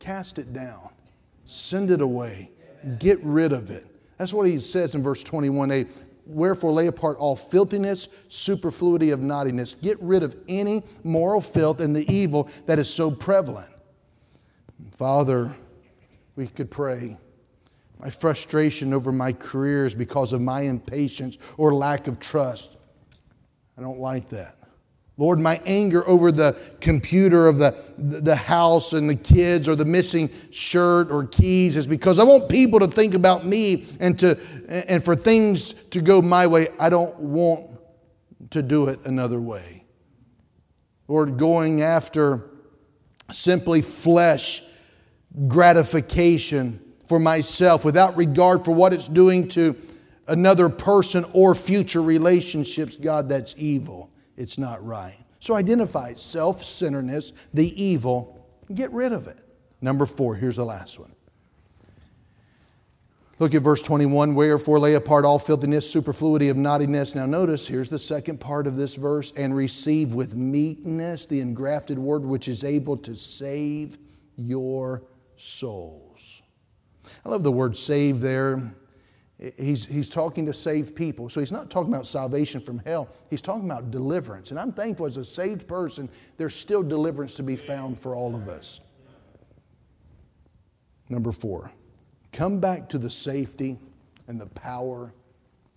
cast 0.00 0.38
it 0.38 0.52
down, 0.52 0.90
send 1.44 1.90
it 1.90 2.00
away 2.00 2.50
Get 2.98 3.18
rid 3.22 3.52
of 3.52 3.70
it. 3.70 3.86
That's 4.18 4.32
what 4.32 4.46
he 4.46 4.58
says 4.60 4.94
in 4.94 5.02
verse 5.02 5.22
21a. 5.24 5.88
Wherefore 6.26 6.72
lay 6.72 6.88
apart 6.88 7.18
all 7.18 7.36
filthiness, 7.36 8.08
superfluity 8.28 9.10
of 9.10 9.20
naughtiness. 9.20 9.74
Get 9.74 10.00
rid 10.00 10.22
of 10.22 10.36
any 10.48 10.82
moral 11.04 11.40
filth 11.40 11.80
and 11.80 11.94
the 11.94 12.10
evil 12.12 12.48
that 12.66 12.78
is 12.78 12.92
so 12.92 13.10
prevalent. 13.10 13.70
Father, 14.92 15.54
we 16.34 16.48
could 16.48 16.70
pray. 16.70 17.16
My 17.98 18.10
frustration 18.10 18.92
over 18.92 19.12
my 19.12 19.32
career 19.32 19.86
is 19.86 19.94
because 19.94 20.32
of 20.32 20.40
my 20.40 20.62
impatience 20.62 21.38
or 21.56 21.72
lack 21.72 22.08
of 22.08 22.18
trust. 22.18 22.76
I 23.78 23.82
don't 23.82 24.00
like 24.00 24.28
that. 24.30 24.55
Lord, 25.18 25.40
my 25.40 25.60
anger 25.64 26.06
over 26.06 26.30
the 26.30 26.58
computer 26.80 27.48
of 27.48 27.56
the, 27.56 27.74
the 27.96 28.36
house 28.36 28.92
and 28.92 29.08
the 29.08 29.14
kids 29.14 29.66
or 29.66 29.74
the 29.74 29.86
missing 29.86 30.30
shirt 30.50 31.10
or 31.10 31.24
keys 31.24 31.76
is 31.76 31.86
because 31.86 32.18
I 32.18 32.24
want 32.24 32.50
people 32.50 32.80
to 32.80 32.86
think 32.86 33.14
about 33.14 33.46
me 33.46 33.86
and, 33.98 34.18
to, 34.18 34.38
and 34.68 35.02
for 35.02 35.14
things 35.14 35.72
to 35.72 36.02
go 36.02 36.20
my 36.20 36.46
way. 36.46 36.68
I 36.78 36.90
don't 36.90 37.18
want 37.18 37.70
to 38.50 38.62
do 38.62 38.88
it 38.88 39.00
another 39.06 39.40
way. 39.40 39.84
Lord, 41.08 41.38
going 41.38 41.82
after 41.82 42.50
simply 43.30 43.80
flesh 43.80 44.62
gratification 45.48 46.80
for 47.08 47.18
myself 47.18 47.84
without 47.86 48.16
regard 48.16 48.64
for 48.64 48.72
what 48.72 48.92
it's 48.92 49.08
doing 49.08 49.48
to 49.48 49.76
another 50.28 50.68
person 50.68 51.24
or 51.32 51.54
future 51.54 52.02
relationships, 52.02 52.96
God, 52.96 53.30
that's 53.30 53.54
evil. 53.56 54.10
It's 54.36 54.58
not 54.58 54.84
right. 54.84 55.18
So 55.40 55.54
identify 55.54 56.14
self 56.14 56.62
centeredness, 56.62 57.32
the 57.54 57.82
evil, 57.82 58.46
get 58.74 58.90
rid 58.92 59.12
of 59.12 59.26
it. 59.26 59.38
Number 59.80 60.06
four, 60.06 60.34
here's 60.34 60.56
the 60.56 60.64
last 60.64 60.98
one. 60.98 61.12
Look 63.38 63.54
at 63.54 63.60
verse 63.60 63.82
21 63.82 64.34
wherefore 64.34 64.78
lay 64.78 64.94
apart 64.94 65.26
all 65.26 65.38
filthiness, 65.38 65.88
superfluity 65.90 66.48
of 66.48 66.56
naughtiness. 66.56 67.14
Now, 67.14 67.26
notice 67.26 67.66
here's 67.66 67.90
the 67.90 67.98
second 67.98 68.40
part 68.40 68.66
of 68.66 68.76
this 68.76 68.94
verse 68.94 69.32
and 69.36 69.54
receive 69.54 70.14
with 70.14 70.34
meekness 70.34 71.26
the 71.26 71.40
engrafted 71.40 71.98
word 71.98 72.24
which 72.24 72.48
is 72.48 72.64
able 72.64 72.96
to 72.98 73.14
save 73.14 73.98
your 74.36 75.04
souls. 75.36 76.42
I 77.26 77.28
love 77.28 77.42
the 77.42 77.52
word 77.52 77.76
save 77.76 78.20
there. 78.20 78.72
He's, 79.38 79.84
he's 79.84 80.08
talking 80.08 80.46
to 80.46 80.54
save 80.54 80.94
people. 80.94 81.28
So 81.28 81.40
he's 81.40 81.52
not 81.52 81.70
talking 81.70 81.92
about 81.92 82.06
salvation 82.06 82.60
from 82.60 82.78
hell. 82.80 83.10
He's 83.28 83.42
talking 83.42 83.66
about 83.66 83.90
deliverance. 83.90 84.50
And 84.50 84.58
I'm 84.58 84.72
thankful 84.72 85.04
as 85.04 85.18
a 85.18 85.24
saved 85.24 85.68
person, 85.68 86.08
there's 86.38 86.54
still 86.54 86.82
deliverance 86.82 87.34
to 87.36 87.42
be 87.42 87.56
found 87.56 87.98
for 87.98 88.14
all 88.14 88.34
of 88.34 88.48
us. 88.48 88.80
Number 91.10 91.32
four, 91.32 91.70
come 92.32 92.60
back 92.60 92.88
to 92.88 92.98
the 92.98 93.10
safety 93.10 93.78
and 94.26 94.40
the 94.40 94.46
power 94.46 95.12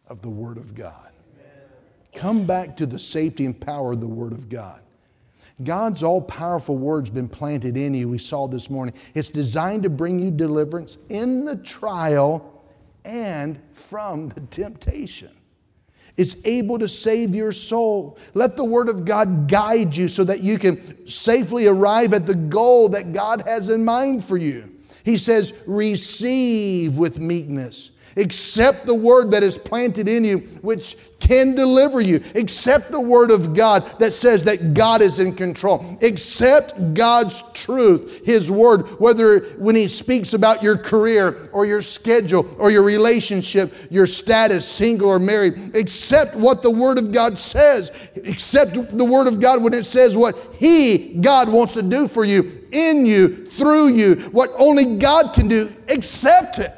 of 0.07 0.21
the 0.21 0.29
Word 0.29 0.57
of 0.57 0.73
God. 0.73 1.11
Come 2.13 2.45
back 2.45 2.77
to 2.77 2.85
the 2.85 2.97
safety 2.97 3.45
and 3.45 3.59
power 3.59 3.91
of 3.91 4.01
the 4.01 4.07
Word 4.07 4.31
of 4.31 4.49
God. 4.49 4.81
God's 5.61 6.01
all 6.01 6.21
powerful 6.21 6.77
word's 6.77 7.09
been 7.09 7.27
planted 7.27 7.75
in 7.75 7.93
you, 7.93 8.07
we 8.07 8.17
saw 8.17 8.47
this 8.47 8.69
morning. 8.69 8.95
It's 9.13 9.29
designed 9.29 9.83
to 9.83 9.89
bring 9.89 10.17
you 10.17 10.31
deliverance 10.31 10.97
in 11.09 11.43
the 11.43 11.57
trial 11.57 12.58
and 13.09 13.59
from 13.71 14.29
the 14.29 14.41
temptation. 14.41 15.31
It's 16.15 16.45
able 16.45 16.77
to 16.79 16.87
save 16.87 17.33
your 17.33 17.51
soul. 17.51 18.19
Let 18.33 18.55
the 18.55 18.63
Word 18.63 18.87
of 18.87 19.05
God 19.05 19.47
guide 19.47 19.95
you 19.95 20.07
so 20.07 20.23
that 20.25 20.43
you 20.43 20.59
can 20.59 21.07
safely 21.07 21.65
arrive 21.65 22.13
at 22.13 22.27
the 22.27 22.35
goal 22.35 22.89
that 22.89 23.13
God 23.13 23.41
has 23.47 23.69
in 23.69 23.83
mind 23.83 24.23
for 24.23 24.37
you. 24.37 24.75
He 25.03 25.17
says, 25.17 25.53
receive 25.65 26.97
with 26.97 27.17
meekness 27.17 27.91
Accept 28.17 28.85
the 28.85 28.95
word 28.95 29.31
that 29.31 29.43
is 29.43 29.57
planted 29.57 30.09
in 30.09 30.23
you, 30.23 30.39
which 30.61 30.95
can 31.19 31.53
deliver 31.53 32.01
you. 32.01 32.23
Accept 32.35 32.91
the 32.91 32.99
word 32.99 33.29
of 33.29 33.53
God 33.53 33.83
that 33.99 34.13
says 34.13 34.45
that 34.45 34.73
God 34.73 35.01
is 35.01 35.19
in 35.19 35.35
control. 35.35 35.97
Accept 36.01 36.93
God's 36.93 37.43
truth, 37.51 38.25
His 38.25 38.51
word, 38.51 38.81
whether 38.99 39.39
when 39.57 39.75
He 39.75 39.87
speaks 39.87 40.33
about 40.33 40.63
your 40.63 40.77
career 40.77 41.49
or 41.51 41.65
your 41.65 41.81
schedule 41.81 42.47
or 42.57 42.71
your 42.71 42.83
relationship, 42.83 43.73
your 43.89 44.05
status, 44.05 44.67
single 44.67 45.09
or 45.09 45.19
married. 45.19 45.75
Accept 45.75 46.35
what 46.35 46.61
the 46.61 46.71
word 46.71 46.97
of 46.97 47.11
God 47.11 47.37
says. 47.37 48.09
Accept 48.15 48.97
the 48.97 49.05
word 49.05 49.27
of 49.27 49.39
God 49.39 49.61
when 49.61 49.73
it 49.73 49.85
says 49.85 50.17
what 50.17 50.35
He, 50.53 51.15
God, 51.21 51.49
wants 51.49 51.73
to 51.75 51.83
do 51.83 52.07
for 52.07 52.25
you, 52.25 52.67
in 52.71 53.05
you, 53.05 53.45
through 53.45 53.89
you, 53.89 54.15
what 54.31 54.51
only 54.57 54.97
God 54.97 55.33
can 55.33 55.47
do. 55.47 55.71
Accept 55.89 56.59
it. 56.59 56.73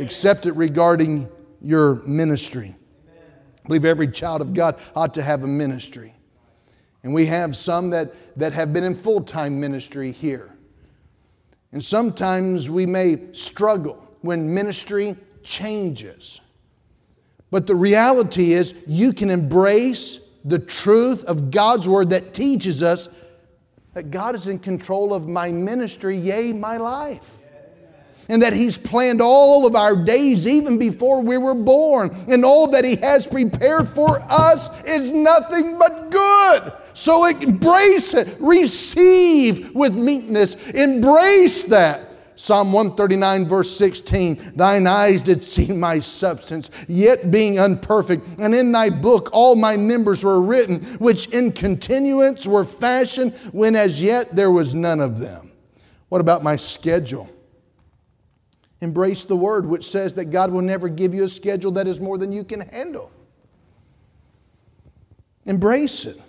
Accept 0.00 0.46
it 0.46 0.52
regarding 0.52 1.28
your 1.60 1.96
ministry. 2.06 2.74
I 3.08 3.66
believe 3.66 3.84
every 3.84 4.08
child 4.08 4.40
of 4.40 4.52
God 4.52 4.80
ought 4.94 5.14
to 5.14 5.22
have 5.22 5.42
a 5.42 5.46
ministry. 5.46 6.14
And 7.02 7.14
we 7.14 7.26
have 7.26 7.54
some 7.54 7.90
that, 7.90 8.14
that 8.38 8.52
have 8.52 8.72
been 8.72 8.84
in 8.84 8.94
full 8.94 9.22
time 9.22 9.60
ministry 9.60 10.10
here. 10.10 10.50
And 11.72 11.82
sometimes 11.82 12.68
we 12.68 12.86
may 12.86 13.32
struggle 13.32 13.96
when 14.20 14.52
ministry 14.52 15.16
changes. 15.42 16.40
But 17.50 17.66
the 17.66 17.74
reality 17.74 18.52
is, 18.52 18.74
you 18.86 19.12
can 19.12 19.30
embrace 19.30 20.20
the 20.44 20.58
truth 20.58 21.24
of 21.24 21.50
God's 21.50 21.88
Word 21.88 22.10
that 22.10 22.34
teaches 22.34 22.82
us 22.82 23.08
that 23.92 24.10
God 24.10 24.34
is 24.34 24.48
in 24.48 24.58
control 24.58 25.14
of 25.14 25.28
my 25.28 25.52
ministry, 25.52 26.16
yea, 26.16 26.52
my 26.52 26.78
life 26.78 27.43
and 28.28 28.42
that 28.42 28.52
He's 28.52 28.78
planned 28.78 29.20
all 29.20 29.66
of 29.66 29.74
our 29.74 29.96
days 29.96 30.46
even 30.46 30.78
before 30.78 31.22
we 31.22 31.38
were 31.38 31.54
born, 31.54 32.14
and 32.28 32.44
all 32.44 32.68
that 32.68 32.84
He 32.84 32.96
has 32.96 33.26
prepared 33.26 33.88
for 33.88 34.20
us 34.28 34.82
is 34.84 35.12
nothing 35.12 35.78
but 35.78 36.10
good. 36.10 36.72
So 36.94 37.26
embrace 37.26 38.14
it, 38.14 38.36
receive 38.38 39.74
with 39.74 39.94
meekness, 39.94 40.70
embrace 40.70 41.64
that. 41.64 42.12
Psalm 42.36 42.72
139, 42.72 43.46
verse 43.46 43.76
16 43.76 44.54
Thine 44.56 44.86
eyes 44.86 45.22
did 45.22 45.42
see 45.42 45.72
my 45.72 45.98
substance, 45.98 46.70
yet 46.88 47.30
being 47.30 47.60
unperfect. 47.60 48.26
And 48.38 48.54
in 48.54 48.72
thy 48.72 48.90
book 48.90 49.30
all 49.32 49.54
my 49.54 49.76
members 49.76 50.24
were 50.24 50.40
written, 50.40 50.82
which 50.98 51.28
in 51.28 51.52
continuance 51.52 52.46
were 52.46 52.64
fashioned, 52.64 53.32
when 53.52 53.76
as 53.76 54.02
yet 54.02 54.34
there 54.34 54.50
was 54.50 54.74
none 54.74 55.00
of 55.00 55.20
them. 55.20 55.52
What 56.08 56.20
about 56.20 56.42
my 56.42 56.56
schedule? 56.56 57.28
Embrace 58.84 59.24
the 59.24 59.34
word 59.34 59.64
which 59.64 59.86
says 59.88 60.12
that 60.12 60.26
God 60.26 60.52
will 60.52 60.60
never 60.60 60.90
give 60.90 61.14
you 61.14 61.24
a 61.24 61.28
schedule 61.28 61.72
that 61.72 61.88
is 61.88 62.02
more 62.02 62.18
than 62.18 62.32
you 62.32 62.44
can 62.44 62.60
handle. 62.60 63.10
Embrace 65.46 66.04
it. 66.04 66.20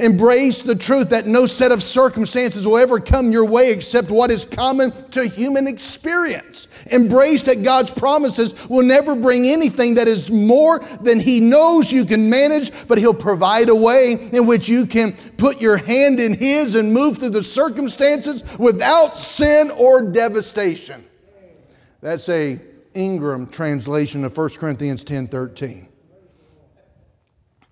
Embrace 0.00 0.62
the 0.62 0.74
truth 0.74 1.10
that 1.10 1.26
no 1.26 1.46
set 1.46 1.70
of 1.70 1.80
circumstances 1.80 2.66
will 2.66 2.78
ever 2.78 2.98
come 2.98 3.30
your 3.30 3.44
way 3.44 3.70
except 3.70 4.10
what 4.10 4.32
is 4.32 4.44
common 4.44 4.90
to 5.10 5.24
human 5.24 5.68
experience. 5.68 6.66
Embrace 6.90 7.44
that 7.44 7.62
God's 7.62 7.92
promises 7.92 8.68
will 8.68 8.82
never 8.82 9.14
bring 9.14 9.46
anything 9.46 9.94
that 9.94 10.08
is 10.08 10.32
more 10.32 10.80
than 11.00 11.20
He 11.20 11.38
knows 11.38 11.92
you 11.92 12.04
can 12.04 12.28
manage, 12.28 12.72
but 12.88 12.98
He'll 12.98 13.14
provide 13.14 13.68
a 13.68 13.76
way 13.76 14.14
in 14.32 14.46
which 14.46 14.68
you 14.68 14.84
can 14.84 15.12
put 15.36 15.60
your 15.60 15.76
hand 15.76 16.18
in 16.18 16.34
His 16.34 16.74
and 16.74 16.92
move 16.92 17.18
through 17.18 17.30
the 17.30 17.44
circumstances 17.44 18.42
without 18.58 19.16
sin 19.16 19.70
or 19.70 20.02
devastation. 20.02 21.04
That's 22.02 22.28
a 22.28 22.60
Ingram 22.94 23.46
translation 23.46 24.24
of 24.24 24.36
1 24.36 24.48
Corinthians 24.50 25.04
10 25.04 25.28
13. 25.28 25.88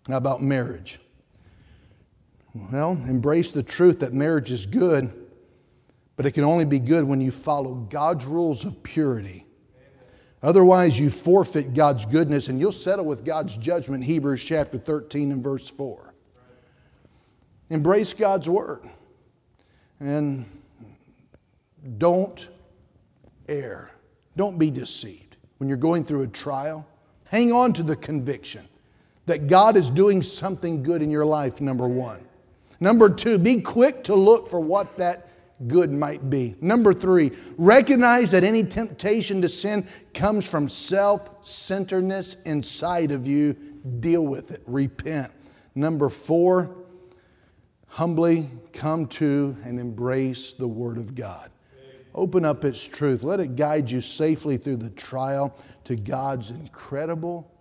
How 0.09 0.17
about 0.17 0.41
marriage? 0.41 0.99
Well, 2.55 2.93
embrace 2.93 3.51
the 3.51 3.63
truth 3.63 4.01
that 4.01 4.13
marriage 4.13 4.51
is 4.51 4.67
good, 4.67 5.13
but 6.17 6.27
it 6.27 6.33
can 6.33 6.45
only 6.45 6.65
be 6.65 6.79
good 6.79 7.05
when 7.05 7.21
you 7.21 7.31
follow 7.31 7.75
God's 7.75 8.25
rules 8.25 8.65
of 8.65 8.83
purity. 8.83 9.47
Otherwise, 10.43 10.99
you 10.99 11.11
forfeit 11.11 11.75
God's 11.75 12.07
goodness 12.07 12.49
and 12.49 12.59
you'll 12.59 12.73
settle 12.73 13.05
with 13.05 13.25
God's 13.25 13.57
judgment, 13.57 14.05
Hebrews 14.05 14.43
chapter 14.43 14.79
13 14.79 15.33
and 15.33 15.43
verse 15.43 15.69
4. 15.69 16.15
Embrace 17.69 18.15
God's 18.15 18.49
word 18.49 18.83
and 20.01 20.47
don't 21.99 22.49
err. 23.49 23.90
Don't 24.37 24.59
be 24.59 24.71
deceived. 24.71 25.37
When 25.59 25.69
you're 25.69 25.79
going 25.79 26.05
through 26.05 26.23
a 26.23 26.29
trial, 26.29 26.87
hang 27.27 27.53
on 27.53 27.73
to 27.75 27.83
the 27.83 27.97
conviction 27.97 28.67
that 29.27 29.47
God 29.47 29.77
is 29.77 29.91
doing 29.91 30.23
something 30.23 30.83
good 30.83 31.03
in 31.03 31.11
your 31.11 31.25
life, 31.25 31.61
number 31.61 31.87
one. 31.87 32.21
Number 32.81 33.11
two, 33.11 33.39
be 33.39 33.61
quick 33.61 34.05
to 34.05 34.15
look 34.15 34.49
for 34.49 34.59
what 34.59 34.97
that 34.97 35.29
good 35.69 35.91
might 35.91 36.31
be. 36.31 36.57
Number 36.61 36.93
three, 36.93 37.33
recognize 37.59 38.31
that 38.31 38.43
any 38.43 38.65
temptation 38.65 39.43
to 39.43 39.49
sin 39.49 39.87
comes 40.15 40.49
from 40.49 40.69
self 40.69 41.47
centeredness 41.47 42.43
inside 42.43 43.13
of 43.13 43.27
you. 43.27 43.55
Deal 44.01 44.27
with 44.27 44.51
it, 44.51 44.63
repent. 44.67 45.31
Number 45.75 46.09
four, 46.09 46.75
humbly 47.87 48.49
come 48.73 49.07
to 49.07 49.57
and 49.65 49.79
embrace 49.79 50.55
the 50.55 50.69
Word 50.69 50.97
of 50.97 51.15
God. 51.15 51.51
Open 52.15 52.45
up 52.45 52.65
its 52.65 52.87
truth. 52.87 53.23
Let 53.23 53.41
it 53.41 53.57
guide 53.57 53.91
you 53.91 54.01
safely 54.01 54.57
through 54.57 54.79
the 54.79 54.91
trial 54.91 55.57
to 55.85 55.97
God's 55.97 56.51
incredible 56.51 57.53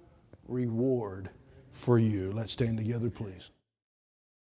reward 0.47 1.29
for 1.71 1.99
you. 1.99 2.31
Let's 2.31 2.53
stand 2.53 2.77
together, 2.77 3.09
please. 3.09 3.51